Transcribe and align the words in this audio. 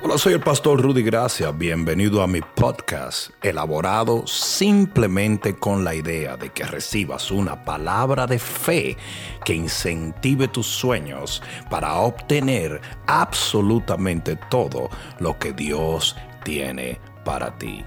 Hola, 0.00 0.16
soy 0.16 0.34
el 0.34 0.40
pastor 0.40 0.80
Rudy 0.80 1.02
Gracia. 1.02 1.50
Bienvenido 1.50 2.22
a 2.22 2.28
mi 2.28 2.40
podcast, 2.40 3.30
elaborado 3.42 4.24
simplemente 4.28 5.56
con 5.56 5.82
la 5.82 5.92
idea 5.92 6.36
de 6.36 6.50
que 6.50 6.62
recibas 6.62 7.32
una 7.32 7.64
palabra 7.64 8.24
de 8.28 8.38
fe 8.38 8.96
que 9.44 9.54
incentive 9.54 10.46
tus 10.46 10.66
sueños 10.68 11.42
para 11.68 11.96
obtener 11.96 12.80
absolutamente 13.08 14.36
todo 14.48 14.88
lo 15.18 15.36
que 15.36 15.52
Dios 15.52 16.14
tiene 16.44 17.00
para 17.24 17.58
ti. 17.58 17.84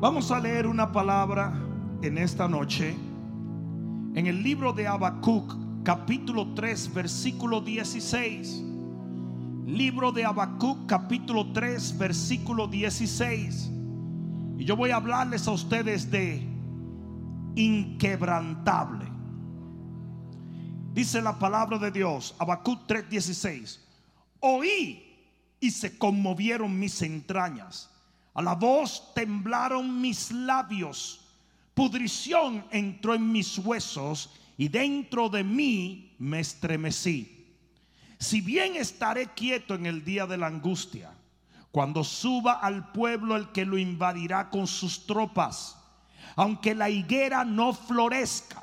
Vamos 0.00 0.30
a 0.30 0.38
leer 0.38 0.66
una 0.66 0.92
palabra 0.92 1.54
en 2.02 2.18
esta 2.18 2.46
noche 2.46 2.94
en 4.14 4.26
el 4.26 4.42
libro 4.42 4.74
de 4.74 4.86
Habacuc, 4.86 5.54
capítulo 5.82 6.52
3, 6.54 6.92
versículo 6.92 7.62
16. 7.62 8.71
Libro 9.66 10.10
de 10.10 10.24
Habacuc 10.24 10.86
capítulo 10.86 11.52
3 11.52 11.96
versículo 11.96 12.66
16. 12.66 13.70
Y 14.58 14.64
yo 14.64 14.74
voy 14.74 14.90
a 14.90 14.96
hablarles 14.96 15.46
a 15.46 15.52
ustedes 15.52 16.10
de 16.10 16.44
inquebrantable. 17.54 19.06
Dice 20.92 21.22
la 21.22 21.38
palabra 21.38 21.78
de 21.78 21.92
Dios, 21.92 22.34
Habacuc 22.40 22.88
3:16. 22.88 23.78
Oí 24.40 25.00
y 25.60 25.70
se 25.70 25.96
conmovieron 25.96 26.76
mis 26.76 27.00
entrañas. 27.00 27.88
A 28.34 28.42
la 28.42 28.56
voz 28.56 29.14
temblaron 29.14 30.00
mis 30.00 30.32
labios. 30.32 31.20
Pudrición 31.72 32.64
entró 32.72 33.14
en 33.14 33.30
mis 33.30 33.58
huesos 33.58 34.30
y 34.58 34.66
dentro 34.66 35.28
de 35.28 35.44
mí 35.44 36.16
me 36.18 36.40
estremecí. 36.40 37.31
Si 38.22 38.40
bien 38.40 38.76
estaré 38.76 39.26
quieto 39.34 39.74
en 39.74 39.84
el 39.84 40.04
día 40.04 40.28
de 40.28 40.36
la 40.36 40.46
angustia, 40.46 41.10
cuando 41.72 42.04
suba 42.04 42.52
al 42.52 42.92
pueblo 42.92 43.34
el 43.34 43.50
que 43.50 43.64
lo 43.64 43.76
invadirá 43.76 44.48
con 44.48 44.68
sus 44.68 45.06
tropas, 45.08 45.76
aunque 46.36 46.72
la 46.72 46.88
higuera 46.88 47.44
no 47.44 47.72
florezca, 47.72 48.62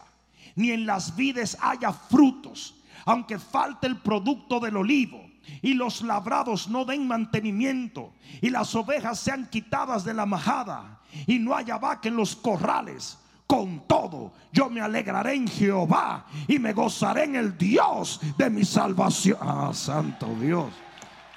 ni 0.55 0.71
en 0.71 0.85
las 0.85 1.13
vides 1.13 1.57
haya 1.59 1.91
frutos, 1.91 2.75
aunque 3.03 3.37
falte 3.37 3.87
el 3.87 3.97
producto 3.97 4.61
del 4.61 4.77
olivo, 4.77 5.29
y 5.61 5.73
los 5.73 6.03
labrados 6.03 6.69
no 6.69 6.85
den 6.85 7.05
mantenimiento, 7.05 8.13
y 8.41 8.51
las 8.51 8.73
ovejas 8.75 9.19
sean 9.19 9.49
quitadas 9.49 10.05
de 10.05 10.13
la 10.13 10.25
majada, 10.25 11.01
y 11.27 11.37
no 11.37 11.53
haya 11.53 11.77
vaca 11.77 12.07
en 12.07 12.15
los 12.15 12.33
corrales, 12.33 13.17
con 13.49 13.87
todo, 13.87 14.31
yo 14.51 14.69
me 14.69 14.79
alegraré 14.79 15.33
en 15.33 15.47
Jehová 15.47 16.27
y 16.47 16.59
me 16.59 16.71
gozaré 16.71 17.23
en 17.23 17.35
el 17.35 17.57
Dios 17.57 18.21
de 18.37 18.47
mi 18.47 18.63
salvación. 18.63 19.39
Ah, 19.41 19.71
santo 19.73 20.27
Dios. 20.39 20.71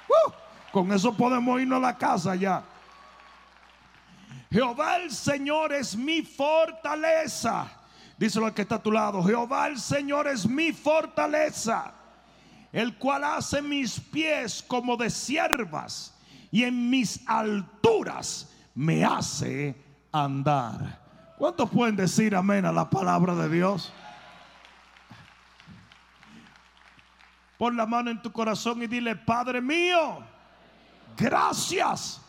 Uh, 0.07 0.31
con 0.71 0.91
eso 0.91 1.17
podemos 1.17 1.59
irnos 1.59 1.79
a 1.79 1.81
la 1.81 1.97
casa 1.97 2.35
ya. 2.35 2.63
Jehová 4.51 4.97
el 4.97 5.09
Señor 5.09 5.73
es 5.73 5.95
mi 5.95 6.21
fortaleza. 6.21 7.65
Díselo 8.15 8.45
al 8.45 8.53
que 8.53 8.61
está 8.61 8.75
a 8.75 8.83
tu 8.83 8.91
lado. 8.91 9.23
Jehová 9.23 9.65
el 9.65 9.79
Señor 9.79 10.27
es 10.27 10.47
mi 10.47 10.71
fortaleza. 10.71 11.95
El 12.71 12.95
cual 12.99 13.23
hace 13.23 13.59
mis 13.59 13.99
pies 13.99 14.63
como 14.67 14.97
de 14.97 15.09
siervas 15.09 16.13
y 16.51 16.63
en 16.63 16.91
mis 16.91 17.27
alturas 17.27 18.51
me 18.75 19.03
hace 19.03 19.75
andar. 20.11 21.02
¿Cuántos 21.37 21.69
pueden 21.69 21.95
decir 21.95 22.35
amén 22.35 22.65
a 22.65 22.71
la 22.71 22.89
palabra 22.89 23.35
de 23.35 23.49
Dios? 23.49 23.91
Pon 27.57 27.75
la 27.75 27.85
mano 27.85 28.11
en 28.11 28.21
tu 28.21 28.31
corazón 28.31 28.81
y 28.83 28.87
dile, 28.87 29.15
Padre 29.15 29.61
mío, 29.61 30.19
gracias 31.17 32.21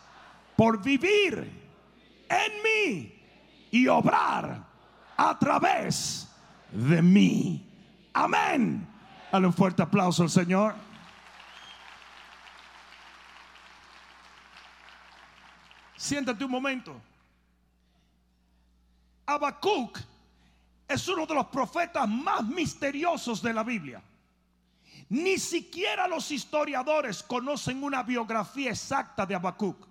por 0.55 0.81
vivir 0.81 1.51
en 2.29 2.63
mí 2.63 3.13
y 3.71 3.87
obrar 3.87 4.63
a 5.17 5.37
través 5.37 6.33
de 6.71 7.01
mí. 7.01 7.69
Amén. 8.13 8.87
Dale 9.31 9.47
un 9.47 9.53
fuerte 9.53 9.81
aplauso 9.81 10.23
al 10.23 10.29
Señor. 10.29 10.75
Siéntate 15.95 16.43
un 16.45 16.51
momento. 16.51 17.01
Habacuc 19.25 19.99
es 20.87 21.07
uno 21.07 21.25
de 21.25 21.33
los 21.33 21.47
profetas 21.47 22.07
más 22.07 22.43
misteriosos 22.43 23.41
de 23.41 23.53
la 23.53 23.63
Biblia. 23.63 24.01
Ni 25.09 25.37
siquiera 25.37 26.07
los 26.07 26.31
historiadores 26.31 27.23
conocen 27.23 27.83
una 27.83 28.03
biografía 28.03 28.71
exacta 28.71 29.25
de 29.25 29.35
Habacuc. 29.35 29.87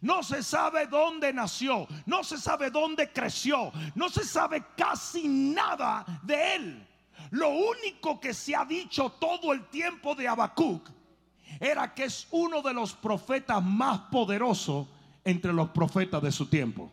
No 0.00 0.22
se 0.22 0.42
sabe 0.42 0.86
dónde 0.86 1.32
nació, 1.32 1.86
no 2.06 2.22
se 2.22 2.38
sabe 2.38 2.70
dónde 2.70 3.12
creció, 3.12 3.72
no 3.94 4.08
se 4.08 4.24
sabe 4.24 4.64
casi 4.76 5.26
nada 5.28 6.04
de 6.22 6.54
él. 6.56 6.86
Lo 7.30 7.48
único 7.48 8.20
que 8.20 8.34
se 8.34 8.54
ha 8.54 8.64
dicho 8.64 9.10
todo 9.10 9.52
el 9.52 9.64
tiempo 9.68 10.14
de 10.14 10.28
Habacuc 10.28 10.88
era 11.60 11.94
que 11.94 12.04
es 12.04 12.26
uno 12.30 12.62
de 12.62 12.74
los 12.74 12.92
profetas 12.92 13.62
más 13.62 14.00
poderosos 14.10 14.86
entre 15.24 15.52
los 15.52 15.70
profetas 15.70 16.22
de 16.22 16.32
su 16.32 16.46
tiempo. 16.46 16.90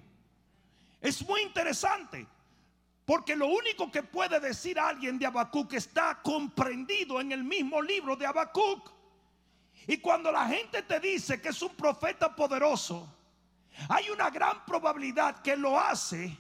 Es 1.03 1.27
muy 1.27 1.41
interesante. 1.41 2.25
Porque 3.05 3.35
lo 3.35 3.47
único 3.47 3.91
que 3.91 4.01
puede 4.01 4.39
decir 4.39 4.79
alguien 4.79 5.19
de 5.19 5.25
Habacuc 5.25 5.73
está 5.73 6.21
comprendido 6.23 7.19
en 7.19 7.33
el 7.33 7.43
mismo 7.43 7.81
libro 7.81 8.15
de 8.15 8.25
Habacuc. 8.25 8.89
Y 9.85 9.97
cuando 9.97 10.31
la 10.31 10.47
gente 10.47 10.81
te 10.81 11.01
dice 11.01 11.41
que 11.41 11.49
es 11.49 11.61
un 11.61 11.75
profeta 11.75 12.33
poderoso, 12.33 13.13
hay 13.89 14.09
una 14.09 14.29
gran 14.29 14.65
probabilidad 14.65 15.41
que 15.41 15.57
lo 15.57 15.77
hace 15.77 16.37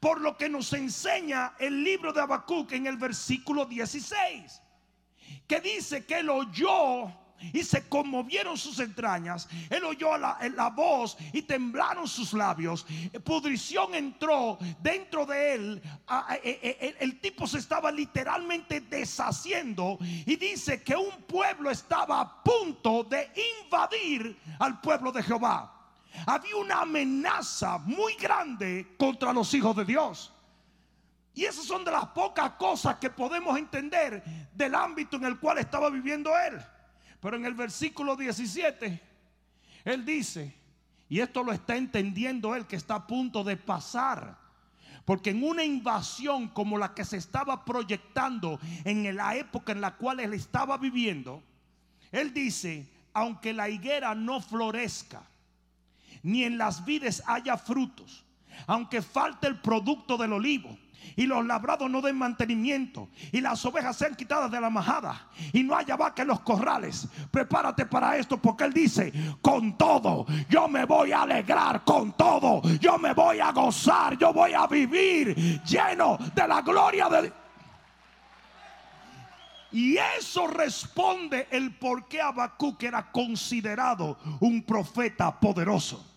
por 0.00 0.20
lo 0.20 0.36
que 0.36 0.48
nos 0.48 0.72
enseña 0.72 1.54
el 1.60 1.84
libro 1.84 2.12
de 2.12 2.20
Habacuc 2.20 2.72
en 2.72 2.88
el 2.88 2.96
versículo 2.96 3.64
16, 3.64 4.60
que 5.46 5.60
dice 5.60 6.04
que 6.04 6.18
él 6.18 6.30
oyó 6.30 7.12
y 7.52 7.62
se 7.62 7.88
conmovieron 7.88 8.56
sus 8.56 8.78
entrañas. 8.78 9.48
Él 9.70 9.84
oyó 9.84 10.16
la, 10.16 10.72
voz 10.74 11.16
y 11.32 11.42
temblaron 11.42 12.08
sus 12.08 12.32
labios. 12.32 12.86
Pudrición 13.24 13.94
entró 13.94 14.58
dentro 14.80 15.26
de 15.26 15.54
él. 15.54 15.82
El, 16.42 16.96
el 17.00 17.20
tipo 17.20 17.46
se 17.46 17.58
estaba 17.58 17.90
literalmente 17.90 18.80
deshaciendo 18.80 19.98
y 20.00 20.36
dice 20.36 20.82
que 20.82 20.96
un 20.96 21.22
pueblo 21.22 21.70
estaba 21.70 22.20
a 22.20 22.42
punto 22.42 23.04
de 23.04 23.30
invadir 23.62 24.38
al 24.58 24.80
pueblo 24.80 25.12
de 25.12 25.22
Jehová. 25.22 25.70
Había 26.26 26.56
una 26.56 26.80
amenaza 26.82 27.78
muy 27.78 28.14
grande 28.14 28.94
contra 28.98 29.32
los 29.32 29.52
hijos 29.52 29.76
de 29.76 29.84
Dios. 29.84 30.32
Y 31.34 31.44
esas 31.44 31.64
son 31.64 31.84
de 31.84 31.90
las 31.90 32.06
pocas 32.06 32.52
cosas 32.52 32.96
que 32.96 33.10
podemos 33.10 33.58
entender 33.58 34.22
del 34.54 34.74
ámbito 34.74 35.16
en 35.16 35.24
el 35.24 35.38
cual 35.40 35.58
estaba 35.58 35.90
viviendo 35.90 36.30
él. 36.38 36.64
Pero 37.24 37.38
en 37.38 37.46
el 37.46 37.54
versículo 37.54 38.16
17, 38.16 39.00
él 39.86 40.04
dice, 40.04 40.54
y 41.08 41.20
esto 41.20 41.42
lo 41.42 41.52
está 41.52 41.74
entendiendo 41.74 42.54
él 42.54 42.66
que 42.66 42.76
está 42.76 42.96
a 42.96 43.06
punto 43.06 43.42
de 43.42 43.56
pasar. 43.56 44.36
Porque 45.06 45.30
en 45.30 45.42
una 45.42 45.64
invasión 45.64 46.48
como 46.48 46.76
la 46.76 46.92
que 46.92 47.02
se 47.02 47.16
estaba 47.16 47.64
proyectando 47.64 48.60
en 48.84 49.16
la 49.16 49.36
época 49.36 49.72
en 49.72 49.80
la 49.80 49.96
cual 49.96 50.20
él 50.20 50.34
estaba 50.34 50.76
viviendo, 50.76 51.42
él 52.12 52.34
dice, 52.34 52.92
aunque 53.14 53.54
la 53.54 53.70
higuera 53.70 54.14
no 54.14 54.42
florezca, 54.42 55.22
ni 56.22 56.44
en 56.44 56.58
las 56.58 56.84
vides 56.84 57.22
haya 57.26 57.56
frutos, 57.56 58.22
aunque 58.66 59.00
falte 59.00 59.46
el 59.46 59.58
producto 59.62 60.18
del 60.18 60.34
olivo, 60.34 60.78
y 61.16 61.26
los 61.26 61.44
labrados 61.44 61.90
no 61.90 62.00
den 62.00 62.16
mantenimiento 62.16 63.08
y 63.32 63.40
las 63.40 63.64
ovejas 63.64 63.96
sean 63.96 64.14
quitadas 64.14 64.50
de 64.50 64.60
la 64.60 64.70
majada 64.70 65.28
y 65.52 65.62
no 65.62 65.76
haya 65.76 65.96
vaca 65.96 66.22
en 66.22 66.28
los 66.28 66.40
corrales. 66.40 67.08
Prepárate 67.30 67.86
para 67.86 68.16
esto 68.16 68.36
porque 68.36 68.64
él 68.64 68.72
dice, 68.72 69.12
con 69.40 69.76
todo, 69.76 70.26
yo 70.48 70.68
me 70.68 70.84
voy 70.84 71.12
a 71.12 71.22
alegrar, 71.22 71.84
con 71.84 72.12
todo, 72.12 72.62
yo 72.78 72.98
me 72.98 73.12
voy 73.12 73.40
a 73.40 73.52
gozar, 73.52 74.16
yo 74.18 74.32
voy 74.32 74.52
a 74.52 74.66
vivir 74.66 75.62
lleno 75.62 76.18
de 76.34 76.48
la 76.48 76.62
gloria 76.62 77.08
de 77.08 77.22
Dios. 77.22 77.34
Y 79.74 79.96
eso 79.96 80.46
responde 80.46 81.48
el 81.50 81.74
por 81.74 82.06
qué 82.06 82.20
Habacuc 82.20 82.80
era 82.84 83.10
considerado 83.10 84.16
un 84.38 84.62
profeta 84.62 85.40
poderoso. 85.40 86.12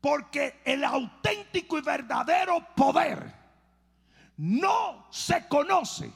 Porque 0.00 0.60
el 0.64 0.82
auténtico 0.82 1.78
y 1.78 1.82
verdadero 1.82 2.66
poder 2.74 3.37
no 4.38 5.06
se 5.10 5.46
conoce 5.48 6.10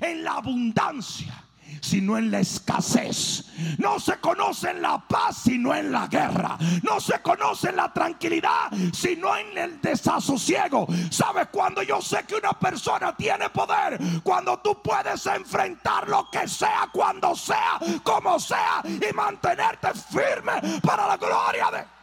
en 0.00 0.24
la 0.24 0.32
abundancia, 0.32 1.44
sino 1.80 2.16
en 2.16 2.30
la 2.30 2.40
escasez. 2.40 3.44
No 3.78 4.00
se 4.00 4.18
conoce 4.18 4.70
en 4.70 4.82
la 4.82 4.98
paz, 5.06 5.42
sino 5.44 5.74
en 5.74 5.92
la 5.92 6.06
guerra. 6.06 6.56
No 6.82 7.00
se 7.00 7.20
conoce 7.20 7.68
en 7.68 7.76
la 7.76 7.92
tranquilidad, 7.92 8.70
sino 8.92 9.36
en 9.36 9.58
el 9.58 9.80
desasosiego. 9.80 10.86
¿Sabes 11.10 11.48
cuando 11.52 11.82
yo 11.82 12.00
sé 12.00 12.24
que 12.26 12.36
una 12.36 12.52
persona 12.52 13.14
tiene 13.16 13.50
poder? 13.50 13.98
Cuando 14.22 14.58
tú 14.58 14.80
puedes 14.82 15.26
enfrentar 15.26 16.08
lo 16.08 16.30
que 16.30 16.48
sea, 16.48 16.88
cuando 16.92 17.34
sea, 17.36 17.78
como 18.02 18.38
sea, 18.38 18.82
y 18.84 19.12
mantenerte 19.12 19.88
firme 19.94 20.80
para 20.82 21.06
la 21.06 21.16
gloria 21.16 21.70
de... 21.70 21.95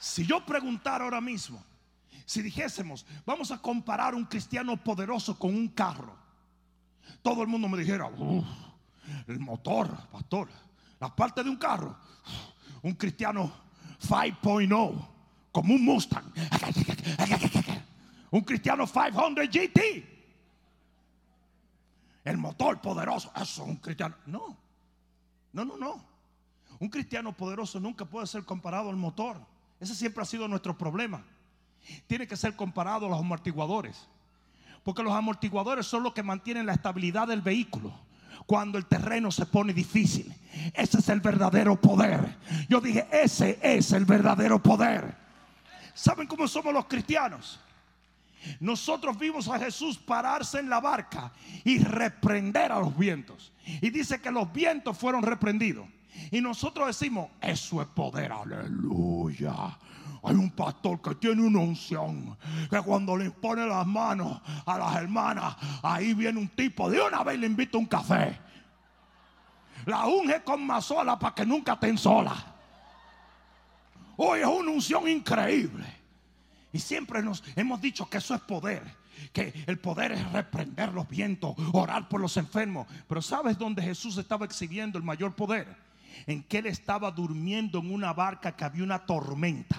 Si 0.00 0.24
yo 0.24 0.44
preguntara 0.46 1.04
ahora 1.04 1.20
mismo, 1.20 1.62
si 2.24 2.40
dijésemos, 2.40 3.04
vamos 3.26 3.50
a 3.50 3.60
comparar 3.60 4.14
un 4.14 4.24
cristiano 4.24 4.74
poderoso 4.82 5.38
con 5.38 5.54
un 5.54 5.68
carro, 5.68 6.16
todo 7.20 7.42
el 7.42 7.48
mundo 7.48 7.68
me 7.68 7.76
dijera, 7.76 8.10
el 9.26 9.38
motor, 9.38 9.94
pastor, 10.08 10.48
la 10.98 11.14
parte 11.14 11.44
de 11.44 11.50
un 11.50 11.56
carro, 11.56 11.94
un 12.80 12.94
cristiano 12.94 13.52
5.0, 14.02 15.08
como 15.52 15.74
un 15.74 15.84
Mustang, 15.84 16.32
un 18.30 18.40
cristiano 18.40 18.86
500 18.86 19.48
GT, 19.50 19.80
el 22.24 22.38
motor 22.38 22.80
poderoso, 22.80 23.30
eso 23.36 23.42
es 23.64 23.68
un 23.68 23.76
cristiano. 23.76 24.16
No, 24.24 24.56
no, 25.52 25.64
no, 25.66 25.76
no. 25.76 26.02
Un 26.78 26.88
cristiano 26.88 27.36
poderoso 27.36 27.78
nunca 27.78 28.06
puede 28.06 28.26
ser 28.26 28.46
comparado 28.46 28.88
al 28.88 28.96
motor. 28.96 29.49
Ese 29.80 29.94
siempre 29.94 30.22
ha 30.22 30.26
sido 30.26 30.46
nuestro 30.46 30.76
problema 30.76 31.24
tiene 32.06 32.26
que 32.26 32.36
ser 32.36 32.56
comparado 32.56 33.06
a 33.06 33.10
los 33.10 33.18
amortiguadores. 33.18 34.06
Porque 34.82 35.02
los 35.02 35.12
amortiguadores 35.12 35.86
son 35.86 36.02
los 36.02 36.14
que 36.14 36.22
mantienen 36.22 36.66
la 36.66 36.72
estabilidad 36.72 37.28
del 37.28 37.42
vehículo 37.42 37.92
cuando 38.46 38.78
el 38.78 38.86
terreno 38.86 39.30
se 39.30 39.46
pone 39.46 39.72
difícil. 39.72 40.34
Ese 40.74 40.98
es 40.98 41.08
el 41.08 41.20
verdadero 41.20 41.80
poder. 41.80 42.38
Yo 42.68 42.80
dije, 42.80 43.06
ese 43.12 43.58
es 43.62 43.92
el 43.92 44.04
verdadero 44.04 44.62
poder. 44.62 45.14
¿Saben 45.94 46.26
cómo 46.26 46.48
somos 46.48 46.72
los 46.72 46.86
cristianos? 46.86 47.60
Nosotros 48.58 49.18
vimos 49.18 49.48
a 49.48 49.58
Jesús 49.58 49.98
pararse 49.98 50.58
en 50.58 50.70
la 50.70 50.80
barca 50.80 51.30
y 51.62 51.78
reprender 51.78 52.72
a 52.72 52.80
los 52.80 52.96
vientos. 52.96 53.52
Y 53.66 53.90
dice 53.90 54.20
que 54.20 54.30
los 54.30 54.50
vientos 54.50 54.96
fueron 54.96 55.22
reprendidos. 55.22 55.86
Y 56.30 56.40
nosotros 56.40 56.86
decimos, 56.86 57.30
eso 57.40 57.80
es 57.82 57.88
poder, 57.88 58.32
aleluya. 58.32 59.78
Hay 60.22 60.34
un 60.34 60.50
pastor 60.50 61.00
que 61.00 61.14
tiene 61.14 61.42
una 61.42 61.60
unción 61.60 62.36
que 62.68 62.80
cuando 62.82 63.16
le 63.16 63.30
pone 63.30 63.66
las 63.66 63.86
manos 63.86 64.40
a 64.66 64.78
las 64.78 64.96
hermanas, 64.96 65.56
ahí 65.82 66.12
viene 66.12 66.38
un 66.38 66.48
tipo 66.48 66.90
de 66.90 67.00
una 67.00 67.24
vez 67.24 67.38
le 67.38 67.46
invita 67.46 67.78
un 67.78 67.86
café. 67.86 68.38
La 69.86 70.06
unge 70.06 70.42
con 70.42 70.66
mazola 70.66 71.18
para 71.18 71.34
que 71.34 71.46
nunca 71.46 71.72
estén 71.72 71.96
sola. 71.96 72.36
Hoy 74.16 74.40
es 74.40 74.46
una 74.46 74.70
unción 74.70 75.08
increíble. 75.08 75.86
Y 76.72 76.78
siempre 76.78 77.22
nos 77.22 77.42
hemos 77.56 77.80
dicho 77.80 78.08
que 78.08 78.18
eso 78.18 78.34
es 78.34 78.40
poder. 78.42 78.82
Que 79.32 79.64
el 79.66 79.78
poder 79.78 80.12
es 80.12 80.32
reprender 80.32 80.92
los 80.92 81.08
vientos, 81.08 81.54
orar 81.72 82.08
por 82.08 82.20
los 82.20 82.36
enfermos. 82.36 82.86
Pero 83.08 83.22
¿sabes 83.22 83.56
dónde 83.56 83.82
Jesús 83.82 84.18
estaba 84.18 84.44
exhibiendo 84.44 84.98
el 84.98 85.04
mayor 85.04 85.34
poder? 85.34 85.89
En 86.26 86.42
que 86.44 86.58
él 86.58 86.66
estaba 86.66 87.10
durmiendo 87.10 87.78
en 87.78 87.92
una 87.92 88.12
barca 88.12 88.54
que 88.56 88.64
había 88.64 88.84
una 88.84 88.98
tormenta. 88.98 89.76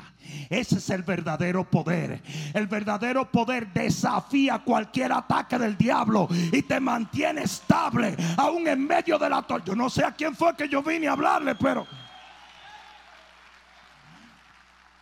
Ese 0.49 0.77
es 0.77 0.89
el 0.89 1.03
verdadero 1.03 1.69
poder. 1.69 2.21
El 2.53 2.67
verdadero 2.67 3.29
poder 3.29 3.71
desafía 3.73 4.59
cualquier 4.59 5.11
ataque 5.11 5.57
del 5.57 5.77
diablo 5.77 6.27
y 6.51 6.61
te 6.61 6.79
mantiene 6.79 7.43
estable 7.43 8.15
aún 8.37 8.67
en 8.67 8.85
medio 8.85 9.17
de 9.17 9.29
la 9.29 9.41
tormenta. 9.41 9.71
Yo 9.71 9.75
no 9.75 9.89
sé 9.89 10.03
a 10.03 10.11
quién 10.11 10.35
fue 10.35 10.55
que 10.55 10.69
yo 10.69 10.81
vine 10.81 11.07
a 11.07 11.13
hablarle, 11.13 11.55
pero... 11.55 11.85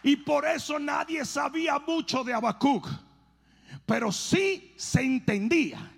Y 0.02 0.16
por 0.16 0.46
eso 0.46 0.80
nadie 0.80 1.26
sabía 1.26 1.78
mucho 1.80 2.24
de 2.24 2.34
Habacuc. 2.34 2.88
Pero 3.86 4.12
sí 4.12 4.74
se 4.78 5.02
entendía 5.02 5.92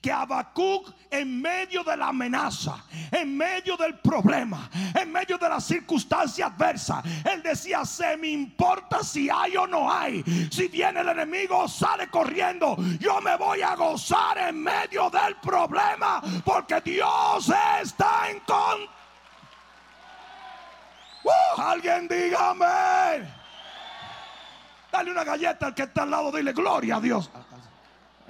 que 0.00 0.12
Habacuc 0.12 0.92
en 1.10 1.40
medio 1.40 1.84
de 1.84 1.96
la 1.96 2.08
amenaza, 2.08 2.84
en 3.10 3.36
medio 3.36 3.76
del 3.76 3.98
problema, 3.98 4.68
en 4.94 5.12
medio 5.12 5.38
de 5.38 5.48
la 5.48 5.60
circunstancia 5.60 6.46
adversa, 6.46 7.02
él 7.24 7.42
decía, 7.42 7.84
se 7.84 8.16
me 8.16 8.28
importa 8.28 9.02
si 9.02 9.28
hay 9.28 9.56
o 9.56 9.66
no 9.66 9.92
hay. 9.92 10.22
Si 10.50 10.68
viene 10.68 11.00
el 11.00 11.08
enemigo, 11.08 11.68
sale 11.68 12.08
corriendo. 12.08 12.76
Yo 12.98 13.20
me 13.20 13.36
voy 13.36 13.62
a 13.62 13.74
gozar 13.74 14.38
en 14.38 14.62
medio 14.62 15.10
del 15.10 15.36
problema 15.36 16.22
porque 16.44 16.80
Dios 16.80 17.52
está 17.80 18.30
en 18.30 18.38
contra. 18.40 19.02
Uh, 21.24 21.60
alguien 21.60 22.08
dígame. 22.08 23.32
Dale 24.90 25.10
una 25.10 25.24
galleta 25.24 25.66
al 25.66 25.74
que 25.74 25.84
está 25.84 26.02
al 26.02 26.10
lado, 26.10 26.32
dile 26.32 26.52
gloria 26.52 26.96
a 26.96 27.00
Dios. 27.00 27.30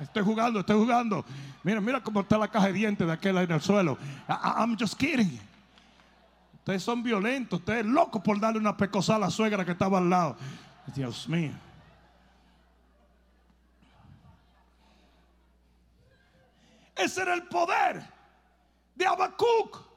Estoy 0.03 0.25
jugando, 0.25 0.61
estoy 0.61 0.77
jugando. 0.77 1.25
Mira, 1.63 1.81
mira 1.81 2.03
cómo 2.03 2.21
está 2.21 2.37
la 2.37 2.49
caja 2.49 2.67
de 2.67 2.73
dientes 2.73 3.07
de 3.07 3.13
aquel 3.13 3.39
en 3.39 3.53
el 3.53 3.61
suelo. 3.61 3.97
I'm 4.29 4.77
just 4.79 4.99
kidding. 4.99 5.39
Ustedes 6.59 6.83
son 6.83 7.03
violentos, 7.03 7.61
ustedes 7.61 7.87
locos 7.87 8.23
por 8.23 8.39
darle 8.39 8.59
una 8.59 8.77
pecosa 8.77 9.17
a 9.17 9.19
la 9.19 9.31
suegra 9.31 9.65
que 9.65 9.73
estaba 9.73 9.99
al 9.99 10.11
lado. 10.11 10.37
Dios 10.95 11.29
mío. 11.29 11.53
Ese 16.97 17.23
era 17.23 17.35
el 17.35 17.45
poder 17.45 18.03
de 18.95 19.07
Habacuc. 19.07 19.92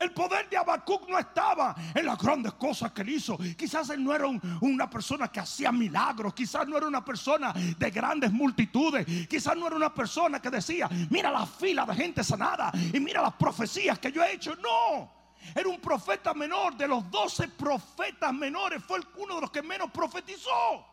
El 0.00 0.12
poder 0.12 0.48
de 0.48 0.56
Habacuc 0.56 1.06
no 1.10 1.18
estaba 1.18 1.76
en 1.94 2.06
las 2.06 2.16
grandes 2.16 2.54
cosas 2.54 2.90
que 2.92 3.02
él 3.02 3.10
hizo. 3.10 3.36
Quizás 3.54 3.90
él 3.90 4.02
no 4.02 4.14
era 4.14 4.26
una 4.62 4.88
persona 4.88 5.28
que 5.28 5.40
hacía 5.40 5.70
milagros. 5.70 6.32
Quizás 6.32 6.66
no 6.66 6.78
era 6.78 6.86
una 6.86 7.04
persona 7.04 7.52
de 7.52 7.90
grandes 7.90 8.32
multitudes. 8.32 9.04
Quizás 9.28 9.54
no 9.58 9.66
era 9.66 9.76
una 9.76 9.92
persona 9.92 10.40
que 10.40 10.48
decía, 10.48 10.88
mira 11.10 11.30
la 11.30 11.44
fila 11.44 11.84
de 11.84 11.94
gente 11.94 12.24
sanada 12.24 12.72
y 12.74 12.98
mira 12.98 13.20
las 13.20 13.34
profecías 13.34 13.98
que 13.98 14.10
yo 14.10 14.24
he 14.24 14.32
hecho. 14.32 14.56
No. 14.56 15.12
Era 15.54 15.68
un 15.68 15.78
profeta 15.80 16.32
menor. 16.32 16.78
De 16.78 16.88
los 16.88 17.10
doce 17.10 17.48
profetas 17.48 18.32
menores 18.32 18.82
fue 18.82 19.00
uno 19.18 19.34
de 19.34 19.40
los 19.42 19.50
que 19.50 19.60
menos 19.60 19.90
profetizó. 19.90 20.86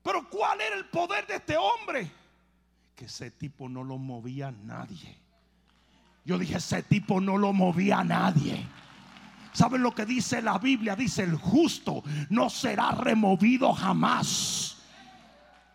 Pero 0.00 0.30
¿cuál 0.30 0.60
era 0.60 0.76
el 0.76 0.86
poder 0.86 1.26
de 1.26 1.34
este 1.34 1.56
hombre? 1.56 2.08
Que 2.94 3.06
ese 3.06 3.32
tipo 3.32 3.68
no 3.68 3.82
lo 3.82 3.98
movía 3.98 4.52
nadie. 4.52 5.27
Yo 6.28 6.36
dije, 6.36 6.58
ese 6.58 6.82
tipo 6.82 7.22
no 7.22 7.38
lo 7.38 7.54
movía 7.54 8.00
a 8.00 8.04
nadie. 8.04 8.62
¿Saben 9.54 9.82
lo 9.82 9.94
que 9.94 10.04
dice 10.04 10.42
la 10.42 10.58
Biblia? 10.58 10.94
Dice, 10.94 11.22
el 11.22 11.36
justo 11.36 12.02
no 12.28 12.50
será 12.50 12.90
removido 12.90 13.72
jamás. 13.72 14.76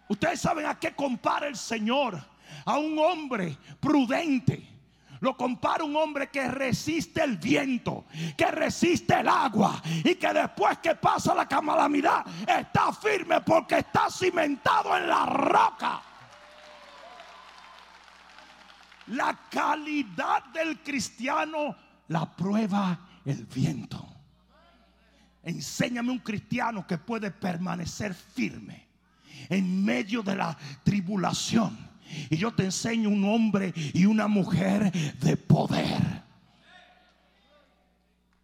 Ustedes 0.08 0.40
saben 0.40 0.68
a 0.68 0.78
qué 0.78 0.94
compara 0.94 1.48
el 1.48 1.56
Señor. 1.56 2.24
A 2.66 2.78
un 2.78 3.00
hombre 3.00 3.58
prudente. 3.80 4.70
Lo 5.22 5.36
compara 5.36 5.86
un 5.86 5.96
hombre 5.96 6.30
que 6.30 6.48
resiste 6.48 7.24
el 7.24 7.38
viento, 7.38 8.06
que 8.38 8.46
resiste 8.52 9.22
el 9.22 9.30
agua 9.30 9.82
y 10.04 10.14
que 10.14 10.34
después 10.34 10.78
que 10.78 10.94
pasa 10.94 11.34
la 11.34 11.48
calamidad 11.48 12.28
está 12.48 12.94
firme 12.94 13.42
porque 13.42 13.80
está 13.80 14.08
cimentado 14.08 14.96
en 14.98 15.08
la 15.08 15.26
roca. 15.26 16.13
La 19.08 19.38
calidad 19.50 20.46
del 20.54 20.82
cristiano 20.82 21.76
la 22.08 22.36
prueba 22.36 23.00
el 23.26 23.46
viento. 23.46 24.06
Enséñame 25.44 26.12
un 26.12 26.20
cristiano 26.20 26.88
que 26.88 26.98
puede 26.98 27.32
permanecer 27.32 28.14
firme 28.14 28.88
en 29.50 29.84
medio 29.84 30.24
de 30.24 30.36
la 30.36 30.58
tribulación. 30.84 31.78
Y 32.30 32.38
yo 32.38 32.54
te 32.54 32.64
enseño 32.64 33.10
un 33.10 33.26
hombre 33.26 33.74
y 33.94 34.06
una 34.06 34.28
mujer 34.28 34.92
de 35.20 35.36
poder. 35.36 36.24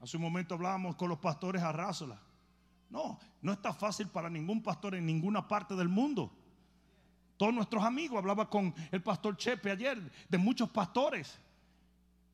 Hace 0.02 0.18
un 0.18 0.24
momento 0.24 0.56
hablábamos 0.56 0.96
con 0.96 1.10
los 1.10 1.20
pastores 1.20 1.62
a 1.62 1.72
Rásola. 1.72 2.20
No, 2.90 3.20
no 3.42 3.54
está 3.54 3.74
fácil 3.74 4.08
para 4.08 4.30
ningún 4.30 4.64
pastor 4.64 4.96
en 4.96 5.06
ninguna 5.06 5.48
parte 5.48 5.76
del 5.76 5.88
mundo. 5.88 6.34
Todos 7.40 7.54
nuestros 7.54 7.86
amigos, 7.86 8.18
hablaba 8.18 8.50
con 8.50 8.76
el 8.92 9.02
pastor 9.02 9.38
Chepe 9.38 9.72
ayer, 9.72 9.98
de 10.28 10.38
muchos 10.38 10.70
pastores. 10.72 11.40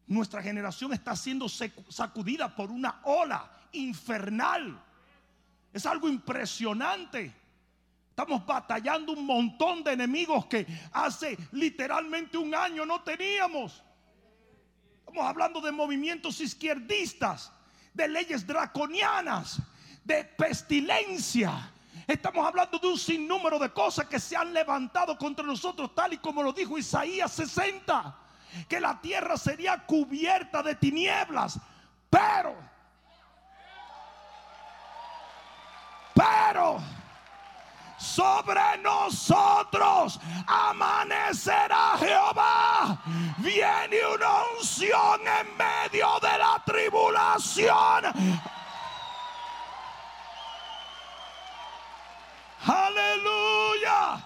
Nuestra 0.07 0.41
generación 0.41 0.93
está 0.93 1.15
siendo 1.15 1.47
sacudida 1.47 2.55
por 2.55 2.71
una 2.71 3.01
ola 3.03 3.47
infernal. 3.73 4.83
Es 5.71 5.85
algo 5.85 6.09
impresionante. 6.09 7.31
Estamos 8.09 8.43
batallando 8.47 9.11
un 9.11 9.27
montón 9.27 9.83
de 9.83 9.91
enemigos 9.91 10.47
que 10.47 10.65
hace 10.91 11.37
literalmente 11.51 12.39
un 12.39 12.55
año 12.55 12.83
no 12.83 13.03
teníamos. 13.03 13.83
Estamos 15.01 15.23
hablando 15.23 15.61
de 15.61 15.71
movimientos 15.71 16.41
izquierdistas, 16.41 17.51
de 17.93 18.07
leyes 18.07 18.47
draconianas, 18.47 19.61
de 20.03 20.23
pestilencia, 20.23 21.71
Estamos 22.07 22.45
hablando 22.45 22.77
de 22.77 22.87
un 22.87 22.97
sinnúmero 22.97 23.57
de 23.57 23.71
cosas 23.71 24.05
que 24.05 24.19
se 24.19 24.35
han 24.35 24.53
levantado 24.53 25.17
contra 25.17 25.45
nosotros, 25.45 25.93
tal 25.95 26.13
y 26.13 26.17
como 26.17 26.43
lo 26.43 26.53
dijo 26.53 26.77
Isaías 26.77 27.31
60, 27.31 28.15
que 28.69 28.79
la 28.79 28.99
tierra 29.01 29.37
sería 29.37 29.85
cubierta 29.85 30.61
de 30.61 30.75
tinieblas, 30.75 31.59
pero, 32.09 32.55
pero, 36.13 36.79
sobre 37.97 38.77
nosotros 38.83 40.19
amanecerá 40.45 41.97
Jehová. 41.97 43.01
Viene 43.37 43.97
una 44.13 44.43
unción 44.57 45.21
en 45.21 45.57
medio 45.57 46.07
de 46.21 46.37
la 46.37 46.61
tribulación. 46.65 48.13
Aleluya. 52.65 54.25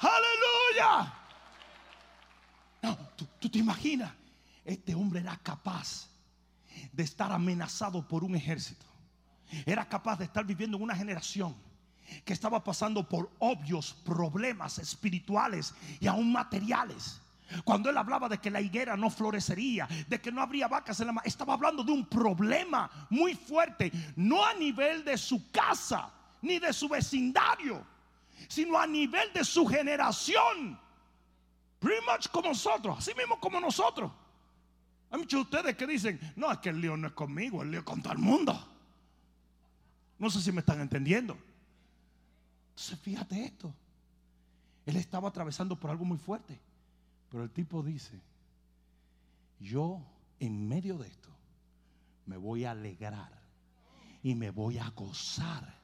Aleluya. 0.00 1.14
No, 2.82 2.96
tú, 3.16 3.26
tú 3.40 3.48
te 3.48 3.58
imaginas, 3.58 4.12
este 4.64 4.94
hombre 4.94 5.20
era 5.20 5.36
capaz 5.38 6.08
de 6.92 7.02
estar 7.02 7.32
amenazado 7.32 8.06
por 8.06 8.24
un 8.24 8.36
ejército. 8.36 8.84
Era 9.64 9.88
capaz 9.88 10.18
de 10.18 10.24
estar 10.24 10.44
viviendo 10.44 10.76
en 10.76 10.82
una 10.82 10.96
generación 10.96 11.54
que 12.24 12.32
estaba 12.32 12.62
pasando 12.62 13.08
por 13.08 13.30
obvios 13.38 13.94
problemas 14.04 14.78
espirituales 14.78 15.74
y 16.00 16.06
aún 16.06 16.30
materiales. 16.32 17.20
Cuando 17.64 17.88
él 17.88 17.96
hablaba 17.96 18.28
de 18.28 18.38
que 18.38 18.50
la 18.50 18.60
higuera 18.60 18.96
no 18.96 19.10
florecería, 19.10 19.88
de 20.08 20.20
que 20.20 20.32
no 20.32 20.42
habría 20.42 20.68
vacas 20.68 21.00
en 21.00 21.06
la 21.06 21.12
mar, 21.12 21.26
estaba 21.26 21.54
hablando 21.54 21.84
de 21.84 21.92
un 21.92 22.06
problema 22.06 22.90
muy 23.10 23.34
fuerte, 23.34 23.92
no 24.16 24.44
a 24.44 24.54
nivel 24.54 25.04
de 25.04 25.16
su 25.16 25.50
casa 25.50 26.10
ni 26.44 26.58
de 26.58 26.72
su 26.72 26.88
vecindario, 26.88 27.84
sino 28.48 28.78
a 28.78 28.86
nivel 28.86 29.32
de 29.32 29.44
su 29.44 29.66
generación. 29.66 30.78
Pretty 31.78 32.04
much 32.06 32.28
como 32.28 32.48
nosotros, 32.48 32.98
así 32.98 33.12
mismo 33.14 33.40
como 33.40 33.58
nosotros. 33.58 34.12
Hay 35.10 35.18
muchos 35.18 35.38
de 35.38 35.56
ustedes 35.56 35.76
que 35.76 35.86
dicen, 35.86 36.20
no, 36.36 36.52
es 36.52 36.58
que 36.58 36.68
el 36.68 36.80
lío 36.80 36.96
no 36.96 37.06
es 37.06 37.12
conmigo, 37.14 37.62
el 37.62 37.70
lío 37.70 37.80
es 37.80 37.86
con 37.86 38.02
todo 38.02 38.12
el 38.12 38.18
mundo. 38.18 38.68
No 40.18 40.30
sé 40.30 40.40
si 40.40 40.52
me 40.52 40.60
están 40.60 40.80
entendiendo. 40.80 41.36
Entonces 42.70 42.98
fíjate 43.00 43.44
esto. 43.44 43.74
Él 44.86 44.96
estaba 44.96 45.28
atravesando 45.28 45.78
por 45.78 45.90
algo 45.90 46.04
muy 46.04 46.18
fuerte. 46.18 46.60
Pero 47.30 47.42
el 47.42 47.50
tipo 47.50 47.82
dice, 47.82 48.20
yo 49.60 50.00
en 50.40 50.68
medio 50.68 50.98
de 50.98 51.08
esto 51.08 51.30
me 52.26 52.36
voy 52.36 52.64
a 52.64 52.72
alegrar 52.72 53.32
y 54.22 54.34
me 54.34 54.50
voy 54.50 54.78
a 54.78 54.88
gozar. 54.90 55.83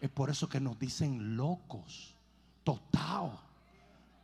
Es 0.00 0.10
por 0.10 0.30
eso 0.30 0.48
que 0.48 0.60
nos 0.60 0.78
dicen 0.78 1.36
locos, 1.36 2.14
total. 2.64 3.45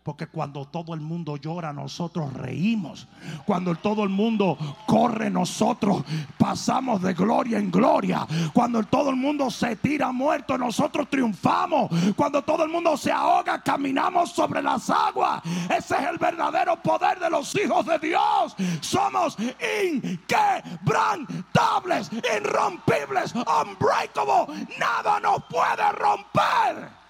Porque 0.02 0.26
cuando 0.26 0.64
todo 0.64 0.94
el 0.94 1.00
mundo 1.00 1.36
llora, 1.36 1.72
nosotros 1.72 2.32
reímos. 2.32 3.06
Cuando 3.46 3.76
todo 3.76 4.02
el 4.02 4.08
mundo 4.08 4.58
corre, 4.86 5.30
nosotros 5.30 6.02
pasamos 6.36 7.00
de 7.02 7.14
gloria 7.14 7.58
en 7.58 7.70
gloria. 7.70 8.26
Cuando 8.52 8.82
todo 8.82 9.10
el 9.10 9.16
mundo 9.16 9.48
se 9.48 9.76
tira 9.76 10.10
muerto, 10.10 10.58
nosotros 10.58 11.08
triunfamos. 11.08 11.88
Cuando 12.16 12.42
todo 12.42 12.64
el 12.64 12.70
mundo 12.70 12.96
se 12.96 13.12
ahoga, 13.12 13.62
caminamos 13.62 14.32
sobre 14.32 14.60
las 14.60 14.90
aguas. 14.90 15.40
Ese 15.66 15.94
es 15.94 16.08
el 16.10 16.18
verdadero 16.18 16.82
poder 16.82 17.20
de 17.20 17.30
los 17.30 17.54
hijos 17.54 17.86
de 17.86 18.00
Dios. 18.00 18.56
Somos 18.80 19.36
inquebrantables, 19.84 22.10
irrompibles, 22.12 23.32
unbreakable. 23.34 24.66
Nada 24.80 25.20
nos 25.20 25.44
puede 25.44 25.92
romper. 25.92 27.01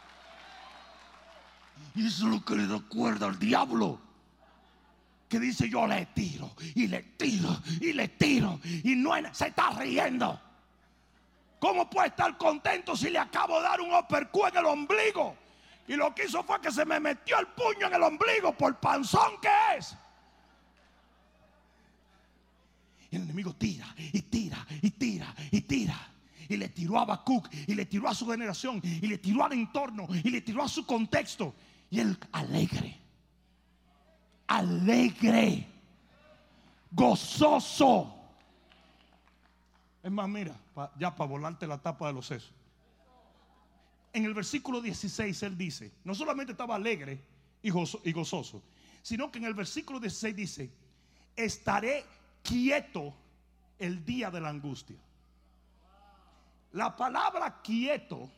Y 1.94 2.06
eso 2.06 2.26
es 2.26 2.34
lo 2.34 2.44
que 2.44 2.56
le 2.56 2.66
da 2.66 2.80
cuerda 2.80 3.26
al 3.26 3.38
diablo. 3.38 4.00
Que 5.28 5.40
dice 5.40 5.68
yo 5.68 5.86
le 5.86 6.06
tiro 6.06 6.54
y 6.74 6.86
le 6.86 7.02
tiro 7.02 7.60
y 7.80 7.92
le 7.92 8.08
tiro 8.08 8.60
y 8.64 8.94
no 8.96 9.12
se 9.32 9.48
está 9.48 9.70
riendo. 9.70 10.38
¿Cómo 11.58 11.88
puede 11.88 12.08
estar 12.08 12.36
contento 12.36 12.96
si 12.96 13.08
le 13.08 13.18
acabo 13.18 13.56
de 13.56 13.62
dar 13.62 13.80
un 13.80 13.94
uppercut 13.94 14.48
en 14.48 14.58
el 14.58 14.66
ombligo? 14.66 15.36
Y 15.86 15.94
lo 15.94 16.14
que 16.14 16.24
hizo 16.24 16.42
fue 16.42 16.60
que 16.60 16.70
se 16.70 16.84
me 16.84 16.98
metió 17.00 17.38
el 17.38 17.46
puño 17.48 17.86
en 17.86 17.94
el 17.94 18.02
ombligo 18.02 18.56
por 18.56 18.78
panzón 18.78 19.40
que 19.40 19.48
es. 19.78 19.96
El 23.10 23.22
enemigo 23.22 23.54
tira 23.54 23.94
y 23.96 24.22
tira 24.22 24.66
y 24.80 24.90
tira 24.90 25.34
y 25.50 25.60
tira. 25.60 26.08
Y 26.48 26.56
le 26.56 26.68
tiró 26.70 26.98
a 26.98 27.02
Habacuc 27.02 27.48
y 27.66 27.74
le 27.74 27.86
tiró 27.86 28.08
a 28.08 28.14
su 28.14 28.26
generación 28.26 28.80
y 28.82 29.06
le 29.06 29.18
tiró 29.18 29.44
al 29.44 29.52
entorno 29.52 30.08
y 30.10 30.30
le 30.30 30.40
tiró 30.40 30.62
a 30.62 30.68
su 30.68 30.84
contexto. 30.84 31.54
Y 31.92 32.00
él 32.00 32.16
alegre, 32.32 32.98
alegre, 34.46 35.66
gozoso. 36.90 38.14
Es 40.02 40.10
más, 40.10 40.26
mira, 40.26 40.58
ya 40.98 41.14
para 41.14 41.28
volarte 41.28 41.66
la 41.66 41.76
tapa 41.76 42.06
de 42.06 42.14
los 42.14 42.26
sesos. 42.26 42.50
En 44.10 44.24
el 44.24 44.32
versículo 44.32 44.80
16 44.80 45.42
él 45.42 45.58
dice, 45.58 45.92
no 46.02 46.14
solamente 46.14 46.52
estaba 46.52 46.76
alegre 46.76 47.22
y, 47.62 47.68
y 47.68 48.12
gozoso, 48.12 48.62
sino 49.02 49.30
que 49.30 49.38
en 49.40 49.44
el 49.44 49.54
versículo 49.54 50.00
16 50.00 50.34
dice, 50.34 50.70
estaré 51.36 52.06
quieto 52.42 53.14
el 53.78 54.02
día 54.02 54.30
de 54.30 54.40
la 54.40 54.48
angustia. 54.48 54.96
La 56.72 56.96
palabra 56.96 57.60
quieto 57.60 58.30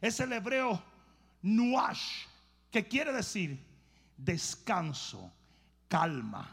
es 0.00 0.18
el 0.18 0.32
hebreo 0.32 0.82
nuash, 1.42 2.24
que 2.70 2.86
quiere 2.86 3.12
decir 3.12 3.64
descanso, 4.16 5.32
calma, 5.88 6.48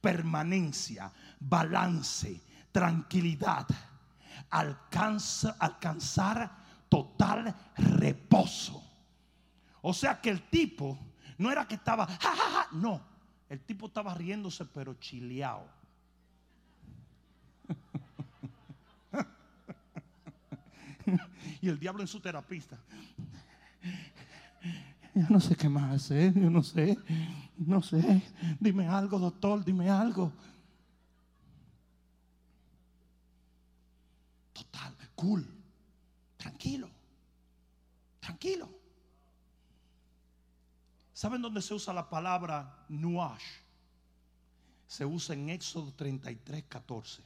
permanencia, 0.00 1.12
balance, 1.40 2.40
tranquilidad, 2.70 3.66
alcanza, 4.50 5.56
alcanzar 5.58 6.50
total 6.88 7.54
reposo. 7.76 8.82
O 9.82 9.92
sea 9.92 10.20
que 10.20 10.30
el 10.30 10.48
tipo 10.48 10.98
no 11.38 11.50
era 11.50 11.66
que 11.66 11.74
estaba, 11.74 12.06
ja, 12.06 12.68
no, 12.72 13.00
el 13.48 13.60
tipo 13.60 13.86
estaba 13.86 14.14
riéndose 14.14 14.64
pero 14.66 14.94
chileado. 14.94 15.68
y 21.60 21.68
el 21.68 21.78
diablo 21.78 22.02
en 22.02 22.08
su 22.08 22.20
terapista. 22.20 22.78
Yo 25.16 25.24
no 25.30 25.40
sé 25.40 25.56
qué 25.56 25.66
más 25.66 25.94
hacer, 25.94 26.34
yo 26.34 26.50
no 26.50 26.62
sé, 26.62 26.98
no 27.56 27.80
sé. 27.80 28.22
Dime 28.60 28.86
algo, 28.86 29.18
doctor, 29.18 29.64
dime 29.64 29.88
algo. 29.88 30.30
Total, 34.52 34.94
cool, 35.14 35.48
tranquilo, 36.36 36.90
tranquilo. 38.20 38.68
¿Saben 41.14 41.40
dónde 41.40 41.62
se 41.62 41.72
usa 41.72 41.94
la 41.94 42.10
palabra 42.10 42.84
nuash? 42.90 43.42
Se 44.86 45.06
usa 45.06 45.34
en 45.34 45.48
Éxodo 45.48 45.94
33, 45.94 46.64
14, 46.68 47.22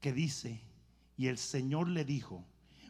que 0.00 0.14
dice, 0.14 0.62
y 1.18 1.26
el 1.26 1.36
Señor 1.36 1.88
le 1.88 2.06
dijo, 2.06 2.42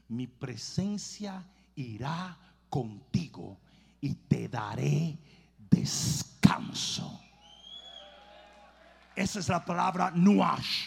mi 0.07 0.29
presencia 0.29 1.45
irá 1.75 2.39
contigo 2.73 3.59
y 4.01 4.15
te 4.15 4.49
daré 4.49 5.19
descanso. 5.69 7.21
Esa 9.15 9.41
es 9.41 9.49
la 9.51 9.63
palabra 9.63 10.11
nuash. 10.15 10.87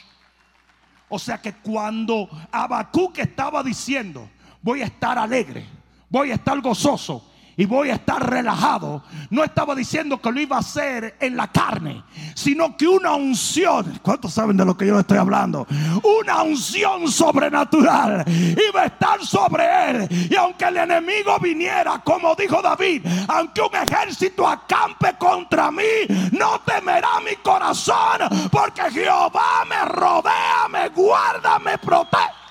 O 1.07 1.19
sea 1.19 1.39
que 1.39 1.53
cuando 1.53 2.27
Habacuc 2.51 3.19
estaba 3.19 3.61
diciendo, 3.61 4.27
voy 4.63 4.81
a 4.81 4.85
estar 4.85 5.19
alegre, 5.19 5.63
voy 6.09 6.31
a 6.31 6.35
estar 6.35 6.59
gozoso, 6.59 7.31
y 7.57 7.65
voy 7.65 7.89
a 7.89 7.95
estar 7.95 8.29
relajado. 8.29 9.03
No 9.29 9.43
estaba 9.43 9.75
diciendo 9.75 10.19
que 10.21 10.31
lo 10.31 10.39
iba 10.39 10.57
a 10.57 10.59
hacer 10.59 11.15
en 11.19 11.35
la 11.35 11.47
carne, 11.47 12.03
sino 12.33 12.75
que 12.75 12.87
una 12.87 13.13
unción, 13.13 13.99
¿cuántos 14.01 14.33
saben 14.33 14.57
de 14.57 14.65
lo 14.65 14.75
que 14.77 14.87
yo 14.87 14.99
estoy 14.99 15.17
hablando? 15.17 15.67
Una 16.21 16.43
unción 16.43 17.11
sobrenatural 17.11 18.23
iba 18.27 18.81
a 18.81 18.85
estar 18.85 19.25
sobre 19.25 19.63
él. 19.89 20.27
Y 20.29 20.35
aunque 20.35 20.65
el 20.65 20.77
enemigo 20.77 21.37
viniera, 21.39 22.01
como 22.03 22.35
dijo 22.35 22.61
David, 22.61 23.05
aunque 23.27 23.61
un 23.61 23.75
ejército 23.75 24.47
acampe 24.47 25.15
contra 25.17 25.71
mí, 25.71 25.83
no 26.31 26.59
temerá 26.65 27.19
mi 27.23 27.35
corazón, 27.37 28.29
porque 28.51 28.81
Jehová 28.91 29.65
me 29.67 29.85
rodea, 29.85 30.67
me 30.69 30.89
guarda, 30.89 31.59
me 31.59 31.77
protege 31.77 32.44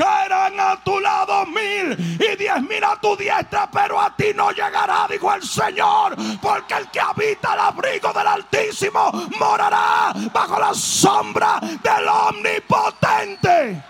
caerán 0.00 0.58
a 0.58 0.82
tu 0.82 0.98
lado 0.98 1.44
mil 1.44 1.92
y 1.92 2.36
diez 2.36 2.62
mil 2.62 2.82
a 2.82 2.98
tu 2.98 3.14
diestra, 3.16 3.70
pero 3.70 4.00
a 4.00 4.16
ti 4.16 4.32
no 4.34 4.50
llegará, 4.50 5.06
dijo 5.10 5.34
el 5.34 5.42
Señor, 5.42 6.16
porque 6.40 6.74
el 6.74 6.90
que 6.90 7.00
habita 7.00 7.52
el 7.52 7.60
abrigo 7.60 8.10
del 8.12 8.26
Altísimo 8.26 9.12
morará 9.38 10.14
bajo 10.32 10.58
la 10.58 10.72
sombra 10.72 11.60
del 11.60 12.08
Omnipotente. 12.08 13.84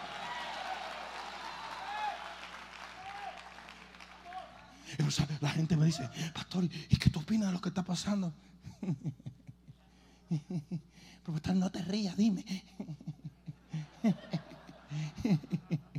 La 5.41 5.51
gente 5.51 5.77
me 5.77 5.87
dice, 5.87 6.11
pastor, 6.35 6.65
¿y 6.65 6.97
qué 6.97 7.09
tú 7.09 7.21
opinas 7.21 7.49
de 7.49 7.55
lo 7.55 7.61
que 7.61 7.69
está 7.69 7.85
pasando? 7.85 8.35
Pero 11.25 11.55
no 11.55 11.71
te 11.71 11.83
rías, 11.83 12.17
dime. 12.17 12.45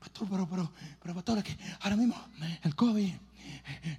Pastor, 0.00 0.28
pero, 0.30 0.46
pero, 0.48 0.72
pero, 1.02 1.14
pastor, 1.14 1.42
que 1.42 1.56
ahora 1.80 1.96
mismo 1.96 2.14
el 2.62 2.74
COVID 2.74 3.12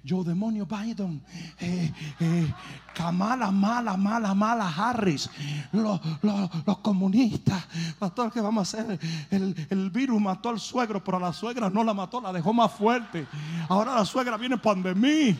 Joe 0.06 0.24
Demonio 0.24 0.66
Biden, 0.66 1.22
eh, 1.58 1.92
eh, 2.20 2.54
Kamala, 2.94 3.50
mala, 3.50 3.96
mala, 3.96 4.34
mala 4.34 4.68
Harris, 4.68 5.30
los, 5.72 6.00
comunistas. 6.82 7.66
Pastor, 7.98 8.30
¿qué 8.30 8.40
vamos 8.40 8.74
a 8.74 8.82
hacer? 8.82 8.98
El, 9.30 9.90
virus 9.90 10.20
mató 10.20 10.50
al 10.50 10.60
suegro, 10.60 11.02
pero 11.02 11.16
a 11.16 11.20
la 11.20 11.32
suegra 11.32 11.70
no 11.70 11.82
la 11.82 11.94
mató, 11.94 12.20
la 12.20 12.32
dejó 12.32 12.52
más 12.52 12.72
fuerte. 12.72 13.26
Ahora 13.68 13.94
la 13.94 14.04
suegra 14.04 14.36
viene 14.36 14.58
pandemia. 14.58 15.36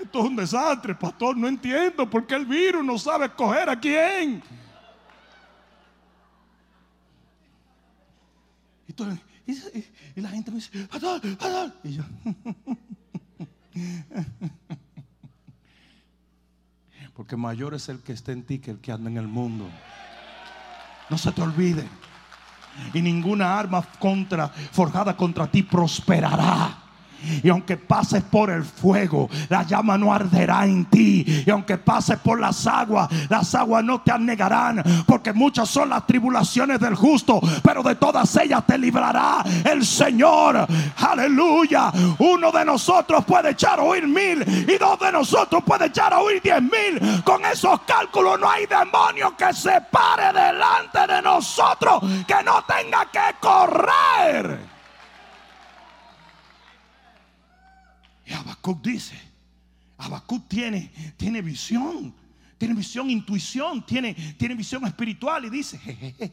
Esto 0.00 0.20
es 0.20 0.24
un 0.24 0.36
desastre, 0.36 0.94
pastor. 0.94 1.36
No 1.36 1.48
entiendo 1.48 2.08
por 2.08 2.26
qué 2.26 2.34
el 2.34 2.46
virus 2.46 2.84
no 2.84 2.98
sabe 2.98 3.26
escoger 3.26 3.68
a 3.68 3.78
quién. 3.78 4.42
Y, 9.46 10.20
la 10.20 10.28
gente 10.28 10.50
me 10.50 10.56
dice, 10.56 10.86
pastor, 10.86 11.20
pastor. 11.36 11.72
Y 11.82 11.94
yo, 11.94 12.02
Porque 17.14 17.36
mayor 17.36 17.74
es 17.74 17.88
el 17.88 18.00
que 18.00 18.12
está 18.12 18.32
en 18.32 18.42
ti 18.42 18.58
que 18.58 18.72
el 18.72 18.78
que 18.78 18.90
anda 18.90 19.08
en 19.08 19.16
el 19.16 19.28
mundo. 19.28 19.68
No 21.10 21.18
se 21.18 21.30
te 21.32 21.42
olvide. 21.42 21.86
Y 22.92 23.00
ninguna 23.02 23.56
arma 23.56 23.82
contra, 23.98 24.48
forjada 24.48 25.16
contra 25.16 25.46
ti 25.46 25.62
prosperará. 25.62 26.83
Y 27.42 27.48
aunque 27.48 27.76
pases 27.76 28.22
por 28.22 28.50
el 28.50 28.64
fuego, 28.64 29.28
la 29.48 29.62
llama 29.62 29.98
no 29.98 30.12
arderá 30.12 30.64
en 30.64 30.84
ti. 30.86 31.24
Y 31.46 31.50
aunque 31.50 31.78
pases 31.78 32.18
por 32.18 32.40
las 32.40 32.66
aguas, 32.66 33.08
las 33.28 33.54
aguas 33.54 33.84
no 33.84 34.00
te 34.00 34.12
anegarán. 34.12 34.82
Porque 35.06 35.32
muchas 35.32 35.68
son 35.68 35.90
las 35.90 36.06
tribulaciones 36.06 36.80
del 36.80 36.94
justo, 36.94 37.40
pero 37.62 37.82
de 37.82 37.94
todas 37.96 38.34
ellas 38.36 38.64
te 38.66 38.78
librará 38.78 39.44
el 39.64 39.84
Señor. 39.84 40.66
Aleluya. 40.96 41.92
Uno 42.18 42.50
de 42.50 42.64
nosotros 42.64 43.24
puede 43.24 43.50
echar 43.50 43.78
a 43.78 43.82
oír 43.82 44.06
mil 44.06 44.42
y 44.68 44.78
dos 44.78 44.98
de 44.98 45.12
nosotros 45.12 45.62
puede 45.64 45.86
echar 45.86 46.12
a 46.12 46.20
oír 46.20 46.40
diez 46.42 46.62
mil. 46.62 47.22
Con 47.24 47.44
esos 47.44 47.80
cálculos 47.82 48.38
no 48.40 48.50
hay 48.50 48.66
demonio 48.66 49.34
que 49.36 49.52
se 49.52 49.80
pare 49.90 50.32
delante 50.32 51.06
de 51.06 51.22
nosotros 51.22 52.00
que 52.26 52.42
no 52.44 52.62
tenga 52.64 53.06
que 53.06 53.36
correr. 53.40 54.73
Y 58.26 58.32
Habacuc 58.32 58.82
dice, 58.82 59.16
Habacuc 59.98 60.48
tiene, 60.48 60.90
tiene 61.16 61.42
visión, 61.42 62.14
tiene 62.58 62.74
visión, 62.74 63.10
intuición, 63.10 63.84
tiene, 63.84 64.14
tiene 64.38 64.54
visión 64.54 64.86
espiritual 64.86 65.44
y 65.44 65.50
dice, 65.50 66.32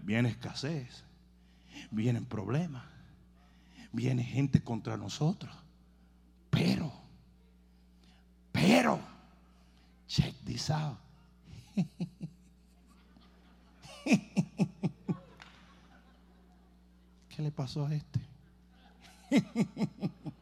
viene 0.00 0.28
escasez, 0.30 1.04
vienen 1.90 2.24
problemas, 2.26 2.84
viene 3.92 4.22
gente 4.22 4.62
contra 4.62 4.96
nosotros, 4.96 5.54
pero, 6.50 6.92
pero, 8.52 9.00
check 10.06 10.34
this 10.44 10.70
out. 10.70 10.98
¿Qué 17.28 17.42
le 17.42 17.50
pasó 17.50 17.86
a 17.86 17.94
este? 17.94 18.20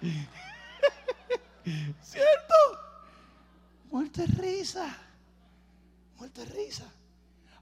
¿Cierto? 2.02 2.54
Muerte 3.90 4.26
risa. 4.26 4.96
Muerte 6.18 6.44
risa. 6.44 6.90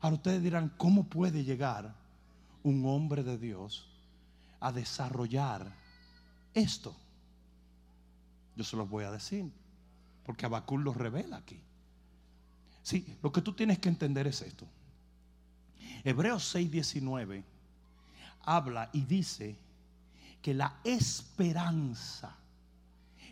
Ahora 0.00 0.16
ustedes 0.16 0.42
dirán, 0.42 0.72
¿cómo 0.76 1.04
puede 1.04 1.44
llegar 1.44 1.94
un 2.62 2.84
hombre 2.86 3.22
de 3.22 3.38
Dios 3.38 3.88
a 4.60 4.72
desarrollar 4.72 5.72
esto? 6.54 6.94
Yo 8.54 8.64
se 8.64 8.76
los 8.76 8.88
voy 8.88 9.04
a 9.04 9.10
decir, 9.10 9.50
porque 10.24 10.46
Abacul 10.46 10.82
lo 10.82 10.92
revela 10.92 11.38
aquí. 11.38 11.60
Sí, 12.82 13.16
lo 13.22 13.32
que 13.32 13.42
tú 13.42 13.52
tienes 13.52 13.78
que 13.78 13.88
entender 13.88 14.26
es 14.26 14.42
esto. 14.42 14.66
Hebreos 16.04 16.54
6:19 16.54 17.42
habla 18.44 18.88
y 18.92 19.02
dice 19.02 19.56
que 20.40 20.54
la 20.54 20.80
esperanza 20.84 22.37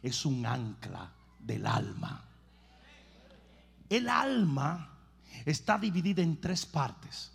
es 0.02 0.24
un 0.26 0.44
ancla 0.46 1.10
del 1.38 1.66
alma. 1.66 2.22
El 3.88 4.08
alma 4.08 4.90
está 5.44 5.78
dividida 5.78 6.22
en 6.22 6.40
tres 6.40 6.66
partes. 6.66 7.32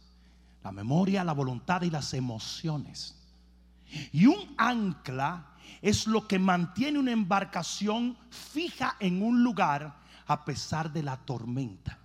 La 0.63 0.71
memoria, 0.71 1.23
la 1.23 1.33
voluntad 1.33 1.81
y 1.81 1.89
las 1.89 2.13
emociones. 2.13 3.15
Y 4.11 4.25
un 4.25 4.53
ancla 4.57 5.47
es 5.81 6.07
lo 6.07 6.27
que 6.27 6.39
mantiene 6.39 6.99
una 6.99 7.11
embarcación 7.11 8.17
fija 8.29 8.95
en 8.99 9.21
un 9.23 9.43
lugar 9.43 9.95
a 10.27 10.45
pesar 10.45 10.91
de 10.91 11.03
la 11.03 11.17
tormenta. 11.17 11.97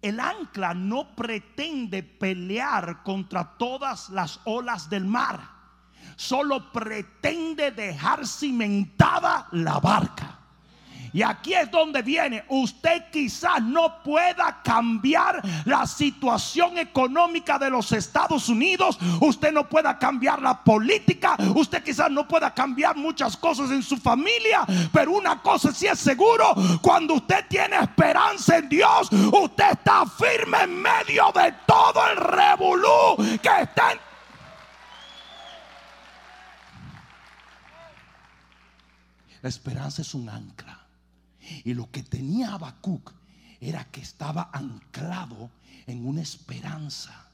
El 0.00 0.20
ancla 0.20 0.74
no 0.74 1.16
pretende 1.16 2.02
pelear 2.04 3.02
contra 3.02 3.56
todas 3.58 4.10
las 4.10 4.40
olas 4.44 4.88
del 4.88 5.04
mar 5.04 5.57
solo 6.16 6.72
pretende 6.72 7.70
dejar 7.70 8.26
cimentada 8.26 9.46
la 9.52 9.78
barca. 9.78 10.38
Y 11.12 11.22
aquí 11.22 11.54
es 11.54 11.70
donde 11.70 12.02
viene. 12.02 12.44
Usted 12.48 13.10
quizás 13.10 13.62
no 13.62 14.02
pueda 14.02 14.60
cambiar 14.62 15.42
la 15.64 15.86
situación 15.86 16.78
económica 16.78 17.58
de 17.58 17.70
los 17.70 17.92
Estados 17.92 18.48
Unidos. 18.48 18.98
Usted 19.20 19.52
no 19.52 19.68
pueda 19.68 19.98
cambiar 19.98 20.42
la 20.42 20.62
política. 20.62 21.36
Usted 21.54 21.82
quizás 21.82 22.10
no 22.10 22.26
pueda 22.26 22.52
cambiar 22.52 22.96
muchas 22.96 23.36
cosas 23.36 23.70
en 23.70 23.82
su 23.82 23.96
familia. 23.96 24.64
Pero 24.92 25.12
una 25.12 25.40
cosa 25.40 25.72
sí 25.72 25.86
es 25.86 25.98
seguro. 25.98 26.54
Cuando 26.82 27.14
usted 27.14 27.46
tiene 27.48 27.76
esperanza 27.76 28.58
en 28.58 28.68
Dios, 28.68 29.10
usted 29.32 29.72
está 29.72 30.04
firme 30.06 30.62
en 30.64 30.82
medio 30.82 31.32
de 31.34 31.54
todo 31.66 32.06
el 32.10 32.16
revolú 32.16 33.38
que 33.40 33.62
está 33.62 33.92
en 33.92 34.07
La 39.42 39.48
esperanza 39.48 40.02
es 40.02 40.14
un 40.14 40.28
ancla. 40.28 40.86
Y 41.64 41.74
lo 41.74 41.90
que 41.90 42.02
tenía 42.02 42.54
Habacuc 42.54 43.12
era 43.60 43.84
que 43.90 44.00
estaba 44.00 44.50
anclado 44.52 45.50
en 45.86 46.06
una 46.06 46.22
esperanza. 46.22 47.26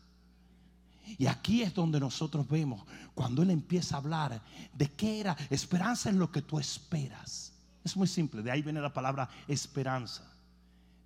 Y 1.18 1.26
aquí 1.26 1.62
es 1.62 1.74
donde 1.74 2.00
nosotros 2.00 2.48
vemos 2.48 2.82
cuando 3.14 3.42
él 3.42 3.50
empieza 3.50 3.96
a 3.96 3.98
hablar 3.98 4.42
de 4.72 4.90
qué 4.90 5.20
era 5.20 5.36
esperanza 5.50 6.08
en 6.08 6.18
lo 6.18 6.30
que 6.30 6.42
tú 6.42 6.58
esperas. 6.58 7.52
Es 7.84 7.96
muy 7.96 8.08
simple, 8.08 8.42
de 8.42 8.50
ahí 8.50 8.62
viene 8.62 8.80
la 8.80 8.92
palabra 8.92 9.28
esperanza, 9.46 10.22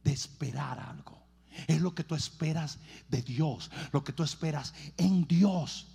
de 0.05 0.13
esperar 0.13 0.79
algo. 0.79 1.19
Es 1.67 1.81
lo 1.81 1.95
que 1.95 2.05
tú 2.05 2.15
esperas 2.15 2.79
de 3.09 3.23
Dios, 3.23 3.71
lo 3.93 4.05
que 4.05 4.13
tú 4.13 4.23
esperas 4.23 4.75
en 4.97 5.27
Dios. 5.27 5.89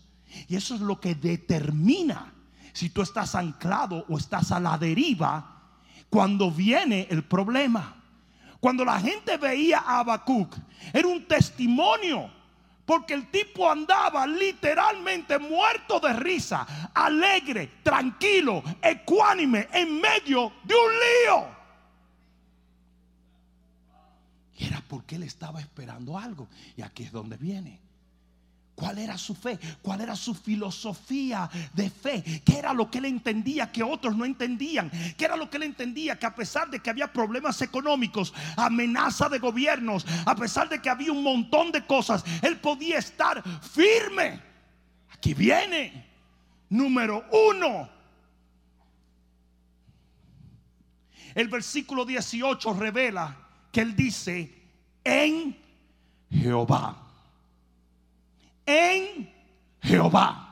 Y 0.50 0.56
eso 0.56 0.76
es 0.76 0.82
lo 0.82 1.00
que 1.00 1.16
determina 1.16 2.34
si 2.74 2.90
tú 2.90 3.02
estás 3.02 3.36
anclado 3.36 4.06
o 4.10 4.18
estás 4.18 4.52
a 4.52 4.60
la 4.60 4.78
deriva 4.78 5.62
cuando 6.10 6.52
viene 6.52 7.08
el 7.10 7.24
problema. 7.24 7.96
Cuando 8.60 8.84
la 8.84 9.00
gente 9.00 9.38
veía 9.38 9.80
a 9.80 10.00
Habacuc, 10.00 10.56
era 10.92 11.08
un 11.08 11.26
testimonio. 11.26 12.30
Porque 12.86 13.14
el 13.14 13.32
tipo 13.32 13.70
andaba 13.72 14.28
literalmente 14.28 15.40
muerto 15.40 16.02
de 16.02 16.14
risa, 16.14 16.92
alegre, 16.94 17.80
tranquilo, 17.82 18.62
ecuánime, 18.82 19.70
en 19.72 20.02
medio 20.02 20.52
de 20.66 20.74
un 20.76 20.92
lío. 20.92 21.48
Y 24.58 24.66
era 24.66 24.84
porque 24.88 25.16
él 25.16 25.24
estaba 25.24 25.62
esperando 25.62 26.18
algo. 26.18 26.50
Y 26.76 26.82
aquí 26.82 27.04
es 27.04 27.12
donde 27.12 27.38
viene. 27.38 27.80
¿Cuál 28.76 28.98
era 28.98 29.18
su 29.18 29.36
fe? 29.36 29.60
¿Cuál 29.82 30.02
era 30.02 30.16
su 30.16 30.34
filosofía 30.34 31.50
de 31.74 31.90
fe? 31.92 32.42
¿Qué 32.44 32.58
era 32.58 32.74
lo 32.74 32.90
que 32.90 32.98
él 32.98 33.06
entendía 33.06 33.72
que 33.72 33.84
otros 33.84 34.16
no 34.16 34.26
entendían? 34.26 34.90
¿Qué 35.16 35.26
era 35.26 35.36
lo 35.36 35.50
que 35.50 35.58
él 35.58 35.64
entendía 35.64 36.18
que 36.18 36.26
a 36.26 36.34
pesar 36.34 36.70
de 36.72 36.80
que 36.80 36.90
había 36.90 37.14
problemas 37.14 37.62
económicos, 37.62 38.34
amenaza 38.58 39.30
de 39.30 39.38
gobiernos, 39.38 40.06
a 40.26 40.36
pesar 40.36 40.70
de 40.70 40.82
que 40.82 40.90
había 40.90 41.12
un 41.12 41.22
montón 41.22 41.72
de 41.72 41.86
cosas, 41.86 42.24
él 42.42 42.60
podía 42.60 42.98
estar 42.98 43.44
firme? 43.62 44.42
Aquí 45.12 45.36
viene, 45.36 46.08
número 46.70 47.26
uno. 47.32 47.90
El 51.36 51.48
versículo 51.48 52.06
18 52.06 52.74
revela 52.74 53.38
que 53.72 53.82
él 53.82 53.96
dice, 53.96 54.52
en 55.04 55.56
Jehová. 56.32 57.03
En 58.66 59.32
Jehová. 59.82 60.50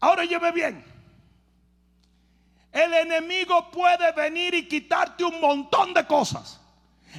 Ahora 0.00 0.24
lleve 0.24 0.52
bien. 0.52 0.84
El 2.72 2.92
enemigo 2.94 3.70
puede 3.70 4.12
venir 4.12 4.54
y 4.54 4.66
quitarte 4.66 5.24
un 5.24 5.40
montón 5.40 5.92
de 5.92 6.06
cosas. 6.06 6.60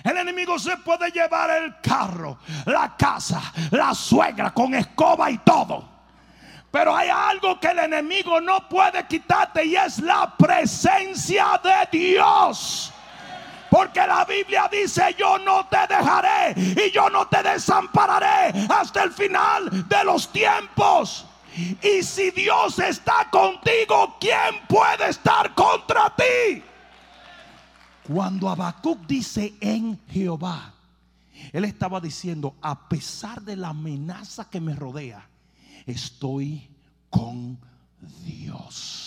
El 0.03 0.17
enemigo 0.17 0.57
se 0.57 0.75
puede 0.77 1.11
llevar 1.11 1.49
el 1.51 1.79
carro, 1.81 2.39
la 2.65 2.95
casa, 2.97 3.53
la 3.71 3.93
suegra 3.93 4.51
con 4.51 4.73
escoba 4.73 5.29
y 5.29 5.37
todo. 5.39 5.87
Pero 6.71 6.95
hay 6.95 7.09
algo 7.09 7.59
que 7.59 7.67
el 7.67 7.79
enemigo 7.79 8.41
no 8.41 8.67
puede 8.67 9.05
quitarte 9.05 9.63
y 9.63 9.75
es 9.75 9.99
la 9.99 10.35
presencia 10.35 11.61
de 11.63 11.99
Dios. 11.99 12.92
Porque 13.73 14.01
la 14.05 14.23
Biblia 14.23 14.69
dice, 14.71 15.15
yo 15.17 15.39
no 15.39 15.65
te 15.65 15.79
dejaré 15.89 16.53
y 16.55 16.91
yo 16.91 17.09
no 17.09 17.27
te 17.27 17.41
desampararé 17.41 18.53
hasta 18.69 19.01
el 19.01 19.11
final 19.11 19.87
de 19.89 20.03
los 20.03 20.31
tiempos. 20.31 21.25
Y 21.81 22.03
si 22.03 22.29
Dios 22.29 22.77
está 22.77 23.27
contigo, 23.31 24.15
¿quién 24.19 24.61
puede 24.69 25.09
estar 25.09 25.55
contra 25.55 26.15
ti? 26.15 26.61
Cuando 28.07 28.47
Habacuc 28.47 29.07
dice 29.07 29.55
en 29.59 29.99
Jehová, 30.07 30.71
él 31.51 31.65
estaba 31.65 31.99
diciendo, 31.99 32.53
a 32.61 32.87
pesar 32.87 33.41
de 33.41 33.55
la 33.55 33.69
amenaza 33.69 34.47
que 34.51 34.61
me 34.61 34.75
rodea, 34.75 35.27
estoy 35.87 36.69
con 37.09 37.57
Dios. 38.23 39.02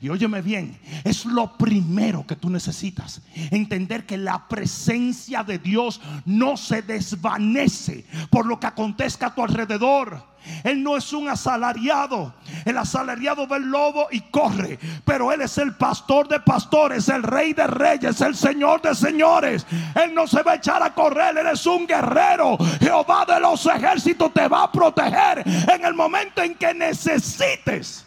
Y 0.00 0.08
óyeme 0.08 0.42
bien, 0.42 0.78
es 1.04 1.24
lo 1.24 1.56
primero 1.56 2.26
que 2.26 2.36
tú 2.36 2.50
necesitas. 2.50 3.20
Entender 3.50 4.06
que 4.06 4.16
la 4.16 4.48
presencia 4.48 5.42
de 5.44 5.58
Dios 5.58 6.00
no 6.24 6.56
se 6.56 6.82
desvanece 6.82 8.04
por 8.30 8.46
lo 8.46 8.58
que 8.58 8.66
acontezca 8.66 9.26
a 9.26 9.34
tu 9.34 9.42
alrededor. 9.42 10.32
Él 10.64 10.82
no 10.82 10.96
es 10.96 11.12
un 11.12 11.28
asalariado. 11.28 12.34
El 12.64 12.78
asalariado 12.78 13.46
ve 13.46 13.58
el 13.58 13.64
lobo 13.64 14.08
y 14.10 14.20
corre. 14.22 14.78
Pero 15.04 15.32
Él 15.32 15.42
es 15.42 15.58
el 15.58 15.74
pastor 15.74 16.28
de 16.28 16.40
pastores, 16.40 17.08
el 17.08 17.22
rey 17.22 17.52
de 17.52 17.66
reyes, 17.66 18.20
el 18.20 18.34
señor 18.34 18.82
de 18.82 18.94
señores. 18.94 19.66
Él 19.94 20.14
no 20.14 20.26
se 20.26 20.42
va 20.42 20.52
a 20.52 20.56
echar 20.56 20.82
a 20.82 20.94
correr. 20.94 21.36
Él 21.38 21.46
es 21.46 21.64
un 21.66 21.86
guerrero. 21.86 22.56
Jehová 22.80 23.24
de 23.26 23.40
los 23.40 23.64
ejércitos 23.66 24.32
te 24.32 24.48
va 24.48 24.64
a 24.64 24.72
proteger 24.72 25.44
en 25.46 25.84
el 25.84 25.94
momento 25.94 26.42
en 26.42 26.54
que 26.54 26.74
necesites. 26.74 28.06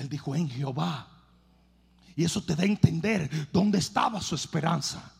Él 0.00 0.08
dijo 0.08 0.34
en 0.34 0.48
Jehová. 0.48 1.06
Y 2.16 2.24
eso 2.24 2.42
te 2.42 2.56
da 2.56 2.62
a 2.62 2.66
entender 2.66 3.48
dónde 3.52 3.78
estaba 3.78 4.20
su 4.20 4.34
esperanza, 4.34 5.12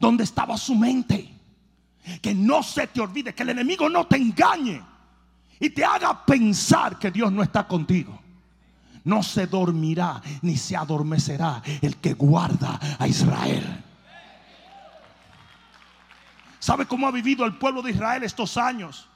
dónde 0.00 0.24
estaba 0.24 0.56
su 0.56 0.74
mente. 0.74 1.30
Que 2.20 2.34
no 2.34 2.62
se 2.62 2.86
te 2.86 3.00
olvide, 3.00 3.34
que 3.34 3.42
el 3.42 3.50
enemigo 3.50 3.88
no 3.88 4.06
te 4.06 4.16
engañe 4.16 4.82
y 5.60 5.70
te 5.70 5.84
haga 5.84 6.24
pensar 6.24 6.98
que 6.98 7.10
Dios 7.10 7.32
no 7.32 7.42
está 7.42 7.66
contigo. 7.66 8.20
No 9.04 9.22
se 9.22 9.46
dormirá 9.46 10.22
ni 10.42 10.56
se 10.56 10.76
adormecerá 10.76 11.62
el 11.80 11.96
que 11.96 12.14
guarda 12.14 12.80
a 12.98 13.06
Israel. 13.06 13.84
¿Sabe 16.58 16.86
cómo 16.86 17.06
ha 17.06 17.10
vivido 17.10 17.44
el 17.44 17.56
pueblo 17.56 17.82
de 17.82 17.90
Israel 17.90 18.22
estos 18.22 18.56
años? 18.56 19.06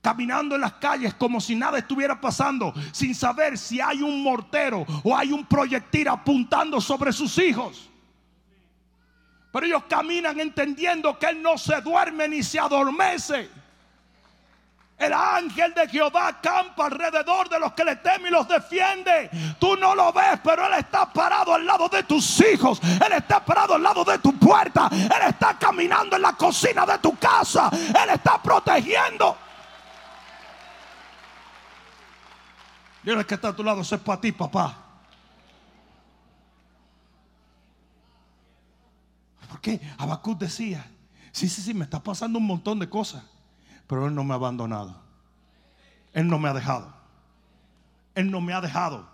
Caminando 0.00 0.54
en 0.54 0.62
las 0.62 0.74
calles 0.74 1.14
como 1.14 1.40
si 1.40 1.54
nada 1.54 1.78
estuviera 1.78 2.20
pasando, 2.20 2.72
sin 2.92 3.14
saber 3.14 3.58
si 3.58 3.80
hay 3.80 4.02
un 4.02 4.22
mortero 4.22 4.86
o 5.04 5.16
hay 5.16 5.32
un 5.32 5.44
proyectil 5.44 6.08
apuntando 6.08 6.80
sobre 6.80 7.12
sus 7.12 7.36
hijos. 7.38 7.90
Pero 9.52 9.66
ellos 9.66 9.82
caminan 9.88 10.38
entendiendo 10.38 11.18
que 11.18 11.26
Él 11.26 11.42
no 11.42 11.58
se 11.58 11.80
duerme 11.80 12.28
ni 12.28 12.42
se 12.42 12.58
adormece. 12.58 13.50
El 14.96 15.14
ángel 15.14 15.72
de 15.72 15.88
Jehová 15.88 16.40
campa 16.42 16.84
alrededor 16.84 17.48
de 17.48 17.58
los 17.58 17.72
que 17.72 17.84
le 17.84 17.96
temen 17.96 18.26
y 18.26 18.30
los 18.30 18.46
defiende. 18.46 19.30
Tú 19.58 19.74
no 19.76 19.94
lo 19.94 20.12
ves, 20.12 20.38
pero 20.44 20.66
Él 20.66 20.74
está 20.74 21.10
parado 21.10 21.54
al 21.54 21.64
lado 21.64 21.88
de 21.88 22.02
tus 22.02 22.38
hijos. 22.40 22.80
Él 22.82 23.12
está 23.12 23.42
parado 23.42 23.74
al 23.74 23.82
lado 23.82 24.04
de 24.04 24.18
tu 24.18 24.38
puerta. 24.38 24.90
Él 24.92 25.28
está 25.28 25.56
caminando 25.58 26.16
en 26.16 26.22
la 26.22 26.34
cocina 26.34 26.84
de 26.84 26.98
tu 26.98 27.16
casa. 27.16 27.70
Él 27.72 28.10
está 28.12 28.42
protegiendo. 28.42 29.38
Dile 33.02 33.24
que 33.24 33.34
está 33.34 33.48
a 33.48 33.56
tu 33.56 33.62
lado, 33.62 33.80
eso 33.80 33.94
es 33.94 34.00
para 34.00 34.20
ti, 34.20 34.32
papá. 34.32 34.76
Porque 39.48 39.80
Habacuc 39.98 40.38
decía, 40.38 40.86
sí, 41.32 41.48
sí, 41.48 41.62
sí, 41.62 41.74
me 41.74 41.84
está 41.84 42.02
pasando 42.02 42.38
un 42.38 42.46
montón 42.46 42.78
de 42.78 42.88
cosas, 42.88 43.24
pero 43.86 44.06
Él 44.06 44.14
no 44.14 44.22
me 44.22 44.32
ha 44.32 44.36
abandonado. 44.36 45.00
Él 46.12 46.28
no 46.28 46.38
me 46.38 46.48
ha 46.48 46.54
dejado. 46.54 46.92
Él 48.14 48.30
no 48.30 48.40
me 48.40 48.52
ha 48.52 48.60
dejado. 48.60 49.08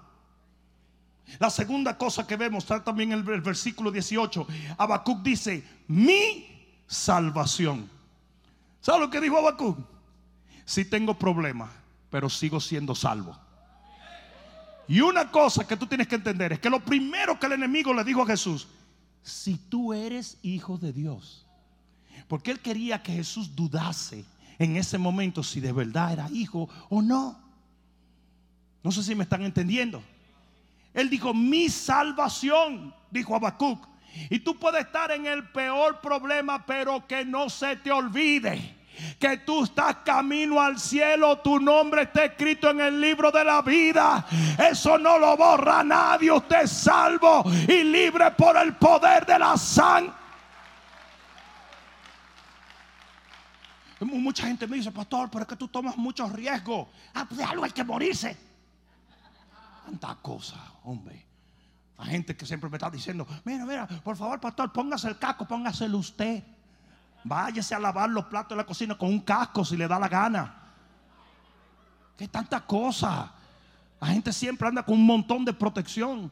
La 1.38 1.50
segunda 1.50 1.98
cosa 1.98 2.26
que 2.26 2.36
vemos 2.36 2.64
está 2.64 2.82
también 2.82 3.12
en 3.12 3.18
el 3.18 3.40
versículo 3.40 3.90
18. 3.90 4.46
Habacuc 4.78 5.22
dice, 5.22 5.64
mi 5.88 6.46
salvación. 6.86 7.90
¿Sabe 8.80 9.00
lo 9.00 9.10
que 9.10 9.20
dijo 9.20 9.36
Habacuc? 9.36 9.78
Sí 10.64 10.84
tengo 10.84 11.18
problemas, 11.18 11.70
pero 12.10 12.28
sigo 12.28 12.60
siendo 12.60 12.94
salvo. 12.94 13.36
Y 14.88 15.00
una 15.00 15.30
cosa 15.30 15.66
que 15.66 15.76
tú 15.76 15.86
tienes 15.86 16.06
que 16.06 16.14
entender 16.14 16.52
es 16.52 16.60
que 16.60 16.70
lo 16.70 16.80
primero 16.80 17.38
que 17.38 17.46
el 17.46 17.52
enemigo 17.52 17.92
le 17.92 18.04
dijo 18.04 18.22
a 18.22 18.26
Jesús, 18.26 18.68
si 19.22 19.56
tú 19.56 19.92
eres 19.92 20.38
hijo 20.42 20.78
de 20.78 20.92
Dios, 20.92 21.44
porque 22.28 22.52
él 22.52 22.60
quería 22.60 23.02
que 23.02 23.12
Jesús 23.12 23.54
dudase 23.54 24.24
en 24.58 24.76
ese 24.76 24.98
momento 24.98 25.42
si 25.42 25.60
de 25.60 25.72
verdad 25.72 26.12
era 26.12 26.30
hijo 26.30 26.68
o 26.88 27.02
no. 27.02 27.38
No 28.82 28.92
sé 28.92 29.02
si 29.02 29.14
me 29.14 29.24
están 29.24 29.42
entendiendo. 29.42 30.02
Él 30.94 31.10
dijo, 31.10 31.34
mi 31.34 31.68
salvación, 31.68 32.94
dijo 33.10 33.34
Habacuc. 33.34 33.86
Y 34.30 34.38
tú 34.38 34.56
puedes 34.56 34.86
estar 34.86 35.10
en 35.10 35.26
el 35.26 35.48
peor 35.50 36.00
problema, 36.00 36.64
pero 36.64 37.06
que 37.06 37.24
no 37.24 37.50
se 37.50 37.76
te 37.76 37.90
olvide 37.90 38.75
que 39.18 39.38
tú 39.38 39.64
estás 39.64 39.96
camino 40.04 40.60
al 40.60 40.78
cielo, 40.78 41.38
tu 41.38 41.58
nombre 41.58 42.02
está 42.02 42.24
escrito 42.24 42.70
en 42.70 42.80
el 42.80 43.00
libro 43.00 43.30
de 43.30 43.44
la 43.44 43.62
vida. 43.62 44.26
Eso 44.58 44.98
no 44.98 45.18
lo 45.18 45.36
borra 45.36 45.82
nadie. 45.82 46.30
Usted 46.30 46.62
es 46.62 46.70
salvo 46.70 47.44
y 47.68 47.82
libre 47.84 48.30
por 48.32 48.56
el 48.56 48.74
poder 48.74 49.26
de 49.26 49.38
la 49.38 49.56
sangre. 49.56 50.12
Mucha 54.00 54.46
gente 54.46 54.66
me 54.66 54.76
dice, 54.76 54.92
pastor, 54.92 55.30
pero 55.30 55.42
es 55.42 55.48
que 55.48 55.56
tú 55.56 55.68
tomas 55.68 55.96
muchos 55.96 56.30
riesgos. 56.32 56.88
Ah, 57.14 57.24
pues 57.26 57.38
de 57.38 57.44
algo 57.44 57.64
hay 57.64 57.70
que 57.70 57.82
morirse. 57.84 58.36
Tanta 59.84 60.14
cosa, 60.16 60.56
hombre. 60.84 61.24
Hay 61.98 62.10
gente 62.10 62.36
que 62.36 62.44
siempre 62.44 62.68
me 62.68 62.76
está 62.76 62.90
diciendo, 62.90 63.26
mira, 63.44 63.64
mira, 63.64 63.86
por 63.86 64.16
favor, 64.16 64.38
pastor, 64.38 64.70
póngase 64.72 65.08
el 65.08 65.18
casco, 65.18 65.46
póngaselo 65.46 65.96
usted. 65.96 66.42
Váyase 67.28 67.74
a 67.74 67.80
lavar 67.80 68.08
los 68.08 68.26
platos 68.26 68.50
de 68.50 68.56
la 68.56 68.64
cocina 68.64 68.96
con 68.96 69.08
un 69.08 69.20
casco 69.20 69.64
si 69.64 69.76
le 69.76 69.88
da 69.88 69.98
la 69.98 70.08
gana. 70.08 70.54
Que 72.16 72.28
tanta 72.28 72.60
cosa. 72.60 73.32
La 74.00 74.06
gente 74.06 74.32
siempre 74.32 74.68
anda 74.68 74.84
con 74.84 74.94
un 74.94 75.04
montón 75.04 75.44
de 75.44 75.52
protección. 75.52 76.30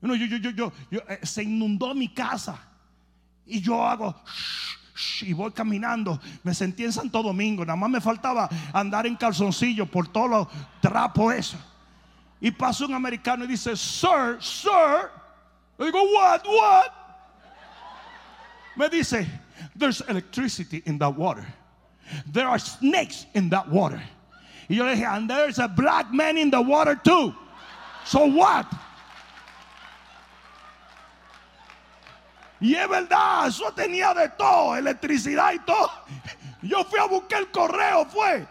yo, 0.00 0.14
yo, 0.16 0.36
yo, 0.38 0.50
yo, 0.50 0.72
eh, 1.08 1.20
se 1.22 1.44
inundó 1.44 1.94
mi 1.94 2.08
casa. 2.08 2.58
Y 3.46 3.60
yo 3.60 3.86
hago 3.86 4.14
y 5.20 5.32
voy 5.32 5.52
caminando. 5.52 6.20
Me 6.42 6.52
sentí 6.52 6.84
en 6.84 6.92
Santo 6.92 7.22
Domingo. 7.22 7.64
Nada 7.64 7.76
más 7.76 7.90
me 7.90 8.00
faltaba 8.00 8.48
andar 8.72 9.06
en 9.06 9.14
calzoncillo 9.14 9.86
por 9.86 10.08
todos 10.08 10.30
los 10.30 10.48
trapos 10.80 11.34
eso. 11.34 11.58
Y 12.40 12.50
pasó 12.50 12.86
un 12.86 12.94
americano 12.94 13.44
y 13.44 13.48
dice, 13.48 13.76
Sir, 13.76 14.38
Sir. 14.40 15.10
Le 15.78 15.86
digo, 15.86 16.00
what, 16.12 16.40
what? 16.44 16.86
Me 18.74 18.88
dice, 18.88 19.28
There's 19.74 20.00
electricity 20.02 20.82
in 20.86 20.98
that 20.98 21.16
water. 21.16 21.46
There 22.26 22.46
are 22.46 22.58
snakes 22.58 23.26
in 23.34 23.50
that 23.50 23.68
water. 23.68 24.02
Y 24.68 24.76
yo 24.76 24.84
le 24.84 24.94
dije, 24.94 25.06
and 25.06 25.28
there's 25.28 25.58
a 25.58 25.68
black 25.68 26.12
man 26.12 26.36
in 26.36 26.50
the 26.50 26.60
water 26.60 26.94
too. 26.94 27.34
So 28.04 28.26
what? 28.26 28.66
Y 32.60 32.74
es 32.74 32.88
verdad, 32.88 33.46
eso 33.46 33.70
tenía 33.72 34.14
de 34.14 34.28
todo, 34.30 34.74
electricidad 34.76 35.52
y 35.52 35.58
todo. 35.64 35.90
Yo 36.62 36.82
fui 36.84 36.98
a 36.98 37.06
buscar 37.06 37.40
el 37.40 37.50
correo, 37.50 38.04
fue. 38.06 38.46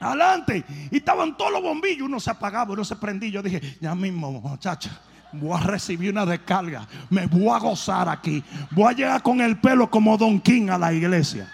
Adelante. 0.00 0.64
Y 0.90 0.98
estaban 0.98 1.36
todos 1.36 1.50
los 1.50 1.62
bombillos. 1.62 2.06
Uno 2.06 2.20
se 2.20 2.30
apagaba, 2.30 2.72
uno 2.72 2.84
se 2.84 2.94
prendía. 2.94 3.30
Yo 3.30 3.42
dije, 3.42 3.78
ya 3.80 3.94
mismo, 3.96 4.30
muchacha 4.30 5.00
voy 5.32 5.56
a 5.56 5.60
recibir 5.60 6.12
una 6.12 6.26
descarga, 6.26 6.86
me 7.10 7.26
voy 7.26 7.48
a 7.50 7.58
gozar 7.58 8.08
aquí, 8.08 8.42
voy 8.70 8.92
a 8.92 8.96
llegar 8.96 9.22
con 9.22 9.40
el 9.40 9.58
pelo 9.58 9.90
como 9.90 10.16
Don 10.16 10.40
King 10.40 10.68
a 10.70 10.78
la 10.78 10.92
iglesia. 10.92 11.52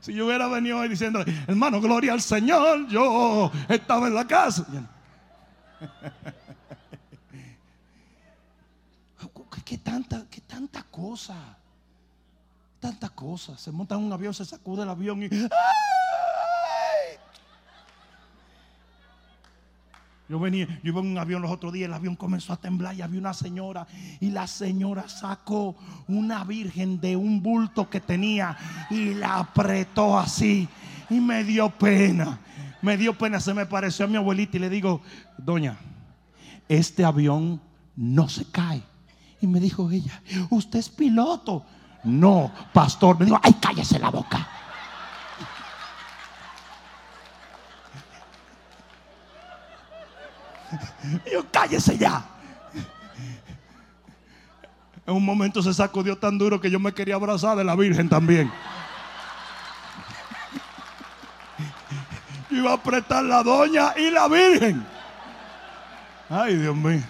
Si 0.00 0.12
yo 0.12 0.26
hubiera 0.26 0.48
venido 0.48 0.78
hoy 0.78 0.88
diciendo, 0.88 1.24
hermano, 1.46 1.80
gloria 1.80 2.12
al 2.12 2.20
Señor, 2.20 2.88
yo 2.88 3.52
estaba 3.68 4.08
en 4.08 4.14
la 4.14 4.26
casa. 4.26 4.66
¿Qué, 9.64 9.78
tanta, 9.78 10.26
qué 10.28 10.40
tanta 10.40 10.82
cosa? 10.82 11.56
Tantas 12.80 13.10
cosas. 13.12 13.60
Se 13.60 13.70
monta 13.70 13.94
en 13.94 14.02
un 14.02 14.12
avión, 14.12 14.34
se 14.34 14.44
sacude 14.44 14.82
el 14.82 14.88
avión 14.88 15.22
y. 15.22 15.28
Yo 20.32 20.40
venía, 20.40 20.66
yo 20.82 20.92
iba 20.92 21.00
en 21.00 21.08
un 21.08 21.18
avión 21.18 21.42
los 21.42 21.50
otros 21.50 21.74
días, 21.74 21.88
el 21.88 21.92
avión 21.92 22.16
comenzó 22.16 22.54
a 22.54 22.56
temblar 22.56 22.94
y 22.94 23.02
había 23.02 23.20
una 23.20 23.34
señora 23.34 23.86
y 24.18 24.30
la 24.30 24.46
señora 24.46 25.06
sacó 25.06 25.76
una 26.08 26.42
virgen 26.44 27.02
de 27.02 27.16
un 27.16 27.42
bulto 27.42 27.90
que 27.90 28.00
tenía 28.00 28.56
y 28.88 29.12
la 29.12 29.40
apretó 29.40 30.18
así 30.18 30.66
y 31.10 31.20
me 31.20 31.44
dio 31.44 31.68
pena. 31.68 32.38
Me 32.80 32.96
dio 32.96 33.12
pena, 33.12 33.40
se 33.40 33.52
me 33.52 33.66
pareció 33.66 34.06
a 34.06 34.08
mi 34.08 34.16
abuelita 34.16 34.56
y 34.56 34.60
le 34.60 34.70
digo, 34.70 35.02
doña, 35.36 35.76
este 36.66 37.04
avión 37.04 37.60
no 37.94 38.26
se 38.30 38.50
cae. 38.50 38.82
Y 39.42 39.46
me 39.46 39.60
dijo 39.60 39.90
ella, 39.90 40.22
usted 40.48 40.78
es 40.78 40.88
piloto. 40.88 41.66
No, 42.04 42.50
pastor. 42.72 43.18
Me 43.18 43.26
dijo, 43.26 43.38
ay, 43.42 43.52
cállese 43.60 43.98
la 43.98 44.08
boca. 44.08 44.48
yo, 51.32 51.44
cállese 51.50 51.96
ya. 51.98 52.24
En 55.06 55.14
un 55.14 55.24
momento 55.24 55.62
se 55.62 55.74
sacudió 55.74 56.16
tan 56.16 56.38
duro 56.38 56.60
que 56.60 56.70
yo 56.70 56.78
me 56.78 56.92
quería 56.92 57.16
abrazar 57.16 57.56
de 57.56 57.64
la 57.64 57.74
Virgen 57.74 58.08
también. 58.08 58.50
iba 62.52 62.70
a 62.70 62.74
apretar 62.74 63.24
la 63.24 63.42
doña 63.42 63.94
y 63.96 64.10
la 64.10 64.28
Virgen. 64.28 64.84
Ay, 66.28 66.56
Dios 66.56 66.76
mío. 66.76 67.02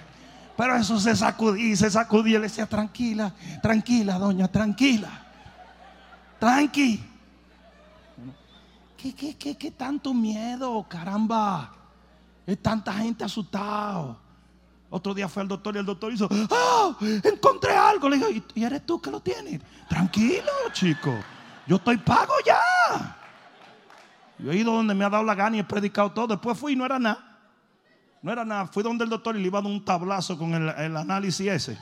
Pero 0.57 0.77
eso 0.77 0.99
se 0.99 1.17
sacudía, 1.17 1.77
se 1.77 1.91
sacudía 1.91 2.39
y 2.39 2.41
le 2.41 2.49
decía, 2.49 2.67
tranquila, 2.67 3.33
tranquila, 3.63 4.19
doña, 4.19 4.49
tranquila. 4.49 5.09
Tranqui. 6.39 7.05
¿Qué, 8.97 9.15
qué, 9.15 9.37
qué, 9.37 9.57
qué 9.57 9.71
tanto 9.71 10.15
miedo, 10.15 10.85
caramba? 10.89 11.73
Hay 12.47 12.57
tanta 12.57 12.93
gente 12.93 13.25
asustada. 13.25 14.17
Otro 14.91 15.15
día 15.15 15.29
fue 15.29 15.43
al 15.43 15.49
doctor 15.49 15.75
y 15.75 15.79
el 15.79 15.87
doctor 15.87 16.13
hizo, 16.13 16.29
¡ah! 16.51 16.95
Encontré 17.25 17.75
algo. 17.75 18.09
Le 18.09 18.17
digo, 18.17 18.29
¿y 18.55 18.65
eres 18.65 18.85
tú 18.85 19.01
que 19.01 19.11
lo 19.11 19.21
tienes? 19.21 19.61
Tranquilo, 19.89 20.53
chico. 20.73 21.15
Yo 21.67 21.77
estoy 21.77 21.97
pago 21.97 22.35
ya. 22.45 23.17
Yo 24.39 24.51
he 24.51 24.57
ido 24.57 24.73
donde 24.73 24.95
me 24.95 25.05
ha 25.05 25.09
dado 25.09 25.25
la 25.25 25.35
gana 25.35 25.57
y 25.57 25.61
he 25.61 25.65
predicado 25.65 26.11
todo. 26.13 26.27
Después 26.27 26.59
fui 26.59 26.73
y 26.73 26.77
no 26.77 26.85
era 26.85 26.99
nada. 26.99 27.33
No 28.21 28.33
era 28.33 28.45
nada. 28.45 28.67
Fui 28.67 28.83
donde 28.83 29.05
el 29.05 29.11
doctor 29.11 29.37
y 29.37 29.41
le 29.41 29.47
iba 29.47 29.61
a 29.61 29.63
dar 29.63 29.71
un 29.71 29.85
tablazo 29.85 30.37
con 30.37 30.53
el, 30.55 30.97
análisis 30.97 31.47
ese. 31.47 31.79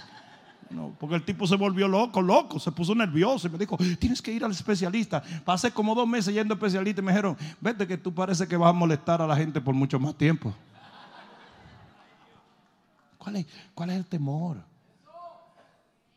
No, 0.70 0.94
porque 1.00 1.16
el 1.16 1.24
tipo 1.24 1.48
se 1.48 1.56
volvió 1.56 1.88
loco, 1.88 2.22
loco, 2.22 2.60
se 2.60 2.70
puso 2.70 2.94
nervioso 2.94 3.48
y 3.48 3.50
me 3.50 3.58
dijo, 3.58 3.76
tienes 3.98 4.22
que 4.22 4.32
ir 4.32 4.44
al 4.44 4.52
especialista. 4.52 5.20
Pasé 5.44 5.72
como 5.72 5.96
dos 5.96 6.06
meses 6.06 6.32
yendo 6.32 6.54
al 6.54 6.58
especialista 6.58 7.00
y 7.00 7.04
me 7.04 7.10
dijeron, 7.10 7.36
vete 7.60 7.86
que 7.88 7.98
tú 7.98 8.14
parece 8.14 8.46
que 8.46 8.56
vas 8.56 8.70
a 8.70 8.72
molestar 8.72 9.20
a 9.20 9.26
la 9.26 9.36
gente 9.36 9.60
por 9.60 9.74
mucho 9.74 9.98
más 9.98 10.14
tiempo. 10.14 10.54
¿Cuál 13.18 13.36
es, 13.36 13.46
cuál 13.74 13.90
es 13.90 13.96
el 13.96 14.06
temor? 14.06 14.58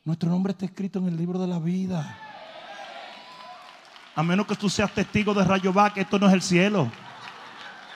Nuestro 0.06 0.30
nombre 0.30 0.52
está 0.52 0.66
escrito 0.66 1.00
en 1.00 1.08
el 1.08 1.18
libro 1.18 1.40
de 1.40 1.48
la 1.48 1.58
vida. 1.58 2.18
A 4.16 4.22
menos 4.22 4.46
que 4.46 4.56
tú 4.56 4.70
seas 4.70 4.92
testigo 4.92 5.34
de 5.34 5.44
Rayo 5.44 5.74
que 5.94 6.02
esto 6.02 6.20
no 6.20 6.28
es 6.28 6.34
el 6.34 6.42
cielo. 6.44 6.92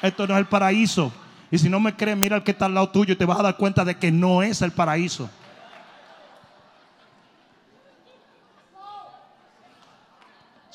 Esto 0.02 0.26
no 0.26 0.34
es 0.34 0.40
el 0.40 0.48
paraíso. 0.48 1.12
Y 1.52 1.58
si 1.60 1.70
no 1.70 1.80
me 1.80 1.96
crees, 1.96 2.18
mira 2.18 2.36
al 2.36 2.44
que 2.44 2.52
está 2.52 2.66
al 2.66 2.74
lado 2.74 2.90
tuyo 2.90 3.14
y 3.14 3.16
te 3.16 3.26
vas 3.26 3.40
a 3.40 3.44
dar 3.44 3.58
cuenta 3.58 3.86
de 3.86 3.96
que 3.96 4.12
no 4.12 4.42
es 4.42 4.62
el 4.62 4.72
paraíso. 4.72 5.30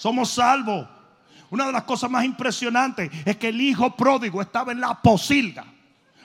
Somos 0.03 0.31
salvos. 0.31 0.85
Una 1.49 1.67
de 1.67 1.73
las 1.73 1.85
cosas 1.85 2.11
más 2.11 2.25
impresionantes 2.25 3.09
es 3.25 3.37
que 3.37 3.51
el 3.51 3.61
hijo 3.61 3.95
pródigo 3.95 4.43
estaba 4.43 4.73
en 4.73 4.81
la 4.81 5.01
posilga. 5.01 5.65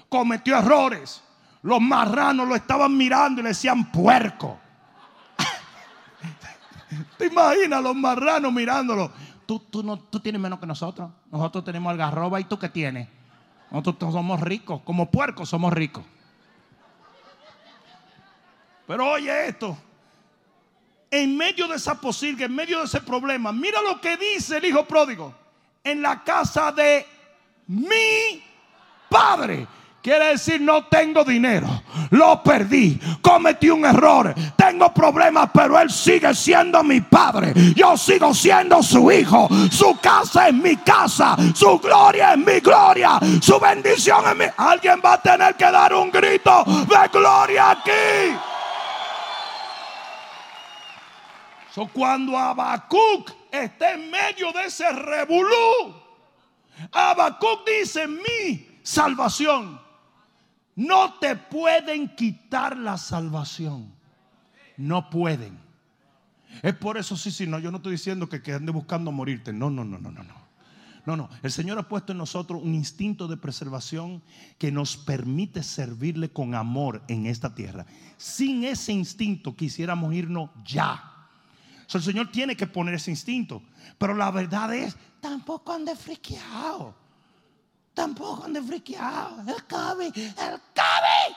Cometió 0.09 0.57
errores. 0.57 1.21
Los 1.61 1.79
marranos 1.79 2.47
lo 2.47 2.55
estaban 2.55 2.97
mirando 2.97 3.39
y 3.39 3.43
le 3.43 3.49
decían 3.49 3.91
puerco. 3.91 4.57
¿Te 7.19 7.27
imaginas 7.27 7.83
los 7.83 7.95
marranos 7.95 8.51
mirándolo? 8.51 9.11
Tú, 9.45 9.59
tú, 9.59 9.83
no, 9.83 9.99
tú 9.99 10.19
tienes 10.21 10.41
menos 10.41 10.57
que 10.57 10.65
nosotros. 10.65 11.11
Nosotros 11.29 11.63
tenemos 11.63 11.91
algarroba 11.91 12.39
y 12.39 12.45
tú 12.45 12.57
qué 12.57 12.69
tienes. 12.69 13.07
Nosotros 13.69 14.11
somos 14.11 14.39
ricos, 14.39 14.81
como 14.81 15.11
puercos 15.11 15.49
somos 15.49 15.71
ricos. 15.71 16.03
Pero 18.87 19.11
oye 19.11 19.49
esto, 19.49 19.77
en 21.09 21.37
medio 21.37 21.67
de 21.67 21.75
esa 21.75 21.99
posilga, 21.99 22.45
en 22.45 22.55
medio 22.55 22.79
de 22.79 22.85
ese 22.85 23.01
problema, 23.01 23.51
mira 23.51 23.81
lo 23.81 23.99
que 24.01 24.17
dice 24.17 24.57
el 24.57 24.65
hijo 24.65 24.85
pródigo. 24.85 25.33
En 25.83 26.01
la 26.01 26.23
casa 26.23 26.71
de 26.71 27.05
mi 27.67 28.43
padre 29.09 29.67
Quiere 30.07 30.27
decir, 30.27 30.61
no 30.61 30.85
tengo 30.85 31.25
dinero. 31.25 31.67
Lo 32.11 32.41
perdí. 32.41 32.97
Cometí 33.21 33.69
un 33.69 33.83
error. 33.83 34.33
Tengo 34.55 34.93
problemas, 34.93 35.49
pero 35.53 35.77
Él 35.77 35.89
sigue 35.89 36.33
siendo 36.33 36.81
mi 36.81 37.01
padre. 37.01 37.53
Yo 37.75 37.97
sigo 37.97 38.33
siendo 38.33 38.81
su 38.81 39.11
hijo. 39.11 39.49
Su 39.69 39.97
casa 39.99 40.47
es 40.47 40.53
mi 40.53 40.77
casa. 40.77 41.35
Su 41.53 41.77
gloria 41.79 42.31
es 42.31 42.37
mi 42.37 42.61
gloria. 42.61 43.19
Su 43.41 43.59
bendición 43.59 44.23
es 44.29 44.37
mi. 44.37 44.45
Alguien 44.55 45.01
va 45.03 45.15
a 45.15 45.21
tener 45.21 45.55
que 45.55 45.69
dar 45.69 45.93
un 45.93 46.09
grito 46.09 46.63
de 46.65 47.09
gloria 47.11 47.71
aquí. 47.71 48.37
Cuando 51.85 52.37
Abacuc 52.37 53.31
está 53.51 53.93
en 53.93 54.09
medio 54.09 54.51
de 54.51 54.65
ese 54.65 54.91
revolú, 54.91 55.93
Abacuc 56.91 57.67
dice: 57.67 58.07
Mi 58.07 58.79
salvación 58.81 59.79
no 60.75 61.15
te 61.15 61.35
pueden 61.35 62.15
quitar 62.15 62.77
la 62.77 62.97
salvación. 62.97 63.93
No 64.77 65.09
pueden. 65.09 65.59
Es 66.61 66.73
por 66.75 66.97
eso, 66.97 67.17
sí, 67.17 67.31
sí, 67.31 67.45
no, 67.45 67.59
yo 67.59 67.71
no 67.71 67.77
estoy 67.77 67.93
diciendo 67.93 68.29
que, 68.29 68.41
que 68.41 68.53
ande 68.53 68.71
buscando 68.71 69.11
morirte. 69.11 69.51
No, 69.53 69.69
no, 69.69 69.83
no, 69.83 69.97
no, 69.97 70.11
no, 70.11 70.23
no. 70.23 70.47
No, 71.07 71.15
no. 71.15 71.29
El 71.41 71.51
Señor 71.51 71.79
ha 71.79 71.87
puesto 71.87 72.11
en 72.11 72.17
nosotros 72.17 72.61
un 72.61 72.75
instinto 72.75 73.29
de 73.29 73.37
preservación 73.37 74.21
que 74.57 74.73
nos 74.73 74.97
permite 74.97 75.63
servirle 75.63 76.29
con 76.29 76.53
amor 76.53 77.01
en 77.07 77.27
esta 77.27 77.55
tierra. 77.55 77.85
Sin 78.17 78.65
ese 78.65 78.91
instinto 78.91 79.55
quisiéramos 79.55 80.13
irnos 80.13 80.49
ya. 80.65 81.16
El 81.93 82.03
Señor 82.03 82.31
tiene 82.31 82.55
que 82.55 82.67
poner 82.67 82.95
ese 82.95 83.11
instinto. 83.11 83.61
Pero 83.97 84.13
la 84.13 84.29
verdad 84.31 84.73
es, 84.73 84.95
tampoco 85.21 85.73
ande 85.73 85.95
friqueado. 85.95 86.93
Tampoco 87.93 88.43
ande 88.43 88.61
friqueado. 88.61 89.41
El 89.41 89.63
COVID, 89.63 90.15
el 90.15 90.59
COVID. 90.75 91.35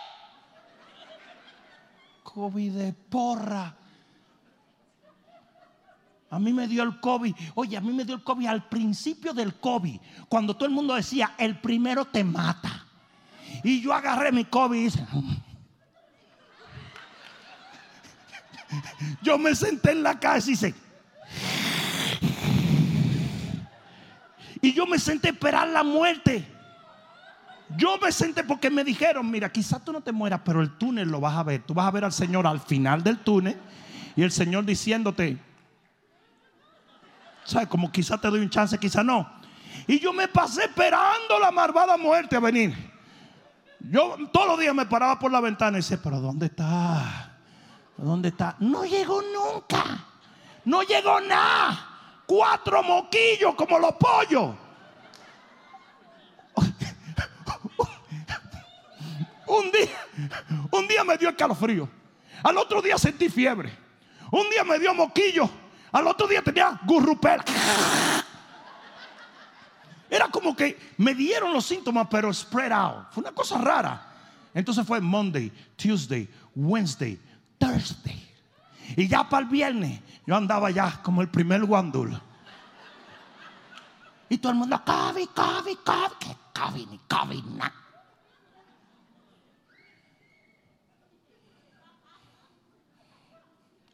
COVID 2.23 2.73
de 2.73 2.93
porra. 2.93 3.77
A 6.31 6.39
mí 6.39 6.53
me 6.53 6.69
dio 6.69 6.83
el 6.85 7.01
COVID. 7.01 7.35
Oye, 7.55 7.77
a 7.77 7.81
mí 7.81 7.93
me 7.93 8.05
dio 8.05 8.15
el 8.15 8.23
COVID 8.23 8.47
al 8.47 8.69
principio 8.69 9.33
del 9.33 9.55
COVID. 9.55 10.01
Cuando 10.29 10.55
todo 10.55 10.67
el 10.67 10.75
mundo 10.75 10.95
decía, 10.95 11.35
el 11.39 11.59
primero 11.59 12.05
te 12.05 12.23
mata. 12.23 12.87
Y 13.65 13.81
yo 13.81 13.93
agarré 13.93 14.31
mi 14.31 14.45
COVID 14.45 14.79
y 14.79 14.85
dije, 14.85 15.05
yo 19.23 19.39
me 19.39 19.55
senté 19.55 19.93
en 19.93 20.03
la 20.03 20.19
casa 20.19 20.51
y 20.51 20.75
Y 24.63 24.73
yo 24.75 24.87
me 24.87 24.99
senté 24.99 25.29
a 25.29 25.31
esperar 25.33 25.69
la 25.69 25.83
muerte. 25.83 26.47
Yo 27.77 27.97
me 27.99 28.11
senté 28.11 28.43
porque 28.43 28.69
me 28.69 28.83
dijeron, 28.83 29.31
mira, 29.31 29.51
quizás 29.51 29.85
tú 29.85 29.93
no 29.93 30.01
te 30.01 30.13
mueras, 30.13 30.41
pero 30.45 30.61
el 30.61 30.77
túnel 30.77 31.09
lo 31.09 31.21
vas 31.21 31.37
a 31.37 31.43
ver. 31.43 31.63
Tú 31.63 31.73
vas 31.73 31.87
a 31.87 31.91
ver 31.91 32.05
al 32.05 32.13
Señor 32.13 32.47
al 32.47 32.61
final 32.61 33.03
del 33.03 33.19
túnel 33.19 33.57
y 34.17 34.23
el 34.23 34.33
Señor 34.33 34.65
diciéndote, 34.65 35.39
¿sabes? 37.45 37.69
Como 37.69 37.93
quizás 37.93 38.21
te 38.21 38.29
doy 38.29 38.41
un 38.41 38.51
chance, 38.51 38.77
quizás 38.79 39.05
no. 39.05 39.31
Y 39.87 40.01
yo 40.01 40.13
me 40.13 40.29
pasé 40.29 40.65
esperando 40.65 41.39
la 41.41 41.51
malvada 41.51 41.97
muerte 41.97 42.37
a 42.37 42.41
venir. 42.41 42.75
Yo 43.79 44.17
todos 44.33 44.49
los 44.49 44.61
días 44.61 44.75
me 44.75 44.87
paraba 44.87 45.19
por 45.19 45.31
la 45.33 45.41
ventana 45.41 45.79
y 45.79 45.81
decía, 45.81 45.99
pero 46.03 46.21
¿dónde 46.21 46.47
está? 46.47 47.30
¿Dónde 48.01 48.31
está? 48.31 48.57
No 48.61 48.85
llegó 48.85 49.21
nunca. 49.21 50.07
No 50.65 50.83
llegó 50.83 51.21
nada 51.21 51.87
cuatro 52.27 52.83
moquillos 52.83 53.55
como 53.55 53.79
los 53.79 53.93
pollos. 53.95 54.55
Un 59.47 59.73
día, 59.73 59.89
un 60.71 60.87
día 60.87 61.03
me 61.03 61.19
dio 61.19 61.29
escalofrío. 61.29 61.89
Al 62.45 62.57
otro 62.57 62.81
día 62.81 62.97
sentí 62.97 63.29
fiebre. 63.29 63.77
Un 64.31 64.49
día 64.49 64.63
me 64.63 64.79
dio 64.79 64.95
moquillo. 64.95 65.51
Al 65.91 66.07
otro 66.07 66.29
día 66.29 66.41
tenía 66.41 66.79
gurrupel. 66.85 67.41
Era 70.09 70.29
como 70.29 70.55
que 70.55 70.93
me 70.99 71.15
dieron 71.15 71.53
los 71.53 71.67
síntomas, 71.67 72.07
pero 72.09 72.33
spread 72.33 72.71
out. 72.71 73.07
Fue 73.11 73.23
una 73.23 73.33
cosa 73.33 73.59
rara. 73.59 74.07
Entonces 74.55 74.87
fue 74.87 75.01
Monday, 75.01 75.51
Tuesday, 75.77 76.29
Wednesday, 76.55 77.19
Thursday. 77.61 78.21
Y 78.97 79.07
ya 79.07 79.29
para 79.29 79.45
el 79.45 79.51
viernes 79.51 80.01
yo 80.27 80.35
andaba 80.35 80.71
ya 80.71 81.01
como 81.03 81.23
el 81.23 81.29
primer 81.29 81.65
guandul. 81.65 82.21
Y 84.29 84.39
todo 84.39 84.53
el 84.53 84.59
mundo, 84.59 84.81
COVID, 84.85 85.29
COVID, 85.29 85.79
COVID, 85.85 86.17
que 86.19 86.37
COVID, 86.55 86.89
ni 86.89 86.99
COVID, 86.99 87.45
nada. 87.57 87.75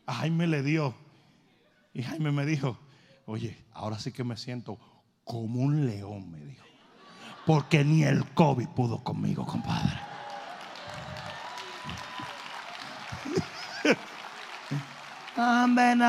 A 0.07 0.15
Jaime 0.15 0.47
le 0.47 0.63
dio. 0.63 0.95
Y 1.95 2.03
Jaime 2.03 2.31
me 2.31 2.45
dijo, 2.45 2.79
oye, 3.25 3.65
ahora 3.73 3.99
sí 3.99 4.13
que 4.13 4.25
me 4.25 4.37
siento 4.37 4.79
como 5.25 5.63
un 5.63 5.87
león, 5.87 6.31
me 6.31 6.39
dijo. 6.39 6.65
Porque 7.47 7.83
ni 7.85 8.05
el 8.05 8.25
COVID 8.35 8.69
pudo 8.69 9.03
conmigo, 9.03 9.47
compadre. 9.47 10.16
Amén. 15.37 16.01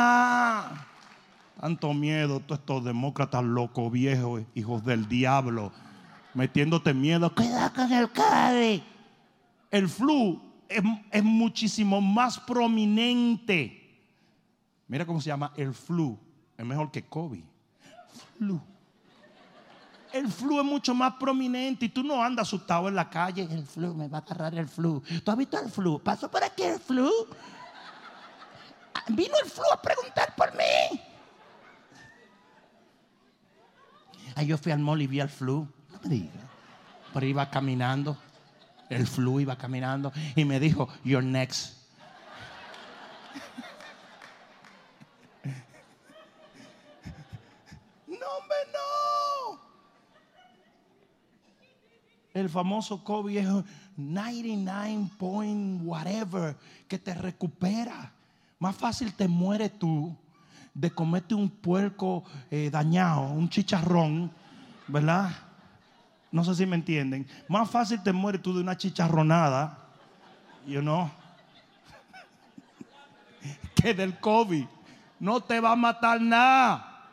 Tanto 1.60 1.94
miedo, 1.94 2.40
todos 2.40 2.60
estos 2.60 2.84
demócratas 2.86 3.44
locos, 3.44 3.92
viejos, 3.92 4.44
hijos 4.56 4.86
del 4.86 5.08
diablo, 5.08 5.72
metiéndote 6.34 6.94
miedo. 6.94 7.34
Cuidado 7.34 7.74
con 7.74 7.92
el 7.92 8.10
COVID. 8.10 8.82
El 9.72 9.90
flu 9.90 10.42
es, 10.70 10.82
es 11.12 11.24
muchísimo 11.24 12.00
más 12.00 12.40
prominente. 12.40 13.84
Mira 14.88 15.06
cómo 15.06 15.20
se 15.20 15.28
llama 15.28 15.52
el 15.58 15.74
flu. 15.74 16.18
Es 16.58 16.66
mejor 16.66 16.92
que 16.92 17.04
COVID. 17.04 17.44
Flu. 18.38 18.62
El 20.14 20.32
flu 20.32 20.60
es 20.60 20.66
mucho 20.66 20.96
más 20.96 21.16
prominente 21.16 21.86
y 21.86 21.90
tú 21.90 22.02
no 22.02 22.24
andas 22.24 22.48
asustado 22.48 22.88
en 22.88 22.96
la 22.96 23.10
calle. 23.10 23.48
El 23.52 23.66
flu, 23.66 23.94
me 23.94 24.08
va 24.08 24.20
a 24.20 24.22
agarrar 24.22 24.56
el 24.56 24.68
flu. 24.68 25.04
¿Tú 25.24 25.32
has 25.32 25.38
visto 25.38 25.60
el 25.60 25.70
flu? 25.70 26.00
¿Pasó 26.00 26.32
por 26.32 26.44
aquí 26.44 26.64
el 26.64 26.80
flu? 26.80 27.10
Vino 29.10 29.34
el 29.44 29.50
flu 29.50 29.64
a 29.72 29.82
preguntar 29.82 30.36
por 30.36 30.54
mí. 30.56 31.02
Ahí 34.36 34.48
yo 34.48 34.58
fui 34.58 34.72
al 34.72 34.80
mall 34.80 35.02
y 35.02 35.08
vi 35.08 35.20
al 35.20 35.30
flu. 35.30 35.68
No 35.92 36.00
me 36.04 36.10
digas. 36.10 36.44
Pero 37.14 37.26
iba 37.26 37.50
caminando. 37.50 38.18
El 38.90 39.08
flu 39.08 39.40
iba 39.40 39.58
caminando 39.58 40.14
y 40.36 40.46
me 40.46 40.60
dijo, 40.60 40.88
You're 41.04 41.26
next. 41.26 41.76
No, 48.08 48.16
hombre, 48.16 48.58
no. 48.74 49.60
El 52.34 52.50
famoso 52.50 53.04
COVID 53.04 53.38
es 53.38 53.48
99 53.98 55.10
point 55.18 55.82
whatever 55.84 56.56
que 56.88 57.00
te 57.00 57.14
recupera. 57.14 58.14
Más 58.60 58.76
fácil 58.76 59.14
te 59.14 59.28
mueres 59.28 59.78
tú 59.78 60.16
de 60.74 60.92
comerte 60.92 61.36
un 61.36 61.50
puerco 61.50 62.24
eh, 62.50 62.70
dañado, 62.72 63.22
un 63.32 63.50
chicharrón, 63.50 64.32
¿verdad? 64.88 65.32
No 66.32 66.44
sé 66.44 66.56
si 66.56 66.66
me 66.66 66.76
entienden. 66.76 67.28
Más 67.48 67.70
fácil 67.70 68.02
te 68.02 68.12
mueres 68.12 68.42
tú 68.42 68.54
de 68.54 68.62
una 68.62 68.78
chicharronada, 68.78 69.90
you 70.66 70.82
know, 70.82 71.10
que 73.76 73.94
del 73.94 74.20
COVID. 74.20 74.66
No 75.20 75.42
te 75.42 75.60
va 75.60 75.72
a 75.72 75.76
matar 75.76 76.22
nada. 76.22 77.10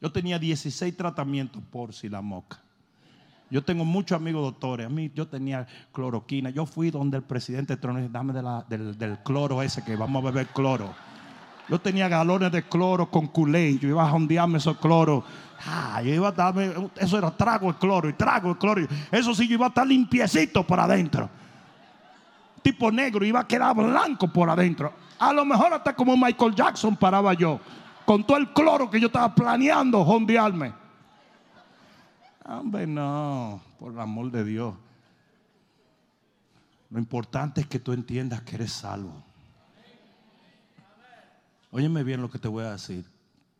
Yo 0.00 0.10
tenía 0.10 0.38
16 0.38 0.96
tratamientos 0.96 1.62
por 1.70 1.92
si 1.92 2.08
la 2.08 2.20
moca. 2.20 2.65
Yo 3.48 3.62
tengo 3.62 3.84
muchos 3.84 4.16
amigos 4.16 4.42
doctores. 4.42 4.86
A 4.86 4.88
mí 4.88 5.10
yo 5.14 5.28
tenía 5.28 5.66
cloroquina. 5.92 6.50
Yo 6.50 6.66
fui 6.66 6.90
donde 6.90 7.18
el 7.18 7.22
presidente 7.22 7.76
Trump 7.76 7.98
dijo, 7.98 8.10
dame 8.10 8.32
del, 8.32 9.18
cloro 9.24 9.62
ese 9.62 9.84
que 9.84 9.94
vamos 9.94 10.22
a 10.22 10.26
beber 10.26 10.48
cloro. 10.48 10.92
Yo 11.68 11.80
tenía 11.80 12.08
galones 12.08 12.50
de 12.50 12.62
cloro 12.64 13.10
con 13.10 13.28
culé. 13.28 13.78
Yo 13.78 13.88
iba 13.88 14.04
a 14.04 14.10
jondearme 14.10 14.58
esos 14.58 14.76
cloros. 14.78 15.24
Ah, 15.64 16.02
yo 16.02 16.12
iba 16.12 16.28
a 16.28 16.32
darme, 16.32 16.72
eso 16.96 17.18
era 17.18 17.30
trago 17.30 17.68
el 17.68 17.76
cloro 17.76 18.08
y 18.08 18.12
trago 18.14 18.50
el 18.50 18.58
cloro. 18.58 18.86
Eso 19.10 19.34
sí, 19.34 19.46
yo 19.46 19.54
iba 19.54 19.66
a 19.66 19.68
estar 19.68 19.86
limpiecito 19.86 20.64
por 20.64 20.78
adentro. 20.80 21.30
Tipo 22.62 22.90
negro, 22.90 23.24
iba 23.24 23.40
a 23.40 23.46
quedar 23.46 23.74
blanco 23.76 24.28
por 24.28 24.50
adentro. 24.50 24.92
A 25.18 25.32
lo 25.32 25.44
mejor 25.44 25.72
hasta 25.72 25.94
como 25.94 26.16
Michael 26.16 26.54
Jackson 26.54 26.96
paraba 26.96 27.32
yo. 27.32 27.60
Con 28.04 28.24
todo 28.24 28.36
el 28.36 28.52
cloro 28.52 28.90
que 28.90 29.00
yo 29.00 29.06
estaba 29.06 29.32
planeando 29.34 30.04
jondearme. 30.04 30.85
Hombre, 32.48 32.86
no, 32.86 33.60
por 33.78 33.92
el 33.92 33.98
amor 33.98 34.30
de 34.30 34.44
Dios. 34.44 34.74
Lo 36.90 36.98
importante 37.00 37.60
es 37.60 37.66
que 37.66 37.80
tú 37.80 37.92
entiendas 37.92 38.42
que 38.42 38.54
eres 38.54 38.72
salvo. 38.72 39.24
Óyeme 41.72 42.04
bien 42.04 42.22
lo 42.22 42.30
que 42.30 42.38
te 42.38 42.46
voy 42.46 42.64
a 42.64 42.72
decir. 42.72 43.04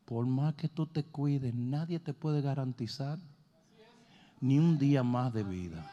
Por 0.04 0.24
más 0.24 0.54
que 0.54 0.68
tú 0.68 0.86
te 0.86 1.02
cuides, 1.02 1.52
nadie 1.52 1.98
te 1.98 2.14
puede 2.14 2.40
garantizar 2.40 3.18
ni 4.40 4.58
un 4.58 4.78
día 4.78 5.02
más 5.02 5.32
de 5.32 5.42
vida. 5.42 5.90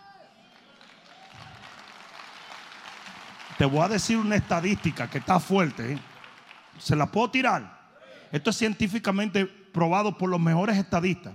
Te 3.57 3.65
voy 3.65 3.81
a 3.81 3.87
decir 3.87 4.17
una 4.17 4.35
estadística 4.35 5.09
que 5.09 5.17
está 5.17 5.39
fuerte. 5.39 5.93
¿eh? 5.93 5.99
¿Se 6.77 6.95
la 6.95 7.07
puedo 7.11 7.31
tirar? 7.31 7.81
Esto 8.31 8.51
es 8.51 8.57
científicamente 8.57 9.47
probado 9.47 10.15
por 10.15 10.29
los 10.29 10.39
mejores 10.39 10.77
estadistas. 10.77 11.33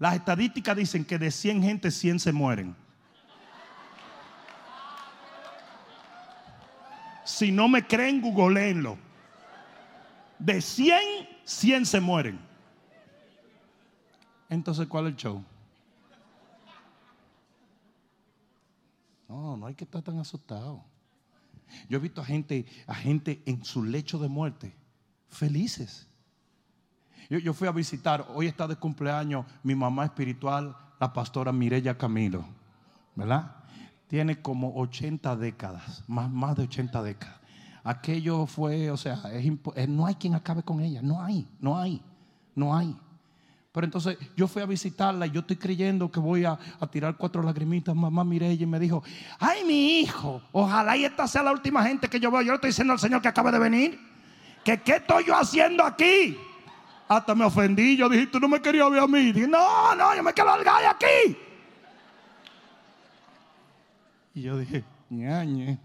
Las 0.00 0.16
estadísticas 0.16 0.74
dicen 0.74 1.04
que 1.04 1.18
de 1.18 1.30
100 1.30 1.62
gente, 1.62 1.90
100 1.90 2.20
se 2.20 2.32
mueren. 2.32 2.74
Si 7.22 7.52
no 7.52 7.68
me 7.68 7.86
creen, 7.86 8.22
googleenlo. 8.22 8.96
De 10.38 10.62
100, 10.62 10.98
100 11.44 11.84
se 11.84 12.00
mueren. 12.00 12.40
Entonces, 14.48 14.86
¿cuál 14.88 15.06
es 15.06 15.12
el 15.12 15.16
show? 15.16 15.44
No, 19.28 19.58
no 19.58 19.66
hay 19.66 19.74
que 19.74 19.84
estar 19.84 20.00
tan 20.00 20.18
asustado. 20.18 20.82
Yo 21.90 21.98
he 21.98 22.00
visto 22.00 22.22
a 22.22 22.24
gente, 22.24 22.64
a 22.86 22.94
gente 22.94 23.42
en 23.44 23.62
su 23.66 23.84
lecho 23.84 24.18
de 24.18 24.28
muerte, 24.28 24.74
felices. 25.28 26.09
Yo, 27.30 27.38
yo 27.38 27.54
fui 27.54 27.68
a 27.68 27.72
visitar, 27.72 28.26
hoy 28.34 28.48
está 28.48 28.66
de 28.66 28.74
cumpleaños 28.74 29.46
mi 29.62 29.76
mamá 29.76 30.04
espiritual, 30.04 30.76
la 30.98 31.12
pastora 31.12 31.52
Mireya 31.52 31.96
Camilo, 31.96 32.44
¿verdad? 33.14 33.56
Tiene 34.08 34.42
como 34.42 34.74
80 34.76 35.36
décadas, 35.36 36.02
más, 36.08 36.28
más 36.28 36.56
de 36.56 36.64
80 36.64 37.02
décadas. 37.04 37.36
Aquello 37.84 38.46
fue, 38.46 38.90
o 38.90 38.96
sea, 38.96 39.14
es 39.32 39.46
eh, 39.76 39.86
no 39.86 40.06
hay 40.06 40.16
quien 40.16 40.34
acabe 40.34 40.64
con 40.64 40.80
ella, 40.80 41.00
no 41.02 41.22
hay, 41.22 41.48
no 41.60 41.78
hay, 41.78 42.02
no 42.56 42.76
hay. 42.76 42.94
Pero 43.72 43.84
entonces 43.84 44.18
yo 44.36 44.48
fui 44.48 44.60
a 44.60 44.66
visitarla 44.66 45.28
y 45.28 45.30
yo 45.30 45.40
estoy 45.40 45.56
creyendo 45.56 46.10
que 46.10 46.18
voy 46.18 46.44
a, 46.44 46.58
a 46.80 46.86
tirar 46.88 47.16
cuatro 47.16 47.40
lagrimitas. 47.44 47.94
Mamá 47.94 48.24
Mireya 48.24 48.64
y 48.64 48.66
me 48.66 48.80
dijo, 48.80 49.04
ay 49.38 49.64
mi 49.64 50.00
hijo, 50.00 50.42
ojalá 50.50 50.96
y 50.96 51.04
esta 51.04 51.28
sea 51.28 51.44
la 51.44 51.52
última 51.52 51.84
gente 51.84 52.08
que 52.08 52.18
yo 52.18 52.32
veo. 52.32 52.42
Yo 52.42 52.50
le 52.50 52.56
estoy 52.56 52.70
diciendo 52.70 52.92
al 52.92 52.98
Señor 52.98 53.22
que 53.22 53.28
acaba 53.28 53.52
de 53.52 53.60
venir, 53.60 54.00
que 54.64 54.82
qué 54.82 54.96
estoy 54.96 55.24
yo 55.26 55.36
haciendo 55.36 55.84
aquí. 55.84 56.36
Hasta 57.10 57.34
me 57.34 57.44
ofendí, 57.44 57.96
yo 57.96 58.08
dije, 58.08 58.28
tú 58.28 58.38
no 58.38 58.46
me 58.46 58.62
querías 58.62 58.88
ver 58.88 59.00
a 59.00 59.06
mí. 59.08 59.32
Dije, 59.32 59.48
no, 59.48 59.96
no, 59.96 60.14
yo 60.14 60.22
me 60.22 60.32
quiero 60.32 60.56
largar 60.56 60.80
de 60.80 60.86
aquí. 60.86 61.36
Y 64.32 64.42
yo 64.42 64.56
dije, 64.56 64.84
ñañe. 65.08 65.76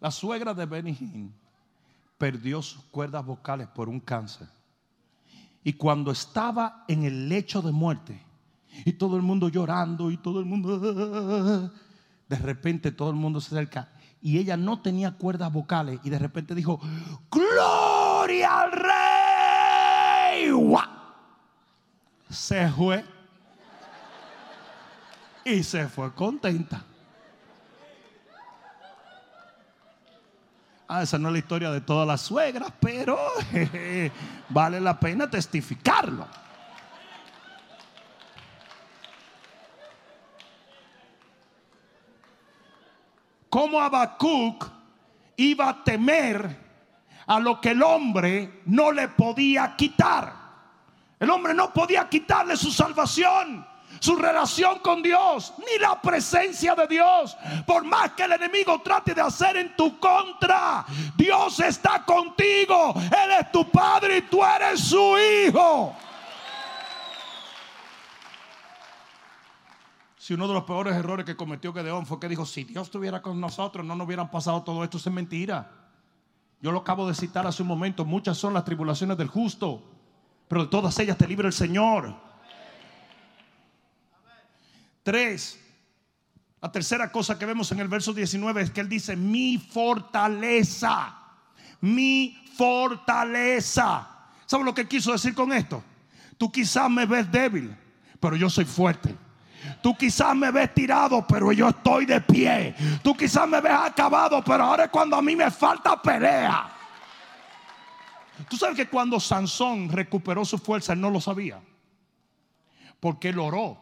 La 0.00 0.10
suegra 0.10 0.52
de 0.52 0.66
Benny 0.66 0.96
Hinn 0.98 1.32
perdió 2.18 2.60
sus 2.60 2.82
cuerdas 2.86 3.24
vocales 3.24 3.68
por 3.68 3.88
un 3.88 4.00
cáncer. 4.00 4.48
Y 5.62 5.74
cuando 5.74 6.10
estaba 6.10 6.84
en 6.88 7.04
el 7.04 7.28
lecho 7.28 7.62
de 7.62 7.70
muerte, 7.70 8.20
y 8.84 8.94
todo 8.94 9.14
el 9.14 9.22
mundo 9.22 9.48
llorando, 9.48 10.10
y 10.10 10.16
todo 10.16 10.40
el 10.40 10.44
mundo, 10.44 10.80
de 12.28 12.36
repente 12.36 12.90
todo 12.90 13.10
el 13.10 13.16
mundo 13.16 13.40
se 13.40 13.54
acerca, 13.54 13.92
y 14.20 14.38
ella 14.38 14.56
no 14.56 14.82
tenía 14.82 15.12
cuerdas 15.12 15.52
vocales, 15.52 16.00
y 16.02 16.10
de 16.10 16.18
repente 16.18 16.52
dijo, 16.56 16.80
Gloria 17.30 17.81
al 18.40 18.72
Rey. 18.72 19.12
Se 22.30 22.68
fue. 22.70 23.04
Y 25.44 25.62
se 25.62 25.86
fue 25.88 26.14
contenta. 26.14 26.82
Ah, 30.88 31.02
esa 31.02 31.18
no 31.18 31.28
es 31.28 31.32
la 31.32 31.38
historia 31.38 31.70
de 31.70 31.80
todas 31.80 32.06
las 32.06 32.20
suegras, 32.20 32.72
pero 32.80 33.18
vale 34.48 34.80
la 34.80 34.98
pena 34.98 35.28
testificarlo. 35.28 36.26
Como 43.48 43.80
Habacuc 43.80 44.70
iba 45.36 45.68
a 45.68 45.84
temer 45.84 46.61
a 47.26 47.38
lo 47.40 47.60
que 47.60 47.70
el 47.70 47.82
hombre 47.82 48.62
no 48.66 48.92
le 48.92 49.08
podía 49.08 49.74
quitar. 49.76 50.32
El 51.18 51.30
hombre 51.30 51.54
no 51.54 51.72
podía 51.72 52.08
quitarle 52.08 52.56
su 52.56 52.70
salvación. 52.70 53.66
su 54.00 54.16
relación 54.16 54.80
con 54.80 55.00
Dios, 55.00 55.54
ni 55.58 55.78
la 55.78 56.00
presencia 56.00 56.74
de 56.74 56.86
Dios. 56.88 57.36
Por 57.66 57.84
más 57.84 58.12
que 58.12 58.24
el 58.24 58.32
enemigo 58.32 58.80
trate 58.82 59.14
de 59.14 59.20
hacer 59.20 59.56
en 59.56 59.76
tu 59.76 59.98
contra, 60.00 60.84
Dios 61.16 61.60
está 61.60 62.04
contigo. 62.04 62.94
Él 62.96 63.30
es 63.40 63.52
tu 63.52 63.70
padre 63.70 64.18
y 64.18 64.22
tú 64.22 64.40
eres 64.44 64.80
su 64.80 65.16
hijo. 65.18 65.94
Si 70.16 70.34
uno 70.34 70.46
de 70.46 70.54
los 70.54 70.64
peores 70.64 70.94
errores 70.94 71.26
que 71.26 71.36
cometió 71.36 71.72
Gedeón 71.72 72.06
fue 72.06 72.20
que 72.20 72.28
dijo, 72.28 72.46
si 72.46 72.64
Dios 72.64 72.88
estuviera 72.88 73.20
con 73.22 73.40
nosotros, 73.40 73.84
no 73.84 73.96
nos 73.96 74.06
hubieran 74.06 74.30
pasado 74.30 74.62
todo 74.62 74.84
esto, 74.84 74.98
es 74.98 75.06
mentira. 75.08 75.81
Yo 76.62 76.70
lo 76.70 76.78
acabo 76.78 77.08
de 77.08 77.14
citar 77.14 77.44
hace 77.44 77.62
un 77.62 77.68
momento, 77.68 78.04
muchas 78.04 78.38
son 78.38 78.54
las 78.54 78.64
tribulaciones 78.64 79.18
del 79.18 79.26
justo, 79.26 79.82
pero 80.46 80.62
de 80.62 80.70
todas 80.70 80.96
ellas 81.00 81.18
te 81.18 81.26
libre 81.26 81.48
el 81.48 81.52
Señor. 81.52 82.14
Tres, 85.02 85.58
la 86.60 86.70
tercera 86.70 87.10
cosa 87.10 87.36
que 87.36 87.46
vemos 87.46 87.72
en 87.72 87.80
el 87.80 87.88
verso 87.88 88.12
19 88.12 88.62
es 88.62 88.70
que 88.70 88.80
él 88.80 88.88
dice, 88.88 89.16
mi 89.16 89.58
fortaleza, 89.58 91.18
mi 91.80 92.40
fortaleza. 92.56 94.08
¿Sabes 94.46 94.64
lo 94.64 94.72
que 94.72 94.86
quiso 94.86 95.10
decir 95.10 95.34
con 95.34 95.52
esto? 95.52 95.82
Tú 96.38 96.52
quizás 96.52 96.88
me 96.88 97.06
ves 97.06 97.30
débil, 97.32 97.76
pero 98.20 98.36
yo 98.36 98.48
soy 98.48 98.66
fuerte. 98.66 99.16
Tú 99.82 99.96
quizás 99.96 100.34
me 100.34 100.50
ves 100.50 100.74
tirado, 100.74 101.26
pero 101.26 101.52
yo 101.52 101.68
estoy 101.68 102.06
de 102.06 102.20
pie. 102.20 102.74
Tú 103.02 103.16
quizás 103.16 103.48
me 103.48 103.60
ves 103.60 103.72
acabado, 103.72 104.42
pero 104.42 104.64
ahora 104.64 104.84
es 104.84 104.90
cuando 104.90 105.16
a 105.16 105.22
mí 105.22 105.36
me 105.36 105.50
falta 105.50 106.00
pelea. 106.00 106.70
Tú 108.48 108.56
sabes 108.56 108.76
que 108.76 108.88
cuando 108.88 109.20
Sansón 109.20 109.88
recuperó 109.88 110.44
su 110.44 110.58
fuerza, 110.58 110.92
él 110.92 111.00
no 111.00 111.10
lo 111.10 111.20
sabía. 111.20 111.60
Porque 112.98 113.28
él 113.28 113.38
oró. 113.38 113.78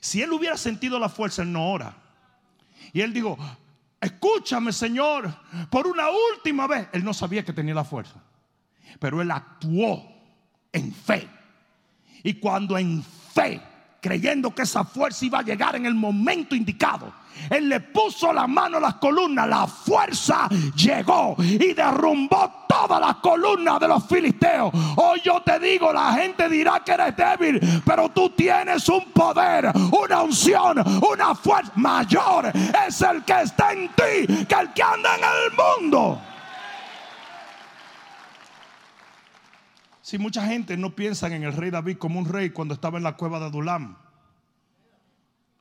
Si 0.00 0.22
él 0.22 0.32
hubiera 0.32 0.56
sentido 0.56 0.98
la 0.98 1.08
fuerza, 1.08 1.42
él 1.42 1.52
no 1.52 1.70
ora. 1.70 1.96
Y 2.92 3.00
él 3.00 3.12
dijo, 3.12 3.38
escúchame 4.00 4.72
Señor, 4.72 5.34
por 5.70 5.86
una 5.86 6.08
última 6.34 6.66
vez. 6.66 6.88
Él 6.92 7.04
no 7.04 7.14
sabía 7.14 7.44
que 7.44 7.52
tenía 7.52 7.74
la 7.74 7.84
fuerza. 7.84 8.22
Pero 8.98 9.22
él 9.22 9.30
actuó 9.30 10.02
en 10.72 10.92
fe. 10.92 11.28
Y 12.22 12.34
cuando 12.34 12.76
en 12.76 13.02
fe, 13.02 13.62
creyendo 14.08 14.54
que 14.54 14.62
esa 14.62 14.84
fuerza 14.84 15.26
iba 15.26 15.40
a 15.40 15.42
llegar 15.42 15.76
en 15.76 15.84
el 15.84 15.94
momento 15.94 16.56
indicado, 16.56 17.12
él 17.50 17.68
le 17.68 17.80
puso 17.80 18.32
la 18.32 18.46
mano 18.46 18.78
a 18.78 18.80
las 18.80 18.94
columnas, 18.94 19.46
la 19.46 19.66
fuerza 19.66 20.48
llegó 20.74 21.36
y 21.38 21.74
derrumbó 21.74 22.64
todas 22.66 22.98
las 23.00 23.16
columnas 23.16 23.78
de 23.80 23.88
los 23.88 24.06
filisteos. 24.06 24.72
Hoy 24.96 25.20
yo 25.22 25.42
te 25.42 25.58
digo, 25.60 25.92
la 25.92 26.14
gente 26.14 26.48
dirá 26.48 26.80
que 26.84 26.92
eres 26.92 27.14
débil, 27.16 27.60
pero 27.84 28.08
tú 28.08 28.30
tienes 28.30 28.88
un 28.88 29.04
poder, 29.12 29.70
una 29.92 30.22
unción, 30.22 30.82
una 31.10 31.34
fuerza 31.34 31.72
mayor. 31.76 32.50
Es 32.86 33.02
el 33.02 33.22
que 33.24 33.42
está 33.42 33.72
en 33.72 33.88
ti 33.88 34.46
que 34.46 34.54
el 34.58 34.72
que 34.72 34.82
anda 34.82 35.16
en 35.16 35.24
el 35.24 35.84
mundo. 35.84 36.18
Si 40.08 40.16
mucha 40.16 40.46
gente 40.46 40.78
no 40.78 40.96
piensa 40.96 41.26
en 41.26 41.42
el 41.42 41.52
rey 41.52 41.70
David 41.70 41.98
como 41.98 42.18
un 42.18 42.24
rey 42.24 42.48
cuando 42.48 42.72
estaba 42.72 42.96
en 42.96 43.04
la 43.04 43.18
cueva 43.18 43.38
de 43.40 43.44
Adulam. 43.44 43.94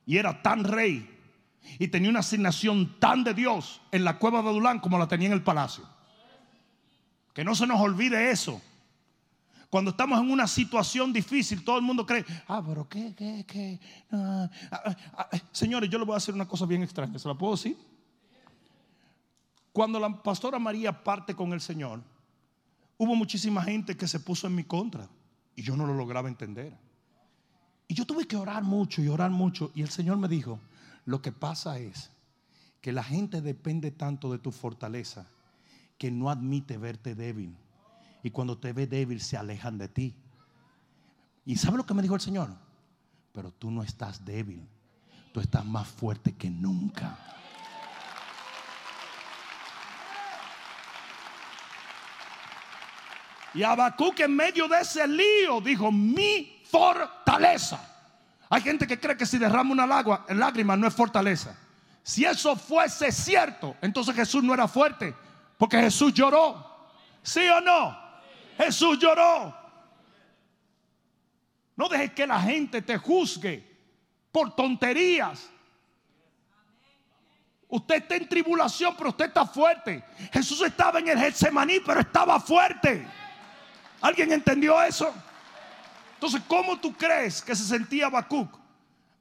Y 0.05 0.15
era 0.15 0.41
tan 0.41 0.63
rey 0.63 1.05
y 1.77 1.89
tenía 1.89 2.09
una 2.09 2.19
asignación 2.19 2.97
tan 2.97 3.25
de 3.25 3.33
Dios 3.33 3.81
en 3.91 4.05
la 4.05 4.17
cueva 4.17 4.41
de 4.41 4.47
Adulán 4.47 4.79
como 4.79 4.97
la 4.97 5.09
tenía 5.09 5.27
en 5.27 5.33
el 5.33 5.43
palacio. 5.43 5.83
Que 7.33 7.43
no 7.43 7.55
se 7.55 7.67
nos 7.67 7.81
olvide 7.81 8.31
eso. 8.31 8.61
Cuando 9.69 9.91
estamos 9.91 10.17
en 10.17 10.31
una 10.31 10.47
situación 10.47 11.11
difícil, 11.11 11.65
todo 11.65 11.75
el 11.75 11.83
mundo 11.83 12.05
cree, 12.05 12.23
ah, 12.47 12.63
pero 12.65 12.87
qué, 12.87 13.13
qué, 13.17 13.43
qué. 13.45 13.81
Ah, 14.13 14.49
ah, 14.71 14.95
ah, 15.17 15.29
señores, 15.51 15.89
yo 15.89 15.99
le 15.99 16.05
voy 16.05 16.13
a 16.13 16.19
hacer 16.19 16.33
una 16.33 16.47
cosa 16.47 16.65
bien 16.65 16.83
extraña, 16.83 17.19
¿se 17.19 17.27
la 17.27 17.33
puedo 17.33 17.57
decir? 17.57 17.77
Cuando 19.73 19.99
la 19.99 20.23
pastora 20.23 20.57
María 20.57 21.03
parte 21.03 21.35
con 21.35 21.51
el 21.51 21.59
Señor, 21.59 21.99
hubo 22.97 23.15
muchísima 23.15 23.61
gente 23.63 23.95
que 23.95 24.07
se 24.07 24.19
puso 24.19 24.47
en 24.47 24.55
mi 24.55 24.63
contra 24.63 25.07
y 25.55 25.61
yo 25.61 25.75
no 25.75 25.85
lo 25.85 25.93
lograba 25.93 26.27
entender. 26.27 26.77
Y 27.87 27.93
yo 27.93 28.05
tuve 28.05 28.27
que 28.27 28.35
orar 28.35 28.63
mucho 28.63 29.01
y 29.01 29.07
orar 29.07 29.31
mucho 29.31 29.71
y 29.73 29.81
el 29.81 29.89
Señor 29.89 30.17
me 30.17 30.27
dijo, 30.27 30.59
lo 31.05 31.21
que 31.21 31.31
pasa 31.31 31.79
es 31.79 32.11
que 32.81 32.91
la 32.91 33.03
gente 33.03 33.41
depende 33.41 33.91
tanto 33.91 34.31
de 34.31 34.39
tu 34.39 34.51
fortaleza 34.51 35.27
que 35.97 36.11
no 36.11 36.29
admite 36.29 36.77
verte 36.77 37.15
débil. 37.15 37.55
Y 38.23 38.31
cuando 38.31 38.57
te 38.57 38.73
ve 38.73 38.87
débil 38.87 39.21
se 39.21 39.37
alejan 39.37 39.77
de 39.77 39.87
ti. 39.87 40.15
¿Y 41.45 41.55
sabe 41.55 41.77
lo 41.77 41.85
que 41.85 41.93
me 41.93 42.01
dijo 42.01 42.15
el 42.15 42.21
Señor? 42.21 42.49
Pero 43.31 43.51
tú 43.51 43.71
no 43.71 43.83
estás 43.83 44.25
débil. 44.25 44.67
Tú 45.33 45.39
estás 45.39 45.65
más 45.65 45.87
fuerte 45.87 46.35
que 46.35 46.49
nunca. 46.49 47.17
Y 53.53 53.63
Habacuc 53.63 54.19
en 54.19 54.35
medio 54.35 54.67
de 54.67 54.81
ese 54.81 55.07
lío 55.07 55.61
dijo, 55.61 55.91
mi 55.91 56.61
fortaleza. 56.69 57.79
Hay 58.49 58.61
gente 58.61 58.87
que 58.87 58.99
cree 58.99 59.17
que 59.17 59.25
si 59.25 59.37
derrama 59.37 59.71
una 59.71 59.85
lágrima 60.29 60.77
no 60.77 60.87
es 60.87 60.93
fortaleza. 60.93 61.57
Si 62.03 62.23
eso 62.23 62.55
fuese 62.55 63.11
cierto, 63.11 63.75
entonces 63.81 64.15
Jesús 64.15 64.43
no 64.43 64.53
era 64.53 64.67
fuerte, 64.67 65.13
porque 65.57 65.77
Jesús 65.77 66.13
lloró. 66.13 66.65
¿Sí 67.21 67.45
o 67.49 67.59
no? 67.59 67.97
Jesús 68.57 68.97
lloró. 68.99 69.53
No 71.75 71.89
dejes 71.89 72.13
que 72.13 72.25
la 72.25 72.39
gente 72.39 72.81
te 72.81 72.97
juzgue 72.97 73.63
por 74.31 74.55
tonterías. 74.55 75.49
Usted 77.67 77.95
está 77.95 78.15
en 78.15 78.29
tribulación, 78.29 78.95
pero 78.97 79.09
usted 79.09 79.25
está 79.25 79.45
fuerte. 79.45 80.03
Jesús 80.31 80.61
estaba 80.61 80.99
en 80.99 81.09
el 81.09 81.19
Getsemaní, 81.19 81.81
pero 81.81 81.99
estaba 81.99 82.39
fuerte. 82.39 83.05
¿Alguien 84.01 84.31
entendió 84.31 84.81
eso? 84.81 85.13
Entonces, 86.15 86.41
¿cómo 86.47 86.79
tú 86.79 86.93
crees 86.93 87.41
que 87.41 87.55
se 87.55 87.63
sentía 87.63 88.07
Habacuc? 88.07 88.57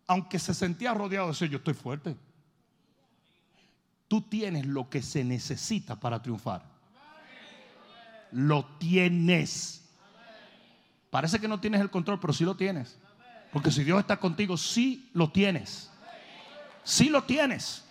Aunque 0.07 0.39
se 0.39 0.55
sentía 0.55 0.95
rodeado 0.95 1.27
de 1.27 1.33
eso, 1.33 1.45
yo 1.45 1.59
estoy 1.59 1.75
fuerte. 1.75 2.17
Tú 4.09 4.23
tienes 4.23 4.67
lo 4.67 4.89
que 4.89 5.03
se 5.03 5.25
necesita 5.25 5.97
para 5.97 6.23
triunfar. 6.23 6.63
Lo 8.31 8.65
tienes. 8.79 9.83
Parece 11.11 11.39
que 11.39 11.49
no 11.49 11.61
tienes 11.61 11.81
el 11.81 11.91
control, 11.91 12.21
pero 12.21 12.33
sí 12.33 12.45
lo 12.45 12.57
tienes. 12.57 12.97
Porque 13.53 13.71
si 13.71 13.85
Dios 13.85 13.99
está 14.01 14.19
contigo, 14.19 14.57
sí 14.57 15.11
lo 15.13 15.31
tienes. 15.31 15.91
Sí 16.85 17.09
lo 17.09 17.25
tienes. 17.25 17.85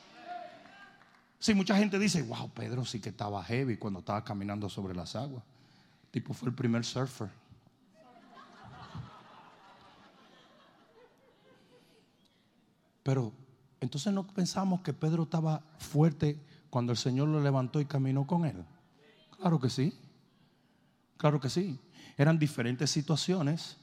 Sí, 1.40 1.54
mucha 1.54 1.76
gente 1.78 2.00
dice, 2.00 2.24
wow, 2.24 2.50
Pedro 2.50 2.86
sí 2.86 3.00
que 3.00 3.10
estaba 3.10 3.44
heavy 3.44 3.78
cuando 3.78 4.00
estaba 4.00 4.24
caminando 4.24 4.70
sobre 4.70 4.96
las 4.96 5.16
aguas. 5.16 5.44
Tipo 6.16 6.34
fue 6.34 6.48
el 6.48 6.56
primer 6.56 6.86
surfer. 6.86 7.30
Pero 13.04 13.34
entonces 13.82 14.14
no 14.14 14.26
pensamos 14.26 14.80
que 14.80 14.94
Pedro 14.94 15.24
estaba 15.24 15.62
fuerte 15.78 16.42
cuando 16.70 16.94
el 16.94 16.98
Señor 16.98 17.28
lo 17.28 17.42
levantó 17.42 17.82
y 17.82 17.86
caminó 17.86 18.26
con 18.26 18.46
él. 18.46 18.64
Claro 19.38 19.60
que 19.60 19.70
sí. 19.70 19.94
Claro 21.18 21.42
que 21.42 21.50
sí. 21.50 21.78
Eran 22.16 22.40
diferentes 22.40 22.90
situaciones, 22.90 23.76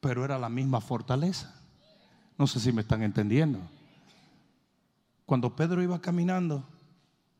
pero 0.00 0.24
era 0.24 0.38
la 0.38 0.48
misma 0.48 0.80
fortaleza. 0.80 1.54
No 2.38 2.46
sé 2.46 2.60
si 2.60 2.72
me 2.72 2.80
están 2.80 3.02
entendiendo. 3.02 3.60
Cuando 5.26 5.54
Pedro 5.54 5.82
iba 5.82 6.00
caminando, 6.00 6.64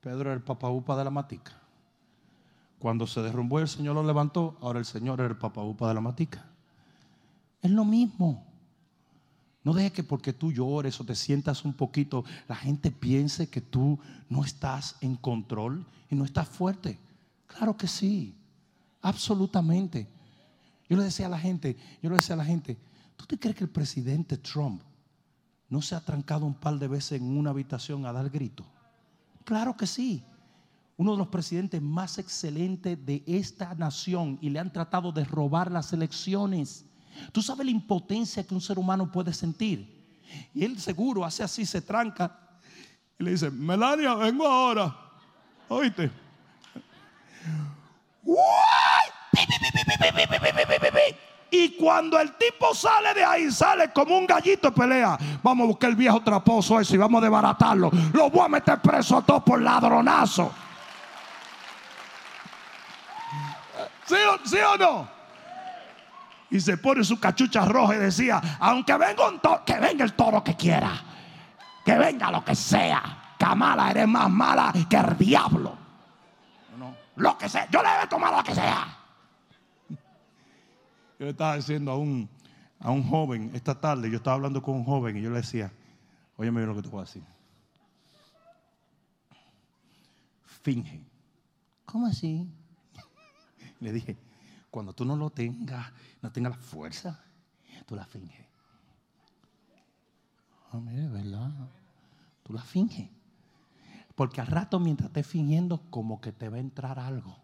Pedro 0.03 0.29
era 0.29 0.35
el 0.35 0.43
papaupa 0.43 0.99
de 0.99 1.05
la 1.05 1.11
matica. 1.11 1.60
Cuando 2.81 3.07
se 3.07 3.21
derrumbó 3.21 3.61
el 3.61 3.69
Señor 3.69 3.95
lo 3.95 4.03
levantó, 4.03 4.57
ahora 4.63 4.79
el 4.79 4.87
Señor 4.87 5.21
era 5.21 5.29
el 5.29 5.37
papaupa 5.37 5.87
de 5.87 5.95
la 5.95 6.01
matica. 6.01 6.47
Es 7.61 7.71
lo 7.71 7.85
mismo. 7.85 8.43
No 9.63 9.75
dejes 9.75 9.93
que 9.93 10.03
porque 10.03 10.33
tú 10.33 10.51
llores 10.51 10.99
o 10.99 11.05
te 11.05 11.15
sientas 11.15 11.67
un 11.67 11.75
poquito, 11.75 12.25
la 12.49 12.57
gente 12.57 12.91
piense 12.91 13.51
que 13.51 13.61
tú 13.61 13.99
no 14.31 14.43
estás 14.47 14.97
en 15.03 15.17
control 15.17 15.85
y 16.09 16.15
no 16.15 16.25
estás 16.25 16.49
fuerte. 16.49 16.99
Claro 17.47 17.77
que 17.77 17.87
sí, 17.87 18.35
absolutamente. 19.03 20.09
Yo 20.89 20.97
le 20.97 21.05
decía 21.05 21.27
a 21.27 21.31
la 21.31 21.39
gente, 21.39 21.77
yo 22.03 22.09
le 22.09 22.17
decía 22.17 22.35
a 22.35 22.39
la 22.39 22.47
gente, 22.47 22.79
¿tú 23.17 23.27
te 23.27 23.39
crees 23.39 23.57
que 23.57 23.65
el 23.65 23.71
presidente 23.71 24.39
Trump 24.39 24.81
no 25.69 25.83
se 25.83 25.95
ha 25.95 26.01
trancado 26.01 26.47
un 26.47 26.55
par 26.55 26.79
de 26.79 26.89
veces 26.89 27.21
en 27.21 27.37
una 27.37 27.51
habitación 27.51 28.07
a 28.07 28.13
dar 28.15 28.31
grito? 28.31 28.65
Claro 29.45 29.77
que 29.77 29.87
sí. 29.87 30.25
Uno 31.01 31.13
de 31.13 31.17
los 31.17 31.29
presidentes 31.29 31.81
más 31.81 32.19
excelentes 32.19 33.07
de 33.07 33.23
esta 33.27 33.75
nación 33.75 34.39
y 34.43 34.51
le 34.51 34.59
han 34.59 34.71
tratado 34.71 35.11
de 35.13 35.25
robar 35.25 35.71
las 35.73 35.95
elecciones. 35.95 36.85
Tú 37.33 37.41
sabes 37.41 37.65
la 37.65 37.71
impotencia 37.71 38.47
que 38.47 38.55
un 38.55 38.61
ser 38.61 38.79
humano 38.79 39.11
puede 39.11 39.33
sentir. 39.33 40.21
Y 40.53 40.63
él 40.63 40.79
seguro 40.79 41.25
hace 41.25 41.43
así, 41.43 41.65
se 41.65 41.81
tranca 41.81 42.39
y 43.19 43.25
le 43.25 43.31
dice, 43.31 43.51
Melania, 43.51 44.15
vengo 44.15 44.47
ahora. 44.47 44.95
Oíste. 45.71 46.11
Y 51.51 51.77
cuando 51.77 52.21
el 52.21 52.37
tipo 52.37 52.75
sale 52.75 53.15
de 53.15 53.25
ahí, 53.25 53.51
sale 53.51 53.91
como 53.91 54.19
un 54.19 54.27
gallito 54.27 54.71
pelea. 54.71 55.17
Vamos 55.43 55.65
a 55.65 55.69
buscar 55.69 55.89
el 55.89 55.97
viejo 55.97 56.21
traposo 56.21 56.79
ese 56.79 56.97
y 56.97 56.99
vamos 56.99 57.23
a 57.23 57.25
desbaratarlo. 57.25 57.91
Lo 58.13 58.29
voy 58.29 58.45
a 58.45 58.49
meter 58.49 58.83
preso 58.83 59.17
a 59.17 59.23
todos 59.23 59.43
por 59.43 59.63
ladronazo. 59.63 60.53
¿Sí 64.11 64.17
o, 64.17 64.45
¿Sí 64.45 64.57
o 64.57 64.77
no? 64.77 65.09
Y 66.51 66.59
se 66.59 66.77
pone 66.79 67.05
su 67.05 67.21
cachucha 67.21 67.65
roja 67.65 67.95
y 67.95 67.99
decía, 67.99 68.41
aunque 68.59 68.97
venga 68.97 69.29
un 69.29 69.39
toro, 69.39 69.65
que 69.65 69.79
venga 69.79 70.05
el 70.05 70.15
toro 70.15 70.43
que 70.43 70.57
quiera. 70.57 71.01
Que 71.85 71.97
venga 71.97 72.29
lo 72.33 72.45
que 72.45 72.57
sea. 72.57 73.37
Kamala, 73.39 73.93
eres 73.93 74.09
más 74.09 74.29
mala 74.29 74.73
que 74.89 74.97
el 74.97 75.17
diablo. 75.17 75.79
Lo 77.15 77.39
que 77.39 77.49
sea. 77.49 77.69
Yo 77.71 77.81
le 77.83 77.89
debo 77.89 78.09
tomar 78.09 78.37
lo 78.37 78.43
que 78.43 78.53
sea. 78.53 78.99
Yo 79.89 81.27
le 81.27 81.31
estaba 81.31 81.55
diciendo 81.55 81.93
a 81.93 81.97
un, 81.97 82.29
a 82.81 82.91
un 82.91 83.09
joven 83.09 83.53
esta 83.55 83.81
tarde, 83.81 84.11
yo 84.11 84.17
estaba 84.17 84.35
hablando 84.35 84.61
con 84.61 84.75
un 84.75 84.85
joven 84.85 85.19
y 85.19 85.23
yo 85.23 85.31
le 85.31 85.37
decía, 85.37 85.71
oye, 86.37 86.51
mira 86.51 86.67
lo 86.67 86.75
que 86.75 86.83
te 86.83 86.89
voy 86.89 87.03
a 87.03 87.05
decir. 87.05 87.23
Finge. 90.63 91.01
¿Cómo 91.85 92.07
así? 92.07 92.49
Le 93.81 93.93
dije, 93.93 94.17
cuando 94.71 94.93
tú 94.93 95.05
no 95.05 95.17
lo 95.17 95.31
tengas, 95.31 95.93
no 96.23 96.31
tengas 96.31 96.53
la 96.53 96.59
fuerza, 96.59 97.25
tú 97.87 97.97
la 97.97 98.05
finges. 98.05 98.47
Ah, 100.73 100.79
mire, 100.79 101.09
¿verdad? 101.09 101.51
Tú 102.43 102.53
la 102.53 102.63
finges. 102.63 103.09
Porque 104.15 104.41
al 104.41 104.47
rato 104.47 104.79
mientras 104.79 105.09
estés 105.09 105.27
fingiendo, 105.27 105.83
como 105.91 106.21
que 106.21 106.31
te 106.31 106.49
va 106.49 106.59
a 106.59 106.61
entrar 106.61 106.99
algo. 106.99 107.37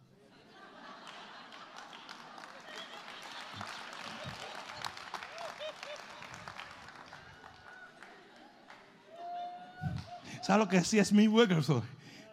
¿Sabes 10.43 10.65
lo 10.65 10.69
que 10.69 10.77
decía 10.77 11.05
Smith 11.05 11.29
Wigglesworth? 11.29 11.85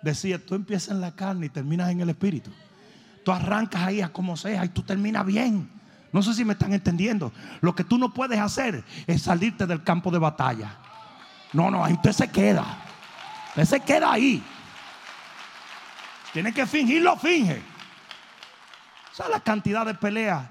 Decía, 0.04 0.46
tú 0.46 0.54
empiezas 0.54 0.90
en 0.90 1.02
la 1.02 1.16
carne 1.16 1.48
y 1.48 1.50
terminas 1.50 1.90
en 1.90 2.02
el 2.02 2.10
espíritu. 2.10 2.52
Tú 3.24 3.32
arrancas 3.32 3.84
ahí 3.84 4.02
a 4.02 4.12
como 4.12 4.36
sea 4.38 4.66
y 4.66 4.70
tú 4.70 4.84
terminas 4.84 5.26
bien. 5.26 5.70
No 6.12 6.22
sé 6.22 6.34
si 6.34 6.46
me 6.46 6.54
están 6.54 6.74
entendiendo. 6.74 7.32
Lo 7.62 7.74
que 7.74 7.84
tú 7.84 7.98
no 7.98 8.14
puedes 8.14 8.40
hacer 8.40 8.84
es 9.08 9.24
salirte 9.24 9.66
del 9.66 9.84
campo 9.84 10.12
de 10.12 10.20
batalla. 10.20 10.78
No, 11.54 11.72
no, 11.72 11.84
ahí 11.84 11.94
usted 11.94 12.12
se 12.12 12.30
queda. 12.30 12.66
Usted 13.50 13.66
se 13.66 13.80
queda 13.80 14.14
ahí. 14.14 14.44
Tiene 16.32 16.54
que 16.54 16.66
fingirlo, 16.66 17.16
finge. 17.18 17.62
¿Sabes 19.12 19.32
la 19.32 19.40
cantidad 19.40 19.86
de 19.86 19.94
peleas? 19.94 20.48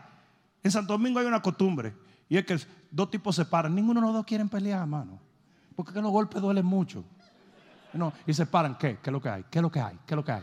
En 0.62 0.70
Santo 0.70 0.92
Domingo 0.92 1.18
hay 1.18 1.26
una 1.26 1.42
costumbre. 1.42 1.94
Y 2.28 2.38
es 2.38 2.44
que 2.46 2.58
dos 2.90 3.10
tipos 3.10 3.34
se 3.34 3.44
paran. 3.44 3.74
Ninguno 3.74 4.00
de 4.00 4.06
los 4.06 4.14
dos 4.14 4.24
quieren 4.24 4.48
pelear, 4.48 4.80
hermano. 4.80 5.20
Porque 5.74 6.00
los 6.00 6.10
golpes 6.10 6.40
duelen 6.40 6.64
mucho. 6.64 7.04
No, 7.92 8.12
y 8.26 8.32
se 8.32 8.46
paran. 8.46 8.76
¿Qué? 8.78 8.98
¿Qué 9.02 9.10
es 9.10 9.12
lo 9.12 9.20
que 9.20 9.28
hay? 9.28 9.44
¿Qué 9.50 9.58
es 9.58 9.62
lo 9.62 9.70
que 9.70 9.80
hay? 9.80 9.98
¿Qué 10.06 10.14
es 10.14 10.16
lo 10.16 10.24
que 10.24 10.32
hay? 10.32 10.42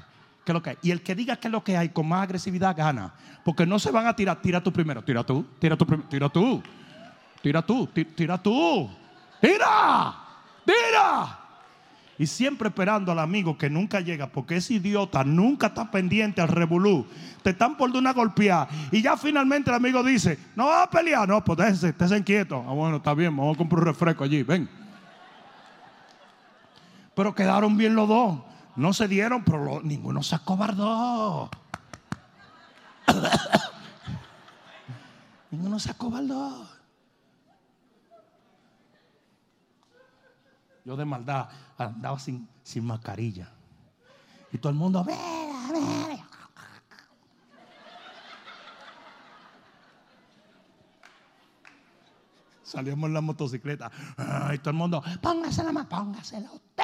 ¿Qué 0.61 0.71
es? 0.71 0.77
Y 0.81 0.91
el 0.91 1.01
que 1.01 1.15
diga 1.15 1.35
qué 1.35 1.47
es 1.47 1.51
lo 1.51 1.63
que 1.63 1.77
hay 1.77 1.89
con 1.89 2.07
más 2.07 2.23
agresividad 2.23 2.75
gana. 2.75 3.13
Porque 3.43 3.65
no 3.65 3.79
se 3.79 3.91
van 3.91 4.07
a 4.07 4.15
tirar. 4.15 4.41
Tira 4.41 4.61
tú 4.61 4.73
primero. 4.73 5.03
Tira 5.03 5.23
tú. 5.23 5.45
Tira 5.59 5.77
tú. 5.77 5.85
Tira 6.09 6.29
tú. 6.29 6.63
Tira 7.41 7.61
tú. 7.61 7.87
Tira 7.87 8.37
tú. 8.37 8.89
Tira. 9.39 10.15
Tira. 10.65 11.39
Y 12.19 12.27
siempre 12.27 12.67
esperando 12.67 13.13
al 13.13 13.19
amigo 13.19 13.57
que 13.57 13.69
nunca 13.69 14.01
llega, 14.01 14.27
porque 14.27 14.57
ese 14.57 14.73
idiota 14.73 15.23
nunca 15.23 15.67
está 15.67 15.89
pendiente 15.89 16.41
al 16.41 16.49
revolú. 16.49 17.07
Te 17.41 17.51
están 17.51 17.77
por 17.77 17.89
una 17.91 18.11
golpeada. 18.11 18.67
Y 18.91 19.01
ya 19.01 19.15
finalmente 19.15 19.69
el 19.69 19.77
amigo 19.77 20.03
dice: 20.03 20.37
No 20.53 20.67
va 20.67 20.83
a 20.83 20.89
pelear. 20.89 21.29
No, 21.29 21.41
pues 21.41 21.57
déjense, 21.59 21.89
esténse 21.89 22.21
quietos. 22.25 22.61
Ah, 22.67 22.73
bueno, 22.73 22.97
está 22.97 23.13
bien, 23.13 23.35
vamos 23.35 23.55
a 23.55 23.57
comprar 23.57 23.79
un 23.79 23.85
refresco 23.85 24.25
allí. 24.25 24.43
Ven. 24.43 24.69
Pero 27.15 27.33
quedaron 27.33 27.77
bien 27.77 27.95
los 27.95 28.09
dos. 28.09 28.39
No 28.79 28.93
se 28.93 29.09
dieron, 29.09 29.43
pero 29.43 29.65
lo- 29.65 29.81
ninguno 29.81 30.23
se 30.23 30.35
acobardó. 30.35 31.49
ninguno 35.51 35.77
se 35.79 35.91
acobardó. 35.91 36.65
Yo 40.85 40.95
de 40.95 41.03
maldad 41.03 41.49
andaba 41.77 42.17
sin, 42.19 42.47
sin 42.63 42.85
mascarilla. 42.85 43.49
Y 44.53 44.57
todo 44.59 44.69
el 44.69 44.77
mundo, 44.77 45.03
"Mira, 45.03 45.17
mira". 45.73 46.25
Salíamos 52.63 53.07
en 53.07 53.13
la 53.13 53.21
motocicleta. 53.21 53.91
Y 54.53 54.57
todo 54.59 54.71
el 54.71 54.75
mundo, 54.77 55.03
póngasela 55.21 55.71
más, 55.71 55.87
póngasela 55.87 56.51
usted. 56.51 56.83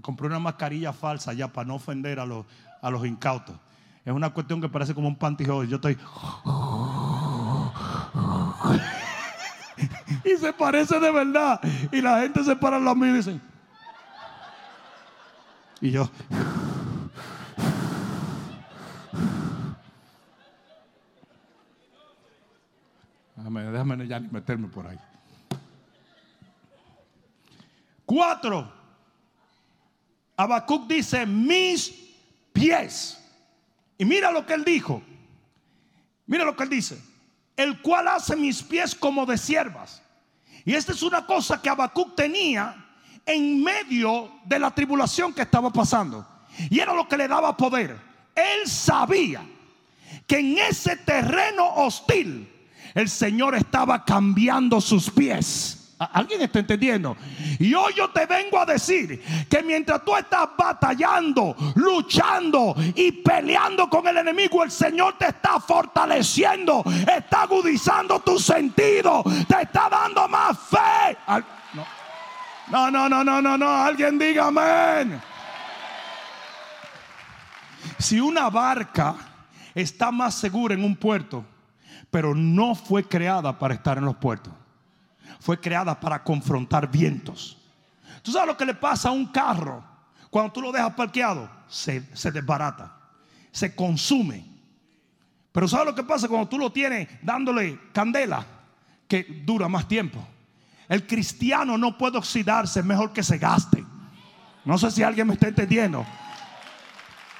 Compré 0.00 0.28
una 0.28 0.38
mascarilla 0.38 0.92
falsa 0.92 1.32
ya 1.34 1.48
para 1.48 1.68
no 1.68 1.74
ofender 1.74 2.18
a 2.18 2.26
los, 2.26 2.46
a 2.80 2.90
los 2.90 3.06
incautos. 3.06 3.56
Es 4.04 4.12
una 4.12 4.30
cuestión 4.30 4.60
que 4.60 4.68
parece 4.68 4.94
como 4.94 5.08
un 5.08 5.16
pantyhose. 5.16 5.68
Yo 5.68 5.76
estoy. 5.76 5.94
y 10.24 10.36
se 10.38 10.52
parece 10.52 11.00
de 11.00 11.10
verdad. 11.10 11.60
Y 11.90 12.00
la 12.00 12.20
gente 12.20 12.44
se 12.44 12.54
para 12.56 12.76
en 12.76 12.84
la 12.84 12.94
mía 12.94 13.10
y 13.10 13.14
dicen. 13.14 13.40
Y 15.80 15.90
yo. 15.90 16.08
Déjame, 23.36 23.64
déjame 23.64 24.06
ya 24.06 24.20
ni 24.20 24.28
meterme 24.28 24.68
por 24.68 24.86
ahí. 24.86 24.98
Cuatro. 28.06 28.83
Habacuc 30.36 30.86
dice, 30.86 31.26
mis 31.26 31.94
pies. 32.52 33.18
Y 33.98 34.04
mira 34.04 34.30
lo 34.30 34.44
que 34.44 34.54
él 34.54 34.64
dijo. 34.64 35.02
Mira 36.26 36.44
lo 36.44 36.56
que 36.56 36.64
él 36.64 36.70
dice. 36.70 37.00
El 37.56 37.80
cual 37.80 38.08
hace 38.08 38.34
mis 38.36 38.62
pies 38.62 38.94
como 38.94 39.26
de 39.26 39.38
siervas. 39.38 40.02
Y 40.64 40.74
esta 40.74 40.92
es 40.92 41.02
una 41.02 41.26
cosa 41.26 41.60
que 41.60 41.68
Habacuc 41.68 42.16
tenía 42.16 42.74
en 43.26 43.62
medio 43.62 44.32
de 44.44 44.58
la 44.58 44.70
tribulación 44.70 45.32
que 45.32 45.42
estaba 45.42 45.70
pasando. 45.70 46.26
Y 46.70 46.80
era 46.80 46.94
lo 46.94 47.08
que 47.08 47.16
le 47.16 47.28
daba 47.28 47.56
poder. 47.56 47.98
Él 48.34 48.68
sabía 48.68 49.44
que 50.26 50.38
en 50.38 50.58
ese 50.58 50.96
terreno 50.96 51.66
hostil 51.76 52.50
el 52.94 53.08
Señor 53.08 53.54
estaba 53.54 54.04
cambiando 54.04 54.80
sus 54.80 55.10
pies. 55.10 55.83
¿A- 55.98 56.06
¿Alguien 56.06 56.42
está 56.42 56.58
entendiendo? 56.58 57.16
Y 57.58 57.72
hoy 57.74 57.92
yo 57.94 58.10
te 58.10 58.26
vengo 58.26 58.58
a 58.58 58.66
decir 58.66 59.22
que 59.48 59.62
mientras 59.62 60.04
tú 60.04 60.16
estás 60.16 60.48
batallando, 60.58 61.54
luchando 61.76 62.74
y 62.96 63.12
peleando 63.12 63.88
con 63.88 64.06
el 64.08 64.16
enemigo, 64.16 64.64
el 64.64 64.70
Señor 64.70 65.16
te 65.18 65.26
está 65.28 65.60
fortaleciendo, 65.60 66.82
está 67.16 67.42
agudizando 67.42 68.18
tu 68.20 68.38
sentido, 68.38 69.22
te 69.48 69.62
está 69.62 69.88
dando 69.88 70.26
más 70.28 70.58
fe. 70.58 71.16
No, 72.70 72.90
no, 72.90 73.08
no, 73.08 73.22
no, 73.22 73.40
no, 73.42 73.56
no. 73.58 73.68
Alguien 73.84 74.18
diga 74.18 74.46
amén. 74.46 75.20
Si 77.98 78.18
una 78.20 78.50
barca 78.50 79.14
está 79.74 80.10
más 80.10 80.34
segura 80.34 80.74
en 80.74 80.82
un 80.84 80.96
puerto, 80.96 81.44
pero 82.10 82.34
no 82.34 82.74
fue 82.74 83.04
creada 83.04 83.58
para 83.58 83.74
estar 83.74 83.98
en 83.98 84.04
los 84.04 84.16
puertos, 84.16 84.52
fue 85.40 85.60
creada 85.60 85.98
para 85.98 86.22
confrontar 86.22 86.90
vientos. 86.90 87.56
¿Tú 88.22 88.32
sabes 88.32 88.48
lo 88.48 88.56
que 88.56 88.64
le 88.64 88.74
pasa 88.74 89.08
a 89.10 89.12
un 89.12 89.26
carro 89.26 89.84
cuando 90.30 90.52
tú 90.52 90.62
lo 90.62 90.72
dejas 90.72 90.94
parqueado? 90.94 91.50
Se, 91.68 92.04
se 92.14 92.32
desbarata, 92.32 92.96
se 93.52 93.74
consume. 93.74 94.44
Pero 95.52 95.68
¿sabes 95.68 95.86
lo 95.86 95.94
que 95.94 96.02
pasa 96.02 96.28
cuando 96.28 96.48
tú 96.48 96.58
lo 96.58 96.72
tienes 96.72 97.08
dándole 97.22 97.78
candela? 97.92 98.44
Que 99.06 99.42
dura 99.44 99.68
más 99.68 99.86
tiempo. 99.86 100.26
El 100.88 101.06
cristiano 101.06 101.78
no 101.78 101.96
puede 101.96 102.18
oxidarse, 102.18 102.80
es 102.80 102.86
mejor 102.86 103.12
que 103.12 103.22
se 103.22 103.38
gaste. 103.38 103.84
No 104.64 104.78
sé 104.78 104.90
si 104.90 105.02
alguien 105.02 105.26
me 105.26 105.34
está 105.34 105.48
entendiendo. 105.48 106.04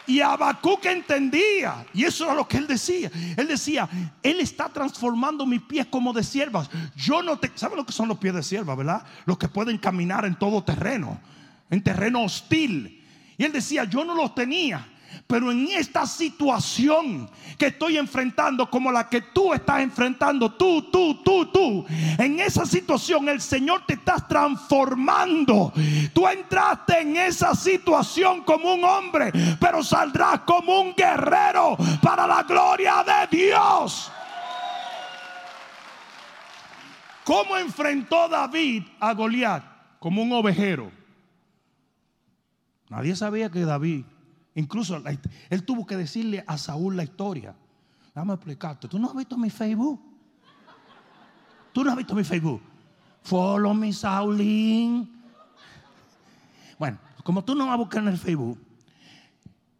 Y 0.06 0.20
Habacuc 0.20 0.84
entendía, 0.86 1.86
y 1.94 2.04
eso 2.04 2.24
era 2.24 2.34
lo 2.34 2.46
que 2.46 2.58
él 2.58 2.66
decía. 2.66 3.10
Él 3.36 3.48
decía, 3.48 3.88
Él 4.22 4.40
está 4.40 4.68
transformando 4.68 5.46
mis 5.46 5.62
pies 5.62 5.86
como 5.86 6.12
de 6.12 6.22
siervas. 6.22 6.68
Yo 6.94 7.22
no 7.22 7.38
te. 7.38 7.50
¿Sabe 7.54 7.76
lo 7.76 7.86
que 7.86 7.92
son 7.92 8.08
los 8.08 8.18
pies 8.18 8.34
de 8.34 8.42
sierva, 8.42 8.74
verdad? 8.74 9.04
Los 9.24 9.38
que 9.38 9.48
pueden 9.48 9.78
caminar 9.78 10.26
en 10.26 10.34
todo 10.34 10.62
terreno, 10.62 11.20
en 11.70 11.82
terreno 11.82 12.22
hostil. 12.22 13.02
Y 13.38 13.44
él 13.44 13.52
decía, 13.52 13.84
yo 13.84 14.04
no 14.04 14.14
los 14.14 14.34
tenía, 14.34 14.86
Pero 15.26 15.50
en 15.50 15.68
esta 15.68 16.06
situación 16.06 17.30
que 17.58 17.66
estoy 17.66 17.96
enfrentando, 17.96 18.68
como 18.68 18.92
la 18.92 19.08
que 19.08 19.20
tú 19.20 19.54
estás 19.54 19.80
enfrentando, 19.80 20.52
tú, 20.52 20.90
tú, 20.90 21.22
tú, 21.22 21.46
tú, 21.46 21.86
en 22.18 22.40
esa 22.40 22.66
situación 22.66 23.28
el 23.28 23.40
Señor 23.40 23.84
te 23.86 23.94
está 23.94 24.16
transformando. 24.16 25.72
Tú 26.12 26.26
entraste 26.28 27.00
en 27.00 27.16
esa 27.16 27.54
situación 27.54 28.42
como 28.42 28.74
un 28.74 28.84
hombre, 28.84 29.32
pero 29.60 29.82
saldrás 29.82 30.40
como 30.40 30.80
un 30.80 30.94
guerrero 30.94 31.76
para 32.02 32.26
la 32.26 32.42
gloria 32.42 33.04
de 33.04 33.36
Dios. 33.36 34.10
¿Cómo 37.24 37.56
enfrentó 37.56 38.28
David 38.28 38.84
a 39.00 39.14
Goliat? 39.14 39.64
Como 39.98 40.22
un 40.22 40.32
ovejero. 40.32 40.92
Nadie 42.90 43.16
sabía 43.16 43.50
que 43.50 43.60
David 43.60 44.04
Incluso 44.54 45.02
él 45.50 45.64
tuvo 45.64 45.84
que 45.84 45.96
decirle 45.96 46.44
a 46.46 46.56
Saúl 46.58 46.96
la 46.96 47.04
historia. 47.04 47.54
Dame 48.14 48.34
explicarte. 48.34 48.86
¿Tú 48.86 48.98
no 48.98 49.08
has 49.08 49.16
visto 49.16 49.36
mi 49.36 49.50
Facebook? 49.50 50.00
¿Tú 51.72 51.82
no 51.82 51.90
has 51.90 51.96
visto 51.96 52.14
mi 52.14 52.22
Facebook? 52.22 52.62
Follow 53.22 53.74
me, 53.74 53.92
Saulín. 53.92 55.10
Bueno, 56.78 56.98
como 57.24 57.42
tú 57.44 57.54
no 57.54 57.66
vas 57.66 57.74
a 57.74 57.78
buscar 57.78 58.02
en 58.02 58.08
el 58.08 58.18
Facebook, 58.18 58.60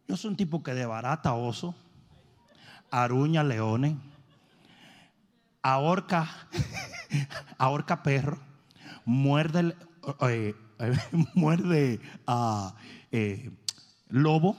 yo 0.07 0.17
soy 0.17 0.31
un 0.31 0.37
tipo 0.37 0.61
que 0.61 0.73
de 0.73 0.85
barata 0.85 1.33
oso, 1.33 1.75
aruña 2.91 3.43
leones, 3.43 3.95
ahorca, 5.61 6.27
ahorca 7.57 8.03
perro, 8.03 8.39
muerde, 9.05 9.75
eh, 10.21 10.53
muerde 11.33 12.01
a 12.27 12.75
eh, 13.11 13.51
lobo. 14.15 14.55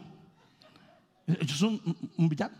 Ellos 1.26 1.58
son 1.58 1.80
un, 2.16 2.28
villano. 2.28 2.54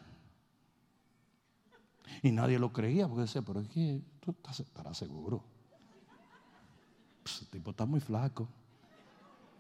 Y 2.23 2.33
nadie 2.33 2.59
lo 2.59 2.73
creía 2.73 3.07
porque 3.07 3.23
decía, 3.23 3.43
pero 3.43 3.61
es 3.61 3.69
que 3.69 4.03
tú 4.21 4.33
estás, 4.33 4.61
estarás 4.61 4.97
seguro. 4.97 5.45
Pues, 7.23 7.43
el 7.43 7.49
tipo 7.49 7.71
está 7.71 7.85
muy 7.85 8.01
flaco. 8.01 8.49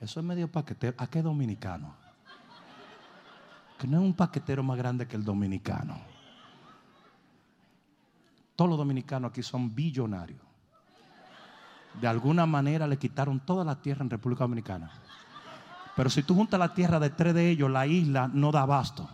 Eso 0.00 0.20
es 0.20 0.26
medio 0.26 0.50
paquetero. 0.50 0.96
¿A 0.98 1.06
qué 1.06 1.22
dominicano? 1.22 1.94
Que 3.78 3.86
no 3.86 3.98
es 3.98 4.02
un 4.02 4.14
paquetero 4.14 4.62
más 4.62 4.78
grande 4.78 5.06
que 5.06 5.16
el 5.16 5.24
dominicano. 5.24 6.00
Todos 8.56 8.70
los 8.70 8.78
dominicanos 8.78 9.30
aquí 9.30 9.42
son 9.42 9.74
billonarios. 9.74 10.40
De 12.00 12.08
alguna 12.08 12.46
manera 12.46 12.86
le 12.86 12.98
quitaron 12.98 13.40
toda 13.40 13.64
la 13.64 13.80
tierra 13.80 14.02
en 14.02 14.10
República 14.10 14.44
Dominicana. 14.44 14.90
Pero 15.96 16.10
si 16.10 16.22
tú 16.22 16.34
juntas 16.34 16.60
la 16.60 16.74
tierra 16.74 17.00
de 17.00 17.10
tres 17.10 17.34
de 17.34 17.50
ellos, 17.50 17.70
la 17.70 17.86
isla 17.86 18.28
no 18.32 18.52
da 18.52 18.62
abasto. 18.62 19.08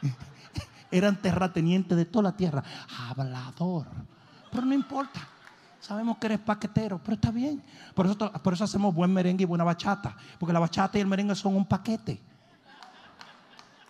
Eran 0.90 1.20
terratenientes 1.20 1.96
de 1.96 2.06
toda 2.06 2.24
la 2.24 2.36
tierra. 2.36 2.64
Hablador. 3.08 3.86
Pero 4.50 4.64
no 4.64 4.74
importa. 4.74 5.20
Sabemos 5.80 6.16
que 6.18 6.26
eres 6.26 6.38
paquetero, 6.38 6.98
pero 7.02 7.14
está 7.14 7.30
bien. 7.30 7.62
Por 7.94 8.06
eso, 8.06 8.16
por 8.16 8.52
eso 8.54 8.64
hacemos 8.64 8.94
buen 8.94 9.12
merengue 9.12 9.42
y 9.42 9.46
buena 9.46 9.64
bachata. 9.64 10.16
Porque 10.38 10.52
la 10.52 10.60
bachata 10.60 10.96
y 10.96 11.00
el 11.02 11.06
merengue 11.06 11.34
son 11.34 11.56
un 11.56 11.66
paquete. 11.66 12.20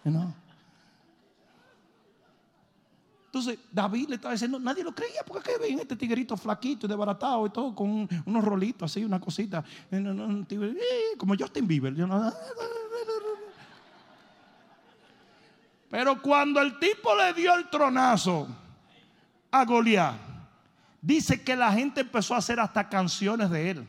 ¿No? 0.05 0.35
Entonces 3.33 3.59
David 3.72 4.11
le 4.11 4.16
estaba 4.16 4.33
diciendo, 4.33 4.59
nadie 4.59 4.85
lo 4.85 4.95
creía, 4.95 5.22
porque 5.26 5.53
ven 5.59 5.78
este 5.78 5.97
tiguerito 5.97 6.37
flaquito 6.37 6.87
desbaratado 6.87 7.47
y 7.47 7.49
todo, 7.49 7.74
con 7.74 8.07
unos 8.26 8.45
rolitos 8.45 8.91
así, 8.91 9.03
una 9.07 9.18
cosita, 9.18 9.64
eh, 9.91 11.14
como 11.16 11.35
Justin 11.35 11.66
Bieber. 11.66 11.95
Pero 15.89 16.20
cuando 16.20 16.61
el 16.61 16.78
tipo 16.78 17.16
le 17.16 17.33
dio 17.33 17.55
el 17.55 17.70
tronazo 17.70 18.49
a 19.51 19.64
Goliat, 19.64 20.14
dice 21.01 21.43
que 21.43 21.57
la 21.57 21.72
gente 21.72 22.03
empezó 22.03 22.35
a 22.35 22.39
hacer 22.39 22.61
hasta 22.61 22.91
canciones 22.91 23.49
de 23.49 23.70
él 23.70 23.89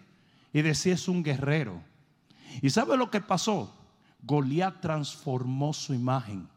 y 0.54 0.62
decía 0.62 0.94
es 0.94 1.10
un 1.10 1.22
guerrero. 1.22 1.84
¿Y 2.62 2.70
sabe 2.70 2.96
lo 2.96 3.12
que 3.12 3.20
pasó? 3.20 3.76
Goliat 4.22 4.80
transformó 4.80 5.74
su 5.74 5.94
imagen 5.94 6.48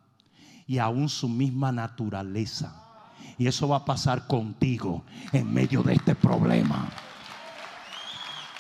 y 0.67 0.79
aún 0.79 1.09
su 1.09 1.29
misma 1.29 1.73
naturaleza. 1.73 2.75
Y 3.39 3.47
eso 3.47 3.69
va 3.69 3.79
a 3.79 3.85
pasar 3.85 4.27
contigo 4.27 5.05
en 5.33 5.53
medio 5.53 5.83
de 5.83 5.95
este 5.95 6.15
problema. 6.15 6.89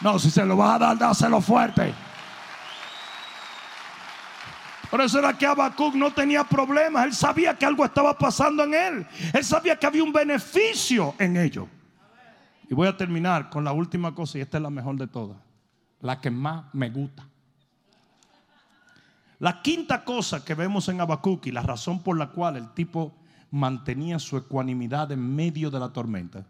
No, 0.01 0.19
si 0.19 0.31
se 0.31 0.45
lo 0.45 0.57
vas 0.57 0.77
a 0.77 0.79
dar, 0.79 0.99
dáselo 0.99 1.41
fuerte. 1.41 1.95
Por 4.91 5.01
eso 5.01 5.19
era 5.19 5.37
que 5.37 5.47
Habacuc 5.47 5.95
no 5.95 6.13
tenía 6.13 6.45
problemas. 6.45 7.07
Él 7.07 7.15
sabía 7.15 7.57
que 7.57 7.67
algo 7.67 7.85
estaba 7.85 8.17
pasando 8.17 8.63
en 8.65 8.75
él. 8.75 9.07
Él 9.33 9.45
sabía 9.45 9.77
que 9.77 9.87
había 9.87 10.05
un 10.05 10.13
beneficio 10.13 11.15
en 11.19 11.37
ello. 11.37 11.69
Y 12.69 12.75
voy 12.75 12.89
a 12.89 12.97
terminar 12.97 13.49
con 13.49 13.65
la 13.65 13.73
última 13.73 14.15
cosa, 14.15 14.39
y 14.39 14.41
esta 14.43 14.59
es 14.59 14.63
la 14.63 14.71
mejor 14.71 14.97
de 14.97 15.07
todas. 15.07 15.39
La 16.01 16.21
que 16.21 16.31
más 16.31 16.65
me 16.73 16.91
gusta. 16.91 17.27
La 19.39 19.61
quinta 19.63 20.05
cosa 20.05 20.45
que 20.45 20.55
vemos 20.55 20.89
en 20.89 21.01
Habacuc 21.01 21.47
y 21.47 21.53
la 21.53 21.63
razón 21.63 22.03
por 22.03 22.17
la 22.17 22.31
cual 22.31 22.57
el 22.57 22.73
tipo 22.73 23.15
mantenía 23.51 24.19
su 24.19 24.37
ecuanimidad 24.37 25.13
en 25.13 25.35
medio 25.35 25.71
de 25.71 25.81
la 25.81 25.93
tormenta 25.93 26.47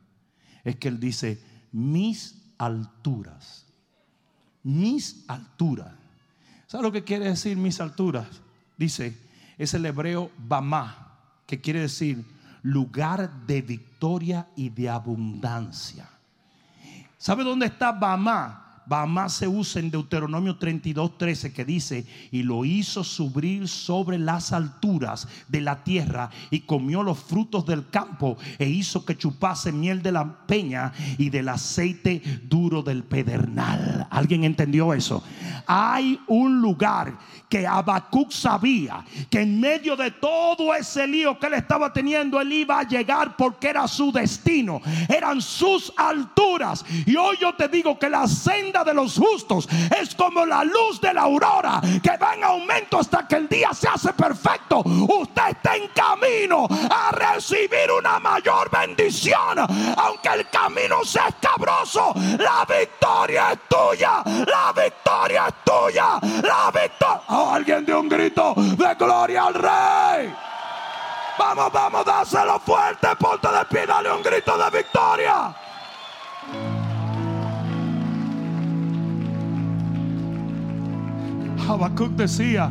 es 0.64 0.76
que 0.76 0.89
él 0.89 1.01
dice, 1.01 1.43
mis 1.72 2.53
alturas, 2.59 3.66
mis 4.62 5.24
alturas. 5.28 5.93
¿Sabe 6.66 6.84
lo 6.84 6.93
que 6.93 7.05
quiere 7.05 7.26
decir 7.26 7.57
mis 7.57 7.80
alturas? 7.80 8.26
Dice, 8.76 9.16
es 9.59 9.74
el 9.74 9.87
hebreo 9.87 10.30
Bamá, 10.39 11.18
que 11.47 11.61
quiere 11.61 11.80
decir 11.80 12.24
lugar 12.62 13.47
de 13.47 13.62
victoria 13.62 14.49
y 14.57 14.70
de 14.70 14.89
abundancia. 14.89 16.09
¿Sabe 17.16 17.45
dónde 17.45 17.66
está 17.66 17.93
Bamá? 17.93 18.66
Más 18.87 19.34
se 19.34 19.49
usa 19.49 19.80
en 19.80 19.91
Deuteronomio 19.91 20.57
32, 20.57 21.18
13 21.18 21.53
que 21.53 21.64
dice, 21.64 22.07
y 22.30 22.43
lo 22.43 22.64
hizo 22.64 23.03
subir 23.03 23.68
sobre 23.68 24.18
las 24.18 24.53
alturas 24.53 25.28
de 25.49 25.61
la 25.61 25.82
tierra 25.82 26.30
y 26.51 26.61
comió 26.61 27.03
los 27.03 27.18
frutos 27.18 27.66
del 27.66 27.89
campo 27.91 28.37
e 28.59 28.68
hizo 28.68 29.05
que 29.05 29.16
chupase 29.16 29.72
miel 29.72 30.03
de 30.03 30.12
la 30.12 30.47
peña 30.47 30.93
y 31.18 31.30
del 31.30 31.49
aceite 31.49 32.22
duro 32.45 32.82
del 32.82 33.03
pedernal. 33.03 34.07
¿Alguien 34.11 34.45
entendió 34.45 34.95
eso? 34.95 35.22
Hay 35.66 36.20
un 36.28 36.61
lugar 36.61 37.18
que 37.49 37.66
Habacuc 37.66 38.30
sabía 38.30 39.05
que 39.30 39.41
en 39.41 39.61
medio 39.61 39.97
de 39.97 40.11
todo 40.11 40.74
ese 40.74 41.07
lío 41.07 41.39
que 41.39 41.47
él 41.47 41.55
estaba 41.55 41.93
teniendo, 41.93 42.41
él 42.41 42.53
iba 42.53 42.80
a 42.80 42.82
llegar 42.87 43.37
porque 43.37 43.68
era 43.68 43.87
su 43.89 44.12
destino, 44.12 44.80
eran 45.09 45.41
sus 45.41 45.93
alturas. 45.97 46.84
Y 47.05 47.16
hoy 47.16 47.37
yo 47.41 47.55
te 47.55 47.68
digo 47.68 47.99
que 47.99 48.09
la 48.09 48.26
senda 48.26 48.76
de 48.85 48.95
los 48.95 49.18
justos 49.18 49.68
es 50.01 50.14
como 50.14 50.45
la 50.45 50.64
luz 50.64 51.01
de 51.01 51.12
la 51.12 51.22
aurora 51.22 51.81
que 52.03 52.16
va 52.16 52.35
en 52.35 52.45
aumento 52.45 52.99
hasta 52.99 53.27
que 53.27 53.37
el 53.37 53.49
día 53.49 53.70
se 53.72 53.89
hace 53.89 54.12
perfecto. 54.12 54.81
Usted 54.81 55.43
está 55.51 55.77
en 55.77 55.89
camino 55.89 56.66
a 56.91 57.11
recibir 57.12 57.91
una 57.99 58.18
mayor 58.18 58.70
bendición, 58.70 59.59
aunque 59.97 60.29
el 60.29 60.49
camino 60.49 61.05
sea 61.05 61.29
escabroso. 61.29 62.12
La 62.39 62.66
victoria 62.66 63.53
es 63.53 63.59
tuya, 63.68 64.22
la 64.24 64.72
victoria 64.72 65.47
es 65.49 65.55
tuya, 65.64 66.20
la 66.43 66.70
victoria. 66.70 67.22
Oh, 67.29 67.51
alguien 67.53 67.85
dio 67.85 68.01
un 68.01 68.09
grito 68.09 68.55
de 68.57 68.95
gloria 68.95 69.45
al 69.45 69.55
Rey. 69.55 70.35
Vamos, 71.39 71.70
vamos, 71.70 72.05
dáselo 72.05 72.59
fuerte, 72.61 73.09
ponte 73.16 73.49
de 73.49 73.64
pie, 73.66 73.87
dale 73.87 74.11
un 74.11 74.22
grito 74.22 74.57
de 74.57 74.70
victoria. 74.70 75.55
Habacuc 81.69 82.11
decía, 82.12 82.71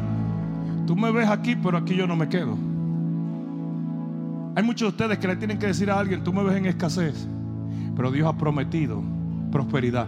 tú 0.87 0.95
me 0.95 1.11
ves 1.11 1.27
aquí, 1.27 1.55
pero 1.55 1.77
aquí 1.77 1.95
yo 1.95 2.07
no 2.07 2.15
me 2.15 2.29
quedo. 2.29 2.57
Hay 4.55 4.63
muchos 4.63 4.87
de 4.87 4.89
ustedes 4.89 5.17
que 5.19 5.27
le 5.27 5.35
tienen 5.35 5.59
que 5.59 5.67
decir 5.67 5.91
a 5.91 5.99
alguien, 5.99 6.23
tú 6.23 6.31
me 6.31 6.41
ves 6.43 6.55
en 6.55 6.65
escasez, 6.65 7.27
pero 7.95 8.09
Dios 8.09 8.27
ha 8.27 8.37
prometido 8.37 9.03
prosperidad. 9.51 10.07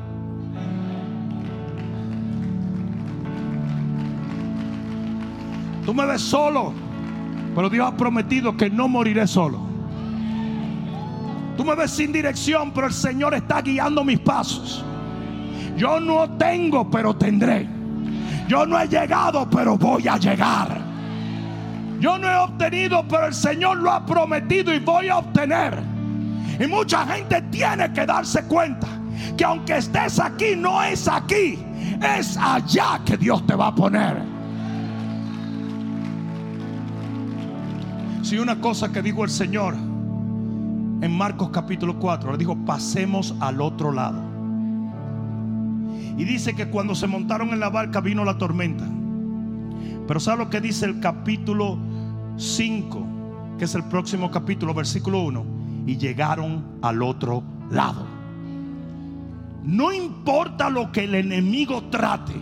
Tú 5.86 5.94
me 5.94 6.06
ves 6.06 6.22
solo, 6.22 6.74
pero 7.56 7.70
Dios 7.70 7.88
ha 7.88 7.96
prometido 7.96 8.56
que 8.56 8.70
no 8.70 8.88
moriré 8.88 9.28
solo. 9.28 9.60
Tú 11.58 11.66
me 11.66 11.76
ves 11.76 11.92
sin 11.92 12.14
dirección, 12.14 12.72
pero 12.74 12.88
el 12.88 12.94
Señor 12.94 13.34
está 13.34 13.62
guiando 13.62 14.04
mis 14.04 14.20
pasos. 14.20 14.86
Yo 15.76 16.00
no 16.00 16.30
tengo, 16.38 16.90
pero 16.90 17.16
tendré. 17.16 17.77
Yo 18.48 18.66
no 18.66 18.80
he 18.80 18.88
llegado, 18.88 19.50
pero 19.50 19.78
voy 19.78 20.08
a 20.08 20.18
llegar. 20.18 20.82
Yo 22.00 22.18
no 22.18 22.30
he 22.30 22.36
obtenido, 22.36 23.06
pero 23.08 23.28
el 23.28 23.34
Señor 23.34 23.78
lo 23.78 23.91
ha 23.91 24.06
prometido 24.06 24.74
y 24.74 24.80
voy 24.80 25.10
a 25.10 25.18
obtener. 25.18 25.78
Y 26.60 26.68
mucha 26.68 27.06
gente 27.06 27.41
tiene 27.43 27.91
que 27.91 28.06
darse 28.06 28.43
cuenta 28.43 28.88
que 29.36 29.43
aunque 29.43 29.78
estés 29.78 30.20
aquí, 30.20 30.56
no 30.56 30.82
es 30.82 31.08
aquí, 31.08 31.60
es 32.18 32.38
allá 32.38 33.02
que 33.04 33.18
Dios 33.18 33.45
te 33.45 33.56
va 33.56 33.68
a 33.68 33.76
poner. 33.76 34.22
Si 38.22 38.32
sí, 38.32 38.39
una 38.39 38.60
cosa 38.60 38.91
que 38.91 39.02
dijo 39.02 39.24
el 39.24 39.30
Señor 39.30 39.76
en 39.76 41.12
Marcos 41.18 41.50
capítulo 41.52 41.98
4, 41.98 42.32
le 42.32 42.38
dijo, 42.38 42.58
pasemos 42.66 43.36
al 43.39 43.62
otro 43.62 43.91
lado. 43.91 44.27
Y 46.18 46.24
dice 46.26 46.55
que 46.55 46.68
cuando 46.68 46.95
se 46.95 47.07
montaron 47.07 47.49
en 47.49 47.59
la 47.59 47.70
barca 47.70 48.01
vino 48.01 48.26
la 48.26 48.38
tormenta. 48.38 48.86
Pero 50.07 50.20
¿sabe 50.20 50.45
lo 50.45 50.49
que 50.49 50.61
dice 50.61 50.86
el 50.86 50.99
capítulo 50.99 51.78
5? 52.38 53.07
Que 53.59 53.65
es 53.65 53.76
el 53.76 53.84
próximo 53.84 54.32
capítulo, 54.32 54.74
versículo 54.74 55.22
1. 55.22 55.45
Y 55.86 55.97
llegaron 55.97 56.80
al 56.82 57.03
otro 57.03 57.43
lado. 57.70 58.05
No 59.63 59.93
importa 59.93 60.70
lo 60.70 60.91
que 60.91 61.03
el 61.03 61.15
enemigo 61.15 61.84
trate. 61.91 62.36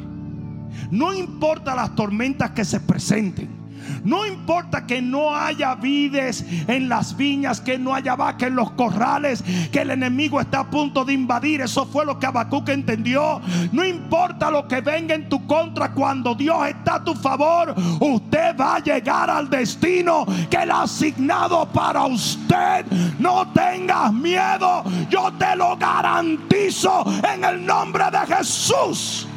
No 0.92 1.14
importa 1.14 1.76
las 1.76 1.96
tormentas 1.96 2.52
que 2.52 2.64
se 2.64 2.80
presenten. 2.80 3.65
No 4.04 4.26
importa 4.26 4.86
que 4.86 5.02
no 5.02 5.36
haya 5.36 5.76
vides 5.76 6.46
en 6.68 6.90
las 6.90 7.16
viñas, 7.16 7.62
que 7.62 7.78
no 7.78 7.94
haya 7.94 8.16
vaca 8.16 8.48
en 8.48 8.56
los 8.56 8.72
corrales, 8.72 9.44
que 9.72 9.82
el 9.82 9.92
enemigo 9.92 10.40
está 10.40 10.60
a 10.62 10.70
punto 10.70 11.06
de 11.06 11.14
invadir. 11.14 11.62
Eso 11.62 11.86
fue 11.86 12.06
lo 12.06 12.20
que 12.20 12.26
Habacuc 12.26 12.70
entendió. 12.70 13.42
No 13.72 13.84
importa 13.84 14.52
lo 14.52 14.68
que 14.68 14.82
venga 14.82 15.16
en 15.16 15.30
tu 15.30 15.46
contra, 15.48 15.92
cuando 15.92 16.36
Dios 16.36 16.68
está 16.68 16.96
a 16.96 17.04
tu 17.04 17.16
favor, 17.16 17.74
usted 18.00 18.56
va 18.58 18.76
a 18.76 18.80
llegar 18.80 19.30
al 19.30 19.50
destino 19.50 20.26
que 20.50 20.58
él 20.58 20.72
ha 20.72 20.84
asignado 20.84 21.66
para 21.68 22.06
usted. 22.06 22.86
No 23.20 23.48
tengas 23.54 24.14
miedo, 24.14 24.84
yo 25.10 25.32
te 25.38 25.56
lo 25.56 25.76
garantizo 25.78 27.06
en 27.34 27.44
el 27.44 27.66
nombre 27.66 28.06
de 28.12 28.36
Jesús. 28.36 29.28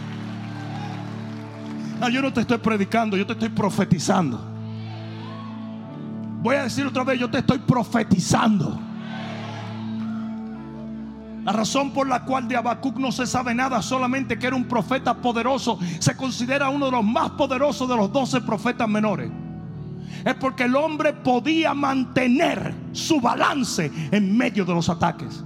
No, 2.01 2.09
yo 2.09 2.23
no 2.23 2.33
te 2.33 2.43
estoy 2.43 2.59
predicando, 2.59 3.17
yo 3.17 3.27
te 3.27 3.33
estoy 3.33 3.49
profetizando. 3.49 4.41
Voy 6.41 6.55
a 6.55 6.63
decir 6.65 6.87
otra 6.87 7.03
vez, 7.03 7.19
yo 7.19 7.29
te 7.29 7.39
estoy 7.39 7.59
profetizando. 7.59 8.79
La 11.45 11.53
razón 11.53 11.91
por 11.93 12.07
la 12.07 12.25
cual 12.25 12.47
de 12.47 12.57
Habacuc 12.57 12.99
no 12.99 13.11
se 13.11 13.27
sabe 13.27 13.55
nada, 13.55 13.83
solamente 13.83 14.39
que 14.39 14.47
era 14.47 14.55
un 14.55 14.67
profeta 14.67 15.15
poderoso, 15.15 15.79
se 15.99 16.17
considera 16.17 16.69
uno 16.69 16.87
de 16.87 16.93
los 16.93 17.05
más 17.05 17.31
poderosos 17.31 17.89
de 17.89 17.97
los 17.97 18.13
doce 18.13 18.41
profetas 18.43 18.89
menores. 18.89 19.31
Es 20.25 20.35
porque 20.35 20.65
el 20.65 20.77
hombre 20.77 21.13
podía 21.13 21.75
mantener 21.75 22.75
su 22.93 23.21
balance 23.21 23.91
en 24.13 24.37
medio 24.37 24.65
de 24.65 24.75
los 24.75 24.89
ataques. 24.89 25.43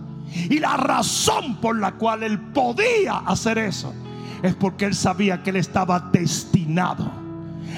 Y 0.51 0.59
la 0.59 0.77
razón 0.77 1.57
por 1.57 1.79
la 1.79 1.93
cual 1.93 2.23
él 2.23 2.39
podía 2.39 3.19
hacer 3.19 3.59
eso 3.59 3.95
es 4.43 4.55
porque 4.55 4.87
él 4.87 4.95
sabía 4.95 5.43
que 5.43 5.51
él 5.51 5.57
estaba 5.57 6.01
destinado 6.01 7.11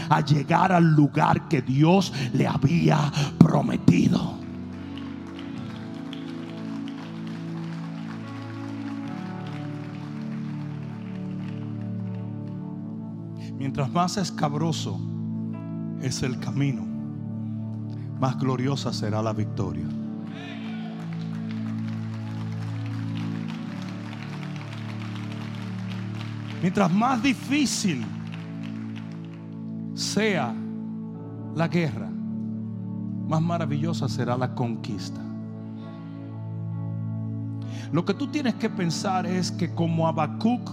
a 0.08 0.20
llegar 0.20 0.72
al 0.72 0.94
lugar 0.94 1.48
que 1.48 1.62
Dios 1.62 2.12
le 2.32 2.46
había 2.46 3.12
prometido. 3.38 4.38
Mientras 13.58 13.90
más 13.90 14.16
escabroso 14.18 15.00
es 16.02 16.22
el 16.22 16.38
camino, 16.38 16.84
más 18.20 18.38
gloriosa 18.38 18.92
será 18.92 19.22
la 19.22 19.32
victoria. 19.32 19.86
Mientras 26.64 26.90
más 26.90 27.22
difícil 27.22 28.02
sea 29.92 30.54
la 31.54 31.68
guerra, 31.68 32.08
más 33.28 33.42
maravillosa 33.42 34.08
será 34.08 34.34
la 34.38 34.54
conquista. 34.54 35.20
Lo 37.92 38.02
que 38.06 38.14
tú 38.14 38.28
tienes 38.28 38.54
que 38.54 38.70
pensar 38.70 39.26
es 39.26 39.52
que 39.52 39.74
como 39.74 40.08
Habacuc, 40.08 40.70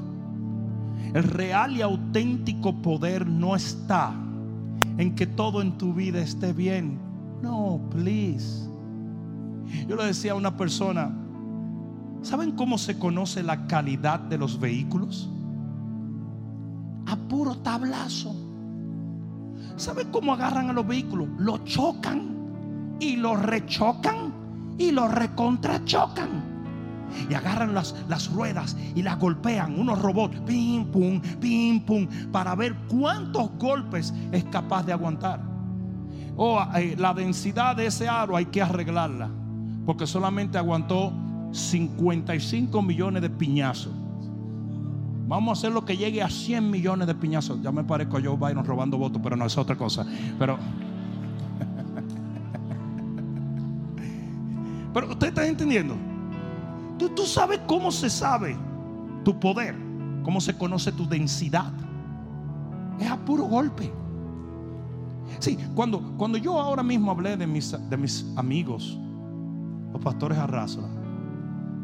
el 1.13 1.23
real 1.23 1.75
y 1.75 1.81
auténtico 1.81 2.81
poder 2.81 3.27
no 3.27 3.53
está 3.53 4.13
en 4.97 5.13
que 5.13 5.27
todo 5.27 5.61
en 5.61 5.77
tu 5.77 5.93
vida 5.93 6.21
esté 6.21 6.53
bien. 6.53 6.99
No, 7.41 7.81
please. 7.91 8.65
Yo 9.89 9.97
le 9.97 10.05
decía 10.05 10.31
a 10.31 10.35
una 10.35 10.55
persona, 10.55 11.13
¿saben 12.21 12.53
cómo 12.53 12.77
se 12.77 12.97
conoce 12.97 13.43
la 13.43 13.67
calidad 13.67 14.21
de 14.21 14.37
los 14.37 14.57
vehículos? 14.57 15.29
A 17.07 17.15
puro 17.15 17.55
tablazo. 17.57 18.35
¿Sabe 19.75 20.09
cómo 20.11 20.33
agarran 20.33 20.69
a 20.69 20.73
los 20.73 20.85
vehículos? 20.85 21.27
Lo 21.37 21.57
chocan 21.59 22.97
y 22.99 23.15
lo 23.15 23.35
rechocan 23.35 24.31
y 24.77 24.91
lo 24.91 25.07
recontrachocan. 25.07 26.51
Y 27.29 27.33
agarran 27.33 27.73
las, 27.73 27.93
ruedas 28.31 28.77
y 28.95 29.01
las 29.01 29.19
golpean, 29.19 29.77
unos 29.77 30.01
robots, 30.01 30.39
pim, 30.45 30.85
pum, 30.85 31.21
pim, 31.39 31.81
pum, 31.81 32.07
para 32.31 32.55
ver 32.55 32.75
cuántos 32.87 33.49
golpes 33.57 34.13
es 34.31 34.43
capaz 34.45 34.83
de 34.83 34.93
aguantar. 34.93 35.41
O 36.37 36.57
oh, 36.57 36.67
la 36.97 37.13
densidad 37.13 37.75
de 37.75 37.87
ese 37.87 38.07
aro 38.07 38.37
hay 38.37 38.45
que 38.45 38.61
arreglarla, 38.61 39.29
porque 39.85 40.07
solamente 40.07 40.57
aguantó 40.57 41.11
55 41.51 42.81
millones 42.81 43.21
de 43.21 43.29
piñazos. 43.29 43.93
Vamos 45.31 45.49
a 45.49 45.53
hacer 45.53 45.71
lo 45.71 45.85
que 45.85 45.95
llegue 45.95 46.21
a 46.21 46.29
100 46.29 46.69
millones 46.69 47.07
de 47.07 47.15
piñazos. 47.15 47.61
Ya 47.61 47.71
me 47.71 47.85
parezco 47.85 48.17
a 48.17 48.21
Joe 48.21 48.35
Biden 48.35 48.65
robando 48.65 48.97
votos, 48.97 49.21
pero 49.23 49.37
no 49.37 49.45
es 49.45 49.57
otra 49.57 49.77
cosa. 49.77 50.05
Pero, 50.37 50.57
pero 54.93 55.09
usted 55.09 55.29
está 55.29 55.47
entendiendo. 55.47 55.95
Tú, 56.99 57.07
tú 57.11 57.25
sabes 57.25 57.61
cómo 57.65 57.93
se 57.93 58.09
sabe 58.09 58.57
tu 59.23 59.39
poder, 59.39 59.73
cómo 60.21 60.41
se 60.41 60.57
conoce 60.57 60.91
tu 60.91 61.07
densidad. 61.07 61.71
Es 62.99 63.09
a 63.09 63.15
puro 63.15 63.45
golpe. 63.45 63.89
Sí, 65.39 65.57
cuando, 65.73 66.01
cuando 66.17 66.37
yo 66.39 66.59
ahora 66.59 66.83
mismo 66.83 67.09
hablé 67.09 67.37
de 67.37 67.47
mis, 67.47 67.73
de 67.89 67.95
mis 67.95 68.25
amigos, 68.35 68.99
los 69.93 70.01
pastores 70.01 70.37
Arrasla, 70.37 70.89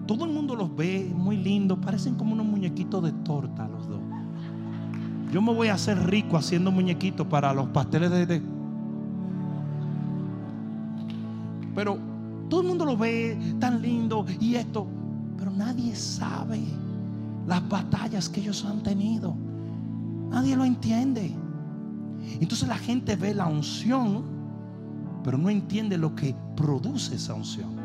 todo 0.07 0.25
el 0.25 0.31
mundo 0.31 0.55
los 0.55 0.75
ve 0.75 1.11
muy 1.13 1.37
lindos, 1.37 1.77
parecen 1.79 2.15
como 2.15 2.33
unos 2.33 2.45
muñequitos 2.45 3.03
de 3.03 3.11
torta 3.11 3.67
los 3.67 3.87
dos. 3.87 3.99
Yo 5.31 5.41
me 5.41 5.53
voy 5.53 5.67
a 5.67 5.73
hacer 5.73 5.99
rico 6.07 6.37
haciendo 6.37 6.71
muñequitos 6.71 7.27
para 7.27 7.53
los 7.53 7.67
pasteles 7.67 8.09
de, 8.09 8.41
Pero 11.75 11.99
todo 12.49 12.61
el 12.61 12.67
mundo 12.67 12.85
los 12.85 12.97
ve 12.97 13.37
tan 13.59 13.81
lindo 13.81 14.25
y 14.39 14.55
esto, 14.55 14.87
pero 15.37 15.51
nadie 15.51 15.95
sabe 15.95 16.61
las 17.45 17.67
batallas 17.69 18.29
que 18.29 18.39
ellos 18.39 18.65
han 18.65 18.81
tenido. 18.81 19.35
Nadie 20.31 20.55
lo 20.55 20.65
entiende. 20.65 21.35
Entonces 22.39 22.67
la 22.67 22.77
gente 22.77 23.15
ve 23.15 23.35
la 23.35 23.45
unción, 23.47 24.23
pero 25.23 25.37
no 25.37 25.49
entiende 25.49 25.97
lo 25.97 26.15
que 26.15 26.35
produce 26.55 27.15
esa 27.15 27.33
unción. 27.33 27.76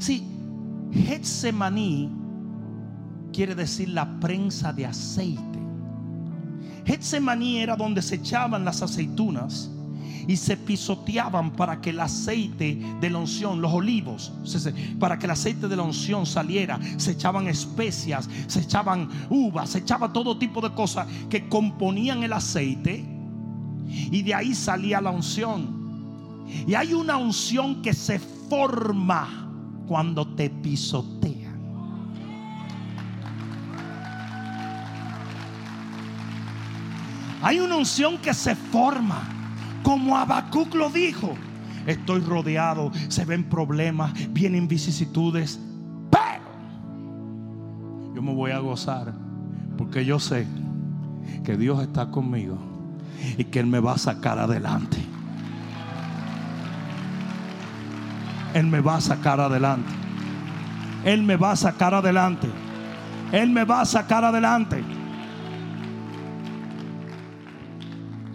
Si 0.00 0.24
Getsemaní 0.92 2.10
quiere 3.32 3.54
decir 3.54 3.90
la 3.90 4.18
prensa 4.18 4.72
de 4.72 4.86
aceite. 4.86 5.58
Getsemaní 6.84 7.58
era 7.58 7.76
donde 7.76 8.02
se 8.02 8.16
echaban 8.16 8.64
las 8.64 8.82
aceitunas 8.82 9.70
y 10.26 10.36
se 10.36 10.56
pisoteaban 10.56 11.52
para 11.52 11.80
que 11.80 11.90
el 11.90 12.00
aceite 12.00 12.80
de 13.00 13.10
la 13.10 13.18
unción, 13.18 13.60
los 13.60 13.72
olivos, 13.72 14.32
para 14.98 15.18
que 15.18 15.26
el 15.26 15.32
aceite 15.32 15.68
de 15.68 15.76
la 15.76 15.82
unción 15.82 16.24
saliera, 16.24 16.80
se 16.96 17.12
echaban 17.12 17.46
especias, 17.46 18.28
se 18.46 18.60
echaban 18.60 19.08
uvas, 19.28 19.70
se 19.70 19.78
echaba 19.78 20.12
todo 20.12 20.38
tipo 20.38 20.60
de 20.60 20.74
cosas 20.74 21.06
que 21.28 21.48
componían 21.48 22.22
el 22.22 22.32
aceite 22.32 23.04
y 23.86 24.22
de 24.22 24.34
ahí 24.34 24.54
salía 24.54 25.00
la 25.00 25.10
unción. 25.10 25.78
Y 26.66 26.74
hay 26.74 26.94
una 26.94 27.16
unción 27.16 27.82
que 27.82 27.92
se 27.92 28.18
forma 28.18 29.39
cuando 29.90 30.24
te 30.24 30.48
pisotean. 30.48 31.58
Hay 37.42 37.58
una 37.58 37.74
unción 37.74 38.18
que 38.18 38.32
se 38.32 38.54
forma, 38.54 39.28
como 39.82 40.16
Habacuc 40.16 40.76
lo 40.76 40.90
dijo. 40.90 41.34
Estoy 41.88 42.20
rodeado, 42.20 42.92
se 43.08 43.24
ven 43.24 43.42
problemas, 43.42 44.12
vienen 44.32 44.68
vicisitudes, 44.68 45.58
pero 46.08 46.44
yo 48.14 48.22
me 48.22 48.32
voy 48.32 48.52
a 48.52 48.60
gozar 48.60 49.12
porque 49.76 50.04
yo 50.04 50.20
sé 50.20 50.46
que 51.42 51.56
Dios 51.56 51.82
está 51.82 52.12
conmigo 52.12 52.58
y 53.36 53.42
que 53.42 53.58
Él 53.58 53.66
me 53.66 53.80
va 53.80 53.94
a 53.94 53.98
sacar 53.98 54.38
adelante. 54.38 54.98
Él 58.54 58.66
me 58.66 58.80
va 58.80 58.96
a 58.96 59.00
sacar 59.00 59.40
adelante. 59.40 59.90
Él 61.04 61.22
me 61.22 61.36
va 61.36 61.52
a 61.52 61.56
sacar 61.56 61.94
adelante. 61.94 62.48
Él 63.32 63.50
me 63.50 63.64
va 63.64 63.82
a 63.82 63.84
sacar 63.84 64.24
adelante. 64.24 64.82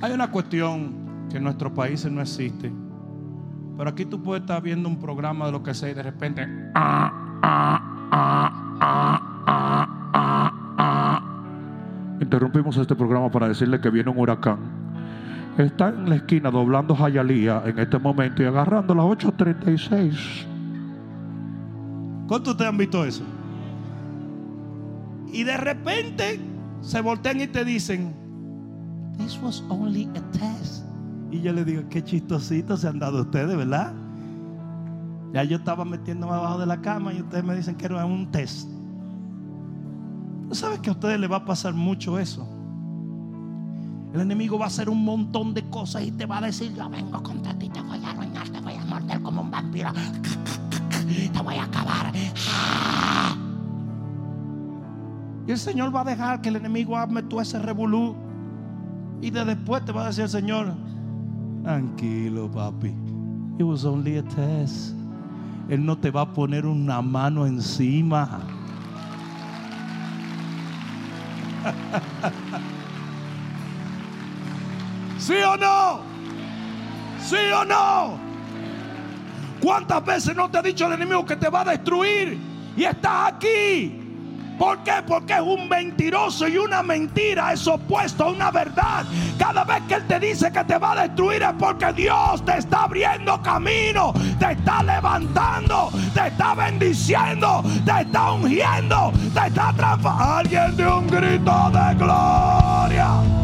Hay 0.01 0.11
una 0.13 0.29
cuestión 0.31 1.27
que 1.29 1.37
en 1.37 1.43
nuestros 1.43 1.73
países 1.73 2.11
no 2.11 2.21
existe. 2.21 2.71
Pero 3.77 3.89
aquí 3.89 4.05
tú 4.05 4.21
puedes 4.21 4.41
estar 4.41 4.61
viendo 4.61 4.87
un 4.87 4.99
programa 4.99 5.47
de 5.47 5.51
lo 5.51 5.61
que 5.61 5.73
sea 5.73 5.89
y 5.89 5.93
de 5.93 6.03
repente. 6.03 6.47
Interrumpimos 12.21 12.77
este 12.77 12.95
programa 12.95 13.29
para 13.29 13.49
decirle 13.49 13.81
que 13.81 13.89
viene 13.89 14.09
un 14.09 14.17
huracán. 14.17 14.84
Está 15.57 15.89
en 15.89 16.09
la 16.09 16.15
esquina 16.15 16.51
doblando 16.51 16.95
Jayalía 16.95 17.63
en 17.65 17.79
este 17.79 17.97
momento 17.97 18.43
y 18.43 18.45
agarrando 18.45 18.93
las 18.93 19.05
8.36. 19.05 20.45
¿Cuántos 22.27 22.53
ustedes 22.53 22.69
han 22.69 22.77
visto 22.77 23.05
eso? 23.05 23.23
Y 25.31 25.43
de 25.43 25.55
repente 25.55 26.39
se 26.81 26.99
voltean 26.99 27.39
y 27.39 27.47
te 27.47 27.63
dicen, 27.63 28.13
This 29.17 29.39
was 29.41 29.63
only 29.69 30.09
a 30.15 30.31
test. 30.31 30.83
Y 31.31 31.41
yo 31.41 31.53
le 31.53 31.63
digo, 31.63 31.83
qué 31.89 32.03
chistositos 32.03 32.81
se 32.81 32.87
han 32.87 32.99
dado 32.99 33.21
ustedes, 33.21 33.55
¿verdad? 33.55 33.93
Ya 35.33 35.43
yo 35.43 35.57
estaba 35.57 35.85
metiéndome 35.85 36.33
abajo 36.33 36.59
de 36.59 36.65
la 36.65 36.81
cama 36.81 37.13
y 37.13 37.21
ustedes 37.21 37.43
me 37.43 37.55
dicen 37.55 37.75
que 37.75 37.85
era 37.85 38.05
un 38.05 38.29
test. 38.31 38.69
¿No 40.47 40.53
sabes 40.53 40.79
que 40.79 40.89
a 40.89 40.93
ustedes 40.93 41.19
les 41.19 41.31
va 41.31 41.37
a 41.37 41.45
pasar 41.45 41.73
mucho 41.73 42.19
eso? 42.19 42.47
El 44.15 44.21
enemigo 44.21 44.57
va 44.57 44.63
a 44.63 44.67
hacer 44.69 44.87
un 44.87 45.03
montón 45.03 45.53
de 45.53 45.61
cosas 45.69 46.03
y 46.03 46.11
te 46.11 46.25
va 46.25 46.37
a 46.37 46.41
decir, 46.41 46.73
yo 46.73 46.89
vengo 46.89 47.21
contra 47.21 47.53
ti, 47.53 47.67
te 47.67 47.81
voy 47.81 48.01
a 48.01 48.11
arruinar, 48.11 48.47
te 48.47 48.61
voy 48.61 48.75
a 48.75 48.85
morder 48.85 49.21
como 49.21 49.41
un 49.41 49.51
vampiro, 49.51 49.91
te 51.33 51.43
voy 51.43 51.55
a 51.55 51.63
acabar. 51.65 52.13
Y 55.45 55.51
el 55.51 55.57
Señor 55.57 55.93
va 55.93 55.99
a 55.99 56.03
dejar 56.05 56.39
que 56.39 56.47
el 56.47 56.55
enemigo 56.55 56.95
arme 56.95 57.23
todo 57.23 57.41
ese 57.41 57.59
revolú. 57.59 58.15
Y 59.21 59.31
de 59.31 59.43
después 59.43 59.83
te 59.83 59.91
va 59.91 60.05
a 60.05 60.07
decir 60.07 60.23
el 60.23 60.29
Señor, 60.29 60.73
tranquilo 61.63 62.49
papi, 62.49 62.95
it 63.59 63.63
was 63.63 63.83
only 63.83 64.17
a 64.17 64.23
test. 64.23 64.95
Él 65.67 65.85
no 65.85 65.97
te 65.97 66.09
va 66.09 66.21
a 66.21 66.33
poner 66.33 66.65
una 66.65 67.01
mano 67.01 67.45
encima. 67.45 68.39
¿Sí 75.25 75.33
o 75.41 75.57
no? 75.57 76.01
¿Sí 77.19 77.51
o 77.51 77.65
no? 77.65 78.19
¿Cuántas 79.59 80.05
veces 80.05 80.35
no 80.35 80.51
te 80.51 80.59
ha 80.59 80.61
dicho 80.61 80.85
el 80.85 80.93
enemigo 80.93 81.25
que 81.25 81.35
te 81.35 81.49
va 81.49 81.61
a 81.61 81.65
destruir? 81.65 82.37
Y 82.77 82.83
estás 82.83 83.33
aquí. 83.33 84.03
¿Por 84.59 84.83
qué? 84.83 84.93
Porque 85.07 85.33
es 85.33 85.41
un 85.41 85.67
mentiroso 85.67 86.47
y 86.47 86.59
una 86.59 86.83
mentira 86.83 87.53
es 87.53 87.65
opuesto 87.65 88.25
a 88.25 88.27
una 88.33 88.51
verdad. 88.51 89.03
Cada 89.39 89.63
vez 89.63 89.81
que 89.87 89.95
Él 89.95 90.05
te 90.05 90.19
dice 90.19 90.51
que 90.51 90.63
te 90.63 90.77
va 90.77 90.91
a 90.91 91.07
destruir 91.07 91.41
es 91.41 91.53
porque 91.57 91.91
Dios 91.93 92.45
te 92.45 92.59
está 92.59 92.83
abriendo 92.83 93.41
camino, 93.41 94.13
te 94.37 94.51
está 94.51 94.83
levantando, 94.83 95.89
te 96.13 96.27
está 96.27 96.53
bendiciendo, 96.53 97.63
te 97.83 98.01
está 98.01 98.31
ungiendo, 98.31 99.11
te 99.33 99.47
está 99.47 99.73
transformando. 99.75 100.35
Alguien 100.35 100.77
de 100.77 100.87
un 100.87 101.07
grito 101.07 101.71
de 101.71 101.95
gloria. 101.95 103.34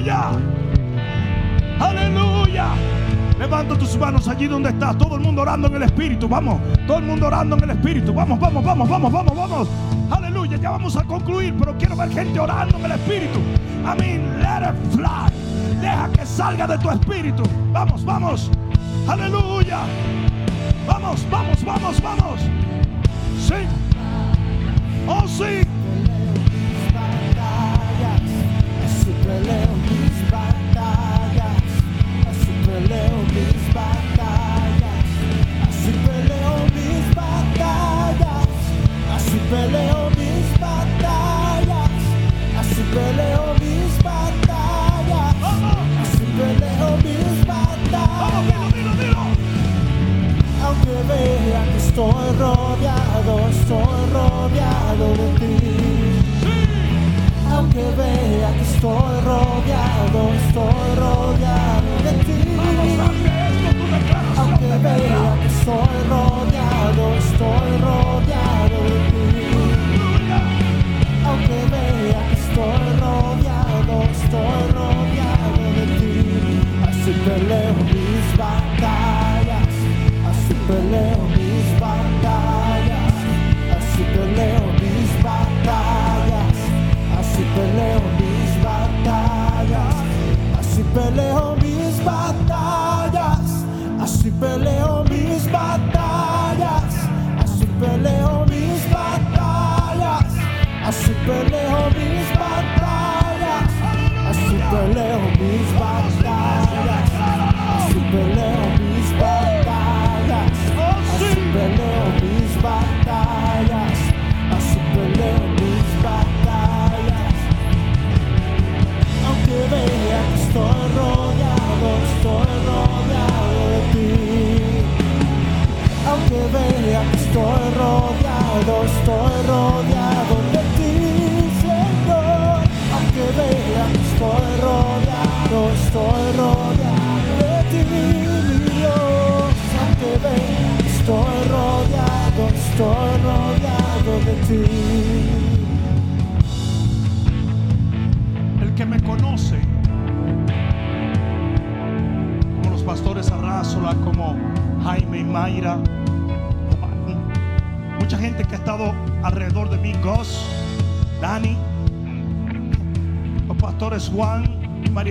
Aleluya. 0.00 0.30
Aleluya. 1.78 2.66
Levanta 3.38 3.76
tus 3.78 3.98
manos 3.98 4.26
allí 4.28 4.46
donde 4.46 4.70
estás. 4.70 4.96
Todo 4.96 5.16
el 5.16 5.20
mundo 5.20 5.42
orando 5.42 5.68
en 5.68 5.74
el 5.76 5.82
Espíritu. 5.82 6.26
Vamos. 6.26 6.60
Todo 6.86 6.98
el 6.98 7.04
mundo 7.04 7.26
orando 7.26 7.56
en 7.56 7.64
el 7.64 7.70
Espíritu. 7.70 8.14
Vamos, 8.14 8.40
vamos, 8.40 8.64
vamos, 8.64 8.88
vamos, 8.88 9.12
vamos, 9.12 9.36
vamos. 9.36 9.68
Aleluya. 10.10 10.56
Ya 10.56 10.70
vamos 10.70 10.96
a 10.96 11.04
concluir. 11.04 11.54
Pero 11.58 11.76
quiero 11.76 11.96
ver 11.96 12.10
gente 12.10 12.40
orando 12.40 12.78
en 12.78 12.84
el 12.86 12.92
Espíritu. 12.92 13.40
Mean, 13.98 14.40
let 14.40 14.70
it 14.70 14.94
fly. 14.94 15.30
Deja 15.80 16.08
que 16.12 16.24
salga 16.24 16.66
de 16.66 16.78
tu 16.78 16.90
espíritu. 16.90 17.42
Vamos, 17.72 18.04
vamos. 18.04 18.50
Aleluya. 19.06 19.80
Vamos, 20.86 21.26
vamos, 21.30 21.62
vamos, 21.64 22.00
vamos. 22.00 22.40
Sí. 23.38 23.66
Oh, 25.06 25.26
sí. 25.28 25.79
Peleo 29.30 29.72
mis 29.88 30.30
batallas, 30.30 31.62
así 32.30 32.52
peleo 32.66 33.18
mis 33.34 33.62
batallas, 33.72 35.06
así 35.68 35.92
peleo 36.04 36.56
mis 36.74 37.14
batallas, 37.14 37.89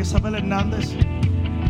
Isabel 0.10 0.34
Hernández, 0.34 0.96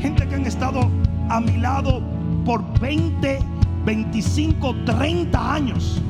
gente 0.02 0.26
que 0.26 0.36
han 0.36 0.46
estado 0.46 0.90
a 1.28 1.42
mi 1.42 1.58
lado 1.58 2.02
por 2.46 2.64
20, 2.80 3.38
25, 3.84 4.76
30 4.86 5.54
años. 5.54 6.02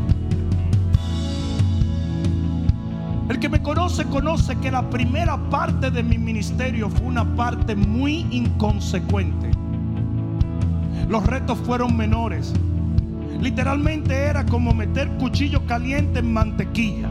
El 3.30 3.40
que 3.40 3.50
me 3.50 3.64
conoce 3.64 4.06
conoce 4.06 4.56
que 4.58 4.70
la 4.70 4.88
primera 4.92 5.38
parte 5.50 5.90
de 5.90 6.04
mi 6.04 6.20
ministerio 6.20 6.92
fue 6.92 7.08
una 7.08 7.36
parte 7.36 7.76
muy 7.76 8.28
inconsecuente. 8.30 9.50
Los 11.08 11.26
retos 11.26 11.58
fueron 11.58 11.98
menores. 11.98 12.54
Literalmente 13.42 14.14
era 14.14 14.46
como 14.46 14.72
meter 14.72 15.10
cuchillo 15.18 15.66
caliente 15.66 16.20
en 16.20 16.32
mantequilla. 16.32 17.10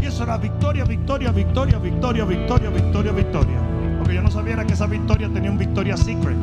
Y 0.00 0.06
eso 0.06 0.22
era 0.22 0.36
victoria, 0.38 0.84
victoria, 0.84 1.32
victoria, 1.32 1.80
victoria, 1.80 2.24
victoria, 2.24 2.70
victoria, 2.70 3.10
victoria. 3.10 3.63
Porque 4.04 4.16
yo 4.16 4.22
no 4.22 4.30
sabía 4.30 4.62
que 4.66 4.74
esa 4.74 4.86
victoria 4.86 5.30
tenía 5.32 5.50
un 5.50 5.56
Victoria 5.56 5.96
Secret. 5.96 6.36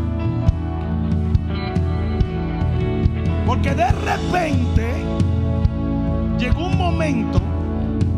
Porque 3.45 3.76
de 3.76 3.91
repente 3.91 4.91
llegó 6.39 6.66
un 6.66 6.76
momento, 6.76 7.39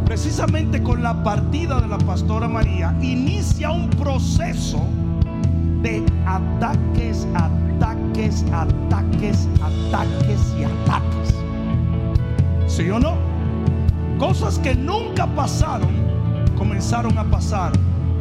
precisamente 0.06 0.82
con 0.82 1.04
la 1.04 1.26
partida 1.26 1.82
de 1.82 1.90
la 1.90 1.98
pastora 1.98 2.48
María, 2.48 2.96
inicia 3.02 3.72
un 3.72 3.90
proceso 3.90 4.88
de 5.82 6.06
ataques, 6.26 7.28
ataques, 7.36 8.46
ataques, 8.50 9.50
ataques 9.62 10.56
y 10.58 10.64
ataques. 10.64 11.36
¿Sí 12.68 12.90
o 12.90 12.98
no? 12.98 13.18
Cosas 14.18 14.58
que 14.60 14.74
nunca 14.74 15.28
pasaron 15.28 15.92
comenzaron 16.58 17.18
a 17.18 17.26
pasar 17.26 17.74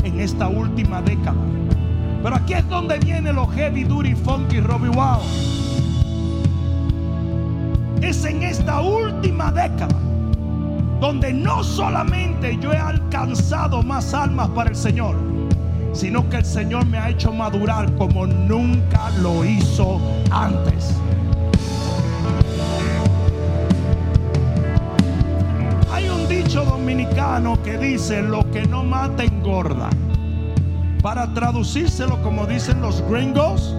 en 0.04 0.20
esta 0.20 0.48
última 0.48 1.02
década. 1.02 1.36
Pero 2.22 2.36
aquí 2.36 2.54
es 2.54 2.68
donde 2.68 2.98
viene 2.98 3.32
lo 3.32 3.46
heavy, 3.48 3.84
duty, 3.84 4.14
funky, 4.14 4.60
Robbie 4.60 4.90
Wow. 4.90 5.20
Es 8.00 8.24
en 8.24 8.42
esta 8.42 8.80
última 8.80 9.50
década 9.52 9.96
donde 11.00 11.32
no 11.32 11.64
solamente 11.64 12.56
yo 12.58 12.72
he 12.72 12.78
alcanzado 12.78 13.82
más 13.82 14.14
almas 14.14 14.48
para 14.50 14.70
el 14.70 14.76
Señor, 14.76 15.16
sino 15.92 16.28
que 16.28 16.36
el 16.36 16.44
Señor 16.44 16.86
me 16.86 16.96
ha 16.96 17.10
hecho 17.10 17.32
madurar 17.32 17.92
como 17.96 18.24
nunca 18.24 19.10
lo 19.20 19.44
hizo 19.44 20.00
antes. 20.30 20.94
Que 27.62 27.78
dice, 27.78 28.22
lo 28.22 28.48
que 28.50 28.66
no 28.66 28.84
mata 28.84 29.24
engorda. 29.24 29.90
Para 31.02 31.32
traducírselo 31.34 32.22
como 32.22 32.46
dicen 32.46 32.80
los 32.80 33.02
gringos, 33.08 33.74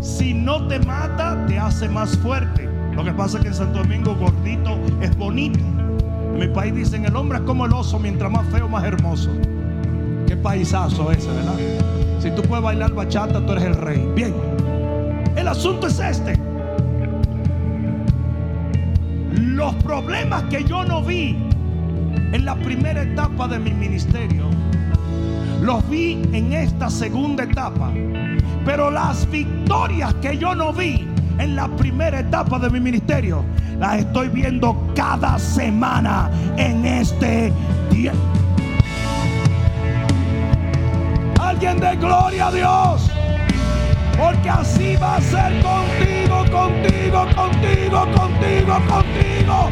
si 0.00 0.32
no 0.32 0.66
te 0.66 0.78
mata, 0.80 1.44
te 1.46 1.58
hace 1.58 1.88
más 1.88 2.16
fuerte. 2.18 2.68
Lo 2.94 3.04
que 3.04 3.12
pasa 3.12 3.36
es 3.36 3.42
que 3.42 3.48
en 3.48 3.54
Santo 3.54 3.78
Domingo 3.80 4.14
gordito 4.14 4.78
es 5.00 5.16
bonito. 5.16 5.58
En 5.58 6.38
mi 6.38 6.48
país 6.48 6.74
dicen, 6.74 7.04
el 7.04 7.14
hombre 7.16 7.38
es 7.38 7.44
como 7.44 7.66
el 7.66 7.72
oso, 7.72 7.98
mientras 7.98 8.30
más 8.30 8.46
feo, 8.48 8.68
más 8.68 8.84
hermoso. 8.84 9.30
Qué 10.26 10.36
paisazo 10.36 11.10
ese, 11.12 11.28
¿verdad? 11.28 11.54
Si 12.20 12.30
tú 12.30 12.42
puedes 12.42 12.64
bailar 12.64 12.92
bachata, 12.92 13.44
tú 13.44 13.52
eres 13.52 13.64
el 13.64 13.74
rey. 13.74 14.08
Bien, 14.14 14.34
el 15.36 15.48
asunto 15.48 15.86
es 15.86 15.98
este. 16.00 16.38
Los 19.32 19.74
problemas 19.76 20.44
que 20.44 20.64
yo 20.64 20.84
no 20.84 21.02
vi 21.02 21.47
en 22.32 22.44
la 22.44 22.54
primera 22.56 23.02
etapa 23.02 23.48
de 23.48 23.58
mi 23.58 23.72
ministerio, 23.72 24.50
los 25.60 25.88
vi 25.88 26.22
en 26.32 26.52
esta 26.52 26.90
segunda 26.90 27.44
etapa. 27.44 27.90
Pero 28.64 28.90
las 28.90 29.28
victorias 29.30 30.14
que 30.14 30.36
yo 30.36 30.54
no 30.54 30.72
vi 30.72 31.08
en 31.38 31.56
la 31.56 31.68
primera 31.68 32.20
etapa 32.20 32.58
de 32.58 32.70
mi 32.70 32.80
ministerio, 32.80 33.44
las 33.78 34.00
estoy 34.00 34.28
viendo 34.28 34.76
cada 34.94 35.38
semana 35.38 36.30
en 36.56 36.84
este 36.84 37.52
día. 37.90 38.12
Alguien 41.40 41.80
de 41.80 41.96
gloria 41.96 42.48
a 42.48 42.52
Dios. 42.52 43.10
Porque 44.18 44.50
así 44.50 44.96
va 44.96 45.16
a 45.16 45.20
ser 45.20 45.62
contigo, 45.62 46.38
contigo, 46.50 47.24
contigo, 47.36 48.00
contigo, 48.16 48.74
contigo. 48.88 49.70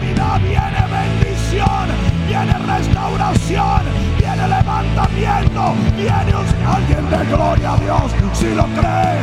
Viene 0.00 0.86
bendición, 0.90 1.86
viene 2.26 2.52
restauración, 2.58 3.82
viene 4.18 4.48
levantamiento, 4.48 5.74
viene 5.96 6.32
alguien 6.66 7.10
de 7.10 7.24
gloria 7.26 7.72
a 7.72 7.76
Dios. 7.78 8.12
Si 8.32 8.54
lo 8.54 8.64
cree. 8.64 9.22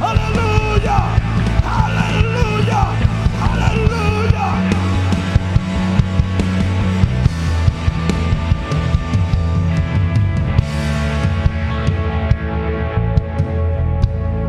Aleluya, 0.00 0.98
aleluya, 1.84 2.86
aleluya. 3.52 4.46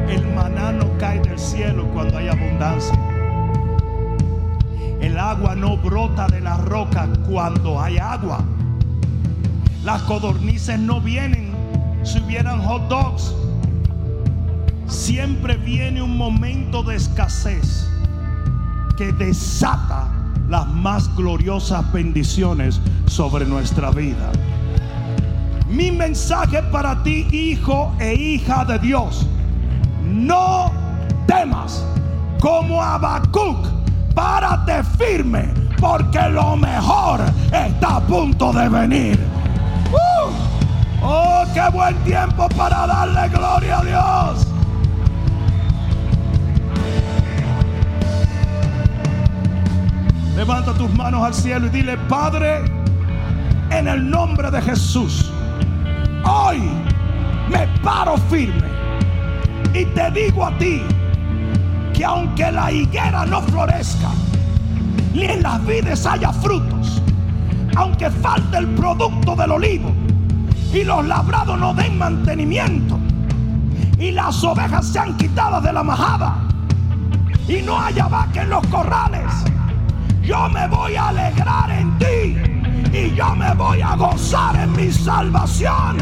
El 0.09 0.27
maná 0.33 0.71
no 0.71 0.97
cae 0.97 1.19
del 1.19 1.37
cielo 1.37 1.85
cuando 1.93 2.17
hay 2.17 2.29
abundancia. 2.29 3.10
El 5.01 5.17
agua 5.17 5.55
no 5.55 5.77
brota 5.77 6.27
de 6.27 6.41
la 6.41 6.57
roca 6.57 7.09
cuando 7.27 7.81
hay 7.81 7.97
agua. 7.97 8.39
Las 9.83 10.03
codornices 10.03 10.79
no 10.79 11.01
vienen 11.01 11.51
si 12.03 12.19
hubieran 12.19 12.61
hot 12.61 12.87
dogs. 12.87 13.33
Siempre 14.87 15.57
viene 15.57 16.01
un 16.01 16.15
momento 16.17 16.83
de 16.83 16.97
escasez 16.97 17.87
que 18.95 19.11
desata 19.13 20.07
las 20.49 20.67
más 20.67 21.15
gloriosas 21.15 21.91
bendiciones 21.91 22.79
sobre 23.07 23.45
nuestra 23.45 23.89
vida. 23.89 24.31
Mi 25.67 25.91
mensaje 25.91 26.61
para 26.63 27.01
ti, 27.01 27.25
hijo 27.31 27.95
e 27.99 28.13
hija 28.13 28.65
de 28.65 28.77
Dios, 28.79 29.25
no 30.05 30.71
temas 31.25 31.83
como 32.39 32.83
Habacuc, 32.83 33.80
párate 34.13 34.83
firme, 34.97 35.53
porque 35.79 36.21
lo 36.29 36.55
mejor 36.55 37.21
está 37.51 37.97
a 37.97 38.01
punto 38.01 38.51
de 38.53 38.69
venir. 38.69 39.19
¡Uh! 39.91 40.51
Oh, 41.03 41.43
qué 41.53 41.69
buen 41.71 41.95
tiempo 42.03 42.47
para 42.49 42.85
darle 42.87 43.29
gloria 43.29 43.79
a 43.79 43.83
Dios. 43.83 44.47
Levanta 50.35 50.73
tus 50.73 50.91
manos 50.93 51.23
al 51.23 51.33
cielo 51.33 51.67
y 51.67 51.69
dile, 51.69 51.97
Padre, 52.09 52.63
en 53.69 53.87
el 53.87 54.09
nombre 54.09 54.49
de 54.49 54.61
Jesús, 54.61 55.31
hoy 56.23 56.61
me 57.49 57.67
paro 57.83 58.17
firme 58.17 58.67
y 59.73 59.85
te 59.85 60.11
digo 60.11 60.45
a 60.45 60.57
ti 60.57 60.81
que 62.01 62.05
aunque 62.05 62.51
la 62.51 62.71
higuera 62.71 63.27
no 63.27 63.43
florezca, 63.43 64.09
ni 65.13 65.25
en 65.25 65.43
las 65.43 65.63
vides 65.67 66.03
haya 66.07 66.33
frutos, 66.33 66.99
aunque 67.75 68.09
falte 68.09 68.57
el 68.57 68.69
producto 68.69 69.35
del 69.35 69.51
olivo 69.51 69.93
y 70.73 70.83
los 70.83 71.05
labrados 71.05 71.59
no 71.59 71.75
den 71.75 71.99
mantenimiento 71.99 72.97
y 73.99 74.09
las 74.09 74.43
ovejas 74.43 74.87
sean 74.87 75.15
quitadas 75.15 75.61
de 75.61 75.73
la 75.73 75.83
majada 75.83 76.37
y 77.47 77.61
no 77.61 77.79
haya 77.79 78.07
vaca 78.07 78.41
en 78.41 78.49
los 78.49 78.65
corrales, 78.65 79.31
yo 80.23 80.49
me 80.49 80.67
voy 80.69 80.95
a 80.95 81.09
alegrar 81.09 81.69
en 81.69 81.99
ti 81.99 82.97
y 82.97 83.13
yo 83.13 83.35
me 83.35 83.53
voy 83.53 83.79
a 83.79 83.95
gozar 83.95 84.55
en 84.55 84.71
mi 84.71 84.91
salvación, 84.91 85.97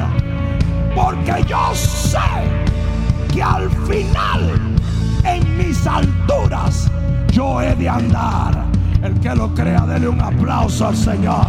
porque 0.95 1.43
yo 1.45 1.76
sé 1.76 2.20
que 3.34 3.43
al 3.43 3.70
final 3.86 4.79
en 5.24 5.57
mis 5.57 5.86
alturas 5.86 6.89
yo 7.32 7.61
he 7.61 7.76
de 7.76 7.88
andar. 7.88 8.65
El 9.01 9.20
que 9.20 9.34
lo 9.34 9.53
crea, 9.53 9.86
dele 9.86 10.09
un 10.09 10.20
aplauso 10.20 10.88
al 10.88 10.95
Señor. 10.95 11.47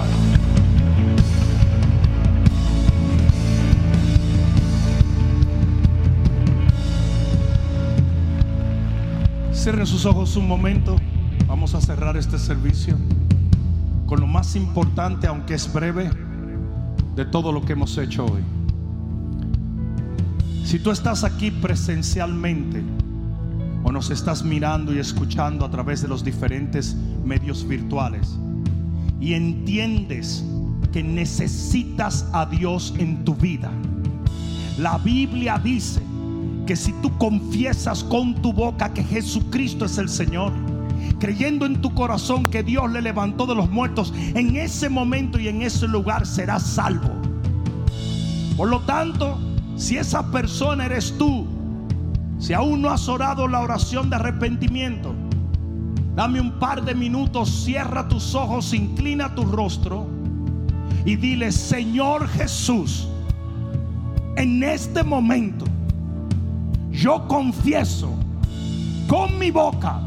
Cierren 9.52 9.86
sus 9.86 10.06
ojos 10.06 10.36
un 10.36 10.46
momento. 10.46 10.96
Vamos 11.48 11.74
a 11.74 11.80
cerrar 11.80 12.16
este 12.16 12.38
servicio 12.38 12.96
con 14.06 14.20
lo 14.20 14.26
más 14.26 14.54
importante, 14.56 15.26
aunque 15.26 15.54
es 15.54 15.72
breve, 15.72 16.10
de 17.16 17.24
todo 17.24 17.52
lo 17.52 17.64
que 17.64 17.72
hemos 17.72 17.98
hecho 17.98 18.26
hoy. 18.26 18.42
Si 20.64 20.78
tú 20.78 20.92
estás 20.92 21.24
aquí 21.24 21.50
presencialmente 21.50 22.84
o 23.83 23.93
nos 23.93 24.11
estás 24.11 24.45
mirando 24.45 24.95
y 24.95 24.99
escuchando 24.99 25.64
a 25.64 25.70
través 25.70 26.03
de 26.03 26.09
los 26.09 26.24
diferentes 26.24 26.95
medios 27.24 27.66
virtuales 27.66 28.39
y 29.20 29.35
entiendes 29.35 30.45
que 30.93 31.03
necesitas 31.03 32.26
a 32.33 32.47
Dios 32.47 32.95
en 32.99 33.24
tu 33.24 33.35
vida, 33.35 33.70
la 34.78 34.99
Biblia 34.99 35.59
dice 35.62 36.01
que 36.66 36.74
si 36.74 36.93
tú 37.03 37.16
confiesas 37.18 38.03
con 38.05 38.35
tu 38.37 38.53
boca 38.53 38.93
que 38.93 39.05
Jesucristo 39.05 39.85
es 39.85 39.99
el 39.99 40.09
Señor, 40.09 40.53
creyendo 41.18 41.66
en 41.66 41.81
tu 41.81 41.95
corazón 41.95 42.47
que 42.47 42.62
Dios 42.62 42.91
le 42.91 43.03
levantó 43.03 43.47
de 43.47 43.55
los 43.55 43.70
muertos, 43.70 44.12
en 44.16 44.57
ese 44.57 44.89
momento 44.89 45.39
y 45.39 45.49
en 45.49 45.62
ese 45.62 45.87
lugar 45.87 46.26
serás 46.26 46.62
salvo. 46.62 47.11
Por 48.57 48.68
lo 48.68 48.81
tanto, 48.81 49.39
si 49.76 49.97
esa 49.97 50.31
persona 50.31 50.87
eres 50.87 51.16
tú, 51.16 51.47
si 52.41 52.53
aún 52.53 52.82
no 52.82 52.91
has 52.91 53.09
orado 53.09 53.47
la 53.47 53.61
oración 53.61 54.11
de 54.11 54.16
arrepentimiento, 54.16 55.14
Dame 56.14 56.41
un 56.41 56.59
par 56.59 56.84
de 56.84 56.95
minutos, 56.95 57.64
cierra 57.64 58.07
tus 58.09 58.34
ojos, 58.34 58.74
inclina 58.74 59.34
tu 59.34 59.45
rostro 59.45 60.07
y 61.05 61.16
dile, 61.16 61.51
Señor 61.53 62.28
Jesús, 62.28 63.09
en 64.36 64.62
este 64.62 65.03
momento 65.03 65.64
yo 66.91 67.26
confieso 67.28 68.11
con 69.09 69.38
mi 69.38 69.51
boca 69.51 70.01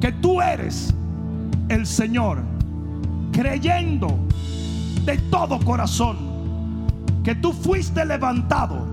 que 0.00 0.12
tú 0.12 0.42
eres 0.42 0.92
el 1.68 1.86
Señor, 1.86 2.42
creyendo 3.32 4.18
de 5.04 5.16
todo 5.30 5.58
corazón 5.60 6.16
que 7.22 7.34
tú 7.34 7.52
fuiste 7.52 8.04
levantado 8.04 8.84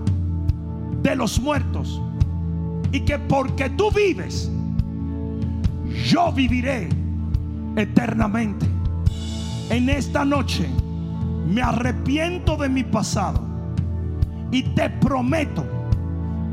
de 1.02 1.14
los 1.16 1.38
muertos 1.40 2.00
y 2.92 3.00
que 3.00 3.18
porque 3.18 3.70
tú 3.70 3.90
vives, 3.90 4.50
yo 6.06 6.30
viviré 6.32 6.88
eternamente. 7.76 8.66
En 9.70 9.88
esta 9.88 10.24
noche 10.24 10.68
me 11.48 11.62
arrepiento 11.62 12.56
de 12.56 12.68
mi 12.68 12.84
pasado 12.84 13.40
y 14.50 14.62
te 14.62 14.90
prometo 14.90 15.64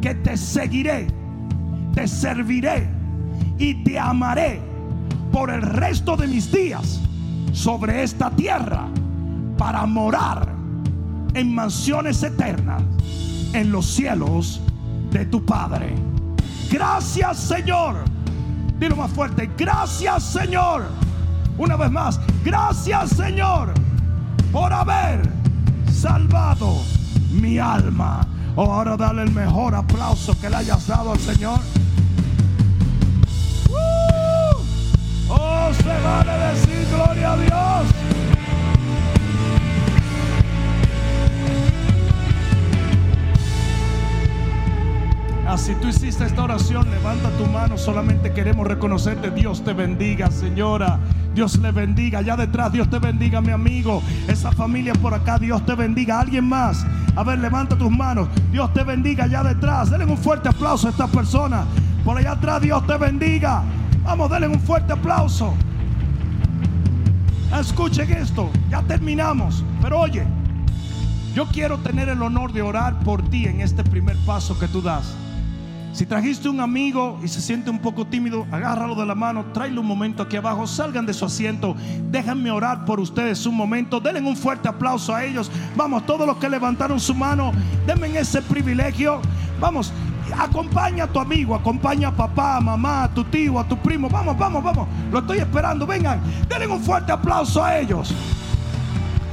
que 0.01 0.15
te 0.15 0.37
seguiré, 0.37 1.07
te 1.93 2.07
serviré 2.07 2.87
y 3.57 3.83
te 3.83 3.99
amaré 3.99 4.61
por 5.31 5.49
el 5.49 5.61
resto 5.61 6.15
de 6.15 6.27
mis 6.27 6.51
días 6.51 7.01
sobre 7.51 8.03
esta 8.03 8.31
tierra 8.31 8.87
para 9.57 9.85
morar 9.85 10.53
en 11.33 11.53
mansiones 11.53 12.23
eternas 12.23 12.81
en 13.53 13.71
los 13.71 13.85
cielos 13.85 14.61
de 15.11 15.25
tu 15.25 15.43
Padre. 15.45 15.93
Gracias 16.71 17.37
Señor. 17.37 17.95
Dilo 18.77 18.95
más 18.95 19.11
fuerte. 19.11 19.49
Gracias 19.57 20.23
Señor. 20.23 20.83
Una 21.57 21.75
vez 21.75 21.91
más. 21.91 22.19
Gracias 22.43 23.09
Señor 23.11 23.73
por 24.51 24.71
haber 24.71 25.21
salvado 25.91 26.77
mi 27.31 27.59
alma. 27.59 28.25
Oh, 28.55 28.71
ahora 28.71 28.97
dale 28.97 29.23
el 29.23 29.31
mejor 29.31 29.75
aplauso 29.75 30.39
que 30.39 30.49
le 30.49 30.57
hayas 30.57 30.87
dado 30.87 31.13
al 31.13 31.19
Señor. 31.19 31.59
Hiciste 45.89 46.25
esta 46.25 46.43
oración, 46.43 46.89
levanta 46.89 47.29
tu 47.37 47.45
mano. 47.45 47.77
Solamente 47.77 48.31
queremos 48.31 48.67
reconocerte. 48.67 49.31
Dios 49.31 49.63
te 49.63 49.73
bendiga, 49.73 50.31
señora. 50.31 50.99
Dios 51.33 51.57
le 51.57 51.71
bendiga. 51.71 52.19
Allá 52.19 52.35
detrás, 52.37 52.71
Dios 52.71 52.89
te 52.89 52.99
bendiga, 52.99 53.41
mi 53.41 53.51
amigo. 53.51 54.01
Esa 54.27 54.51
familia 54.51 54.93
por 54.93 55.13
acá, 55.13 55.37
Dios 55.37 55.65
te 55.65 55.75
bendiga. 55.75 56.19
Alguien 56.19 56.47
más. 56.47 56.85
A 57.15 57.23
ver, 57.23 57.39
levanta 57.39 57.77
tus 57.77 57.91
manos. 57.91 58.29
Dios 58.51 58.71
te 58.73 58.83
bendiga 58.83 59.25
allá 59.25 59.43
detrás. 59.43 59.89
Denle 59.89 60.05
un 60.05 60.17
fuerte 60.17 60.49
aplauso 60.49 60.87
a 60.87 60.91
estas 60.91 61.09
personas. 61.09 61.65
Por 62.05 62.17
allá 62.17 62.31
atrás, 62.31 62.61
Dios 62.61 62.85
te 62.85 62.97
bendiga. 62.97 63.63
Vamos, 64.03 64.29
denle 64.29 64.47
un 64.47 64.59
fuerte 64.59 64.93
aplauso. 64.93 65.53
Escuchen 67.59 68.11
esto. 68.11 68.49
Ya 68.69 68.81
terminamos. 68.83 69.63
Pero 69.81 69.99
oye, 69.99 70.23
yo 71.33 71.47
quiero 71.47 71.77
tener 71.79 72.09
el 72.09 72.21
honor 72.21 72.53
de 72.53 72.61
orar 72.61 72.99
por 72.99 73.27
ti 73.29 73.45
en 73.45 73.61
este 73.61 73.83
primer 73.83 74.17
paso 74.25 74.57
que 74.59 74.67
tú 74.67 74.81
das. 74.81 75.15
Si 75.91 76.05
trajiste 76.05 76.47
un 76.47 76.61
amigo 76.61 77.19
y 77.23 77.27
se 77.27 77.41
siente 77.41 77.69
un 77.69 77.79
poco 77.79 78.05
tímido, 78.05 78.45
agárralo 78.51 78.95
de 78.95 79.05
la 79.05 79.15
mano, 79.15 79.45
tráelo 79.53 79.81
un 79.81 79.87
momento 79.87 80.23
aquí 80.23 80.37
abajo, 80.37 80.67
salgan 80.67 81.05
de 81.05 81.13
su 81.13 81.25
asiento, 81.25 81.75
déjenme 82.09 82.51
orar 82.51 82.85
por 82.85 82.99
ustedes 82.99 83.45
un 83.45 83.55
momento, 83.55 83.99
denle 83.99 84.21
un 84.21 84.37
fuerte 84.37 84.69
aplauso 84.69 85.13
a 85.13 85.23
ellos. 85.25 85.51
Vamos, 85.75 86.05
todos 86.05 86.27
los 86.27 86.37
que 86.37 86.47
levantaron 86.47 86.99
su 86.99 87.15
mano, 87.15 87.51
denme 87.85 88.17
ese 88.17 88.41
privilegio. 88.41 89.19
Vamos, 89.59 89.91
acompaña 90.37 91.05
a 91.05 91.07
tu 91.07 91.19
amigo, 91.19 91.55
acompaña 91.55 92.09
a 92.09 92.15
papá, 92.15 92.59
mamá, 92.61 93.03
a 93.03 93.13
tu 93.13 93.23
tío, 93.25 93.59
a 93.59 93.67
tu 93.67 93.77
primo. 93.77 94.09
Vamos, 94.09 94.37
vamos, 94.37 94.63
vamos. 94.63 94.87
Lo 95.11 95.19
estoy 95.19 95.39
esperando. 95.39 95.85
Vengan, 95.85 96.21
denle 96.47 96.67
un 96.67 96.81
fuerte 96.81 97.11
aplauso 97.11 97.63
a 97.63 97.77
ellos. 97.77 98.13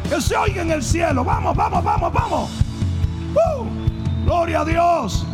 Que 0.09 0.21
se 0.21 0.37
oiga 0.37 0.63
en 0.63 0.71
el 0.71 0.83
cielo. 0.83 1.23
Vamos, 1.23 1.55
vamos, 1.55 1.85
vamos, 1.85 2.13
vamos. 2.13 2.51
¡Uh! 3.35 4.25
Gloria 4.25 4.61
a 4.61 4.65
Dios. 4.65 5.27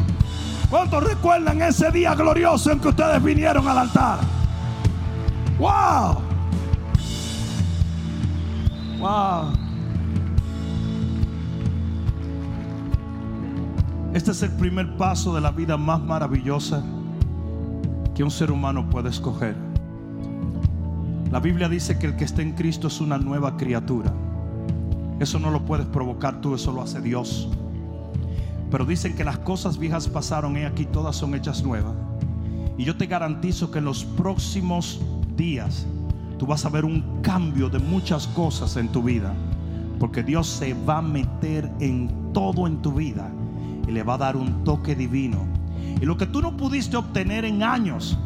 ¿Cuántos 0.72 1.04
recuerdan 1.04 1.60
ese 1.60 1.90
día 1.90 2.14
glorioso 2.14 2.72
en 2.72 2.80
que 2.80 2.88
ustedes 2.88 3.22
vinieron 3.22 3.68
al 3.68 3.76
altar? 3.76 4.20
¡Wow! 5.58 6.22
¡Wow! 8.98 9.52
Este 14.14 14.30
es 14.30 14.42
el 14.42 14.52
primer 14.52 14.96
paso 14.96 15.34
de 15.34 15.42
la 15.42 15.50
vida 15.50 15.76
más 15.76 16.00
maravillosa 16.00 16.82
que 18.14 18.24
un 18.24 18.30
ser 18.30 18.50
humano 18.50 18.88
puede 18.88 19.10
escoger. 19.10 19.54
La 21.30 21.38
Biblia 21.40 21.68
dice 21.68 21.98
que 21.98 22.06
el 22.06 22.16
que 22.16 22.24
está 22.24 22.40
en 22.40 22.52
Cristo 22.52 22.86
es 22.86 22.98
una 23.02 23.18
nueva 23.18 23.58
criatura. 23.58 24.10
Eso 25.20 25.38
no 25.38 25.50
lo 25.50 25.66
puedes 25.66 25.84
provocar 25.84 26.40
tú, 26.40 26.54
eso 26.54 26.72
lo 26.72 26.80
hace 26.80 27.02
Dios. 27.02 27.50
Pero 28.72 28.86
dicen 28.86 29.14
que 29.14 29.22
las 29.22 29.36
cosas 29.36 29.76
viejas 29.76 30.08
pasaron 30.08 30.56
y 30.56 30.62
aquí 30.62 30.86
todas 30.86 31.14
son 31.14 31.34
hechas 31.34 31.62
nuevas. 31.62 31.92
Y 32.78 32.84
yo 32.84 32.96
te 32.96 33.04
garantizo 33.04 33.70
que 33.70 33.80
en 33.80 33.84
los 33.84 34.02
próximos 34.02 34.98
días 35.36 35.86
tú 36.38 36.46
vas 36.46 36.64
a 36.64 36.70
ver 36.70 36.86
un 36.86 37.20
cambio 37.20 37.68
de 37.68 37.78
muchas 37.78 38.26
cosas 38.28 38.78
en 38.78 38.88
tu 38.88 39.02
vida. 39.02 39.34
Porque 40.00 40.22
Dios 40.22 40.46
se 40.46 40.72
va 40.72 40.98
a 40.98 41.02
meter 41.02 41.70
en 41.80 42.32
todo 42.32 42.66
en 42.66 42.80
tu 42.80 42.92
vida 42.92 43.30
y 43.86 43.92
le 43.92 44.02
va 44.02 44.14
a 44.14 44.18
dar 44.18 44.36
un 44.38 44.64
toque 44.64 44.96
divino. 44.96 45.44
Y 46.00 46.06
lo 46.06 46.16
que 46.16 46.24
tú 46.24 46.40
no 46.40 46.56
pudiste 46.56 46.96
obtener 46.96 47.44
en 47.44 47.62
años, 47.62 48.18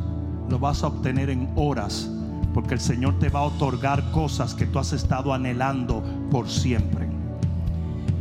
lo 0.49 0.61
vas 0.61 0.85
a 0.85 0.87
obtener 0.87 1.29
en 1.29 1.51
horas. 1.57 2.09
Porque 2.55 2.75
el 2.75 2.81
Señor 2.81 3.19
te 3.19 3.31
va 3.31 3.41
a 3.41 3.47
otorgar 3.47 4.13
cosas 4.13 4.55
que 4.55 4.67
tú 4.67 4.79
has 4.79 4.93
estado 4.93 5.35
anhelando 5.35 6.05
por 6.31 6.49
siempre. 6.49 7.09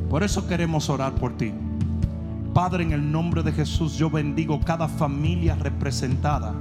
Por 0.10 0.24
eso 0.24 0.48
queremos 0.48 0.90
orar 0.90 1.14
por 1.14 1.38
ti. 1.38 1.54
Padre, 2.56 2.84
en 2.84 2.94
el 2.94 3.12
nombre 3.12 3.44
de 3.44 3.52
Jesús, 3.52 3.98
yo 3.98 4.10
bendigo 4.10 4.62
cada 4.62 4.88
familia 4.88 5.56
representada. 5.56 6.56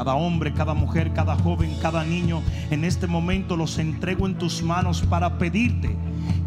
Cada 0.00 0.14
hombre, 0.14 0.54
cada 0.54 0.72
mujer, 0.72 1.12
cada 1.12 1.36
joven, 1.36 1.76
cada 1.82 2.02
niño, 2.04 2.40
en 2.70 2.86
este 2.86 3.06
momento 3.06 3.54
los 3.54 3.78
entrego 3.78 4.26
en 4.26 4.38
tus 4.38 4.62
manos 4.62 5.02
para 5.02 5.36
pedirte 5.36 5.94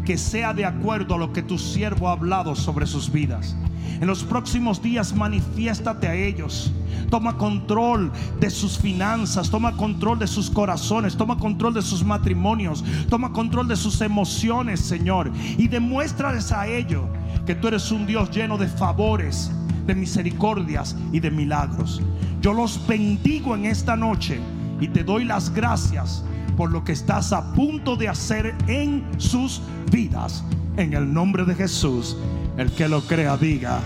que 0.04 0.18
sea 0.18 0.52
de 0.52 0.64
acuerdo 0.64 1.14
a 1.14 1.18
lo 1.18 1.32
que 1.32 1.40
tu 1.40 1.56
siervo 1.56 2.08
ha 2.08 2.12
hablado 2.14 2.56
sobre 2.56 2.84
sus 2.84 3.12
vidas. 3.12 3.54
En 4.00 4.08
los 4.08 4.24
próximos 4.24 4.82
días 4.82 5.14
manifiéstate 5.14 6.08
a 6.08 6.16
ellos. 6.16 6.72
Toma 7.10 7.38
control 7.38 8.10
de 8.40 8.50
sus 8.50 8.76
finanzas, 8.76 9.48
toma 9.48 9.76
control 9.76 10.18
de 10.18 10.26
sus 10.26 10.50
corazones, 10.50 11.16
toma 11.16 11.38
control 11.38 11.74
de 11.74 11.82
sus 11.82 12.02
matrimonios, 12.02 12.84
toma 13.08 13.32
control 13.32 13.68
de 13.68 13.76
sus 13.76 14.00
emociones, 14.00 14.80
Señor. 14.80 15.30
Y 15.56 15.68
demuéstrales 15.68 16.50
a 16.50 16.66
ellos 16.66 17.04
que 17.46 17.54
tú 17.54 17.68
eres 17.68 17.92
un 17.92 18.04
Dios 18.04 18.32
lleno 18.32 18.58
de 18.58 18.66
favores, 18.66 19.52
de 19.86 19.94
misericordias 19.94 20.96
y 21.12 21.20
de 21.20 21.30
milagros. 21.30 22.00
Yo 22.40 22.52
los 22.52 22.86
bendigo 22.86 23.54
en 23.54 23.66
esta 23.66 23.96
noche 23.96 24.38
y 24.80 24.88
te 24.88 25.04
doy 25.04 25.24
las 25.24 25.52
gracias 25.52 26.24
por 26.56 26.70
lo 26.70 26.84
que 26.84 26.92
estás 26.92 27.32
a 27.32 27.52
punto 27.52 27.96
de 27.96 28.08
hacer 28.08 28.54
en 28.66 29.04
sus 29.18 29.62
vidas. 29.90 30.44
En 30.76 30.92
el 30.92 31.12
nombre 31.12 31.44
de 31.44 31.54
Jesús, 31.54 32.16
el 32.56 32.70
que 32.72 32.88
lo 32.88 33.00
crea 33.02 33.36
diga 33.36 33.80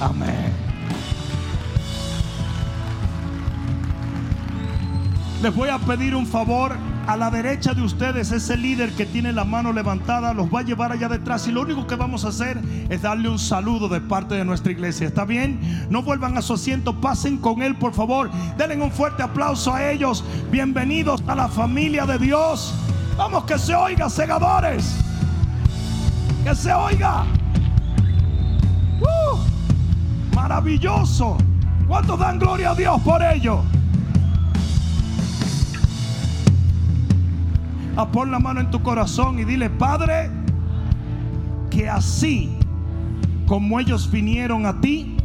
amén. 0.00 0.52
Les 5.42 5.54
voy 5.54 5.68
a 5.68 5.78
pedir 5.78 6.14
un 6.14 6.26
favor 6.26 6.74
a 7.06 7.16
la 7.16 7.30
derecha 7.30 7.74
de 7.74 7.82
ustedes, 7.82 8.32
ese 8.32 8.56
líder 8.56 8.92
que 8.92 9.06
tiene 9.06 9.32
la 9.32 9.44
mano 9.44 9.72
levantada, 9.72 10.32
los 10.32 10.52
va 10.52 10.60
a 10.60 10.62
llevar 10.62 10.92
allá 10.92 11.08
detrás 11.08 11.46
y 11.46 11.52
lo 11.52 11.62
único 11.62 11.86
que 11.86 11.96
vamos 11.96 12.24
a 12.24 12.28
hacer 12.28 12.60
es 12.88 13.02
darle 13.02 13.28
un 13.28 13.38
saludo 13.38 13.88
de 13.88 14.00
parte 14.00 14.34
de 14.34 14.44
nuestra 14.44 14.72
iglesia. 14.72 15.06
¿Está 15.06 15.24
bien? 15.24 15.86
No 15.90 16.02
vuelvan 16.02 16.36
a 16.38 16.42
su 16.42 16.54
asiento, 16.54 17.00
pasen 17.00 17.38
con 17.38 17.62
él, 17.62 17.76
por 17.76 17.92
favor. 17.92 18.30
Denle 18.56 18.82
un 18.82 18.90
fuerte 18.90 19.22
aplauso 19.22 19.74
a 19.74 19.90
ellos. 19.90 20.24
Bienvenidos 20.50 21.22
a 21.26 21.34
la 21.34 21.48
familia 21.48 22.06
de 22.06 22.18
Dios. 22.18 22.74
Vamos, 23.16 23.44
que 23.44 23.58
se 23.58 23.74
oiga, 23.74 24.08
segadores. 24.08 24.96
Que 26.44 26.54
se 26.54 26.72
oiga. 26.72 27.24
¡Uh! 29.00 29.54
maravilloso. 30.34 31.38
¿Cuántos 31.86 32.18
dan 32.18 32.38
gloria 32.38 32.70
a 32.70 32.74
Dios 32.74 33.00
por 33.02 33.22
ello? 33.22 33.62
A 37.96 38.10
pon 38.10 38.30
la 38.30 38.38
mano 38.38 38.60
en 38.60 38.70
tu 38.70 38.82
corazón 38.82 39.38
y 39.38 39.44
dile, 39.44 39.70
Padre, 39.70 40.30
que 41.70 41.88
así 41.88 42.56
como 43.46 43.78
ellos 43.78 44.10
vinieron 44.10 44.66
a 44.66 44.80
ti, 44.80 45.16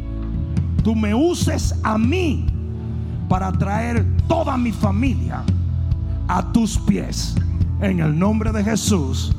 tú 0.83 0.95
me 0.95 1.13
uses 1.13 1.79
a 1.83 1.97
mí 1.97 2.47
para 3.27 3.51
traer 3.51 4.05
toda 4.27 4.57
mi 4.57 4.71
familia 4.71 5.43
a 6.27 6.51
tus 6.51 6.77
pies. 6.79 7.35
En 7.81 7.99
el 7.99 8.17
nombre 8.17 8.51
de 8.51 8.63
Jesús. 8.63 9.33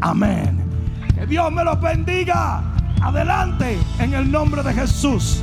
Amén. 0.00 0.60
Que 1.14 1.26
Dios 1.26 1.50
me 1.50 1.64
los 1.64 1.80
bendiga. 1.80 2.62
Adelante 3.00 3.78
en 3.98 4.12
el 4.12 4.30
nombre 4.30 4.62
de 4.62 4.74
Jesús. 4.74 5.42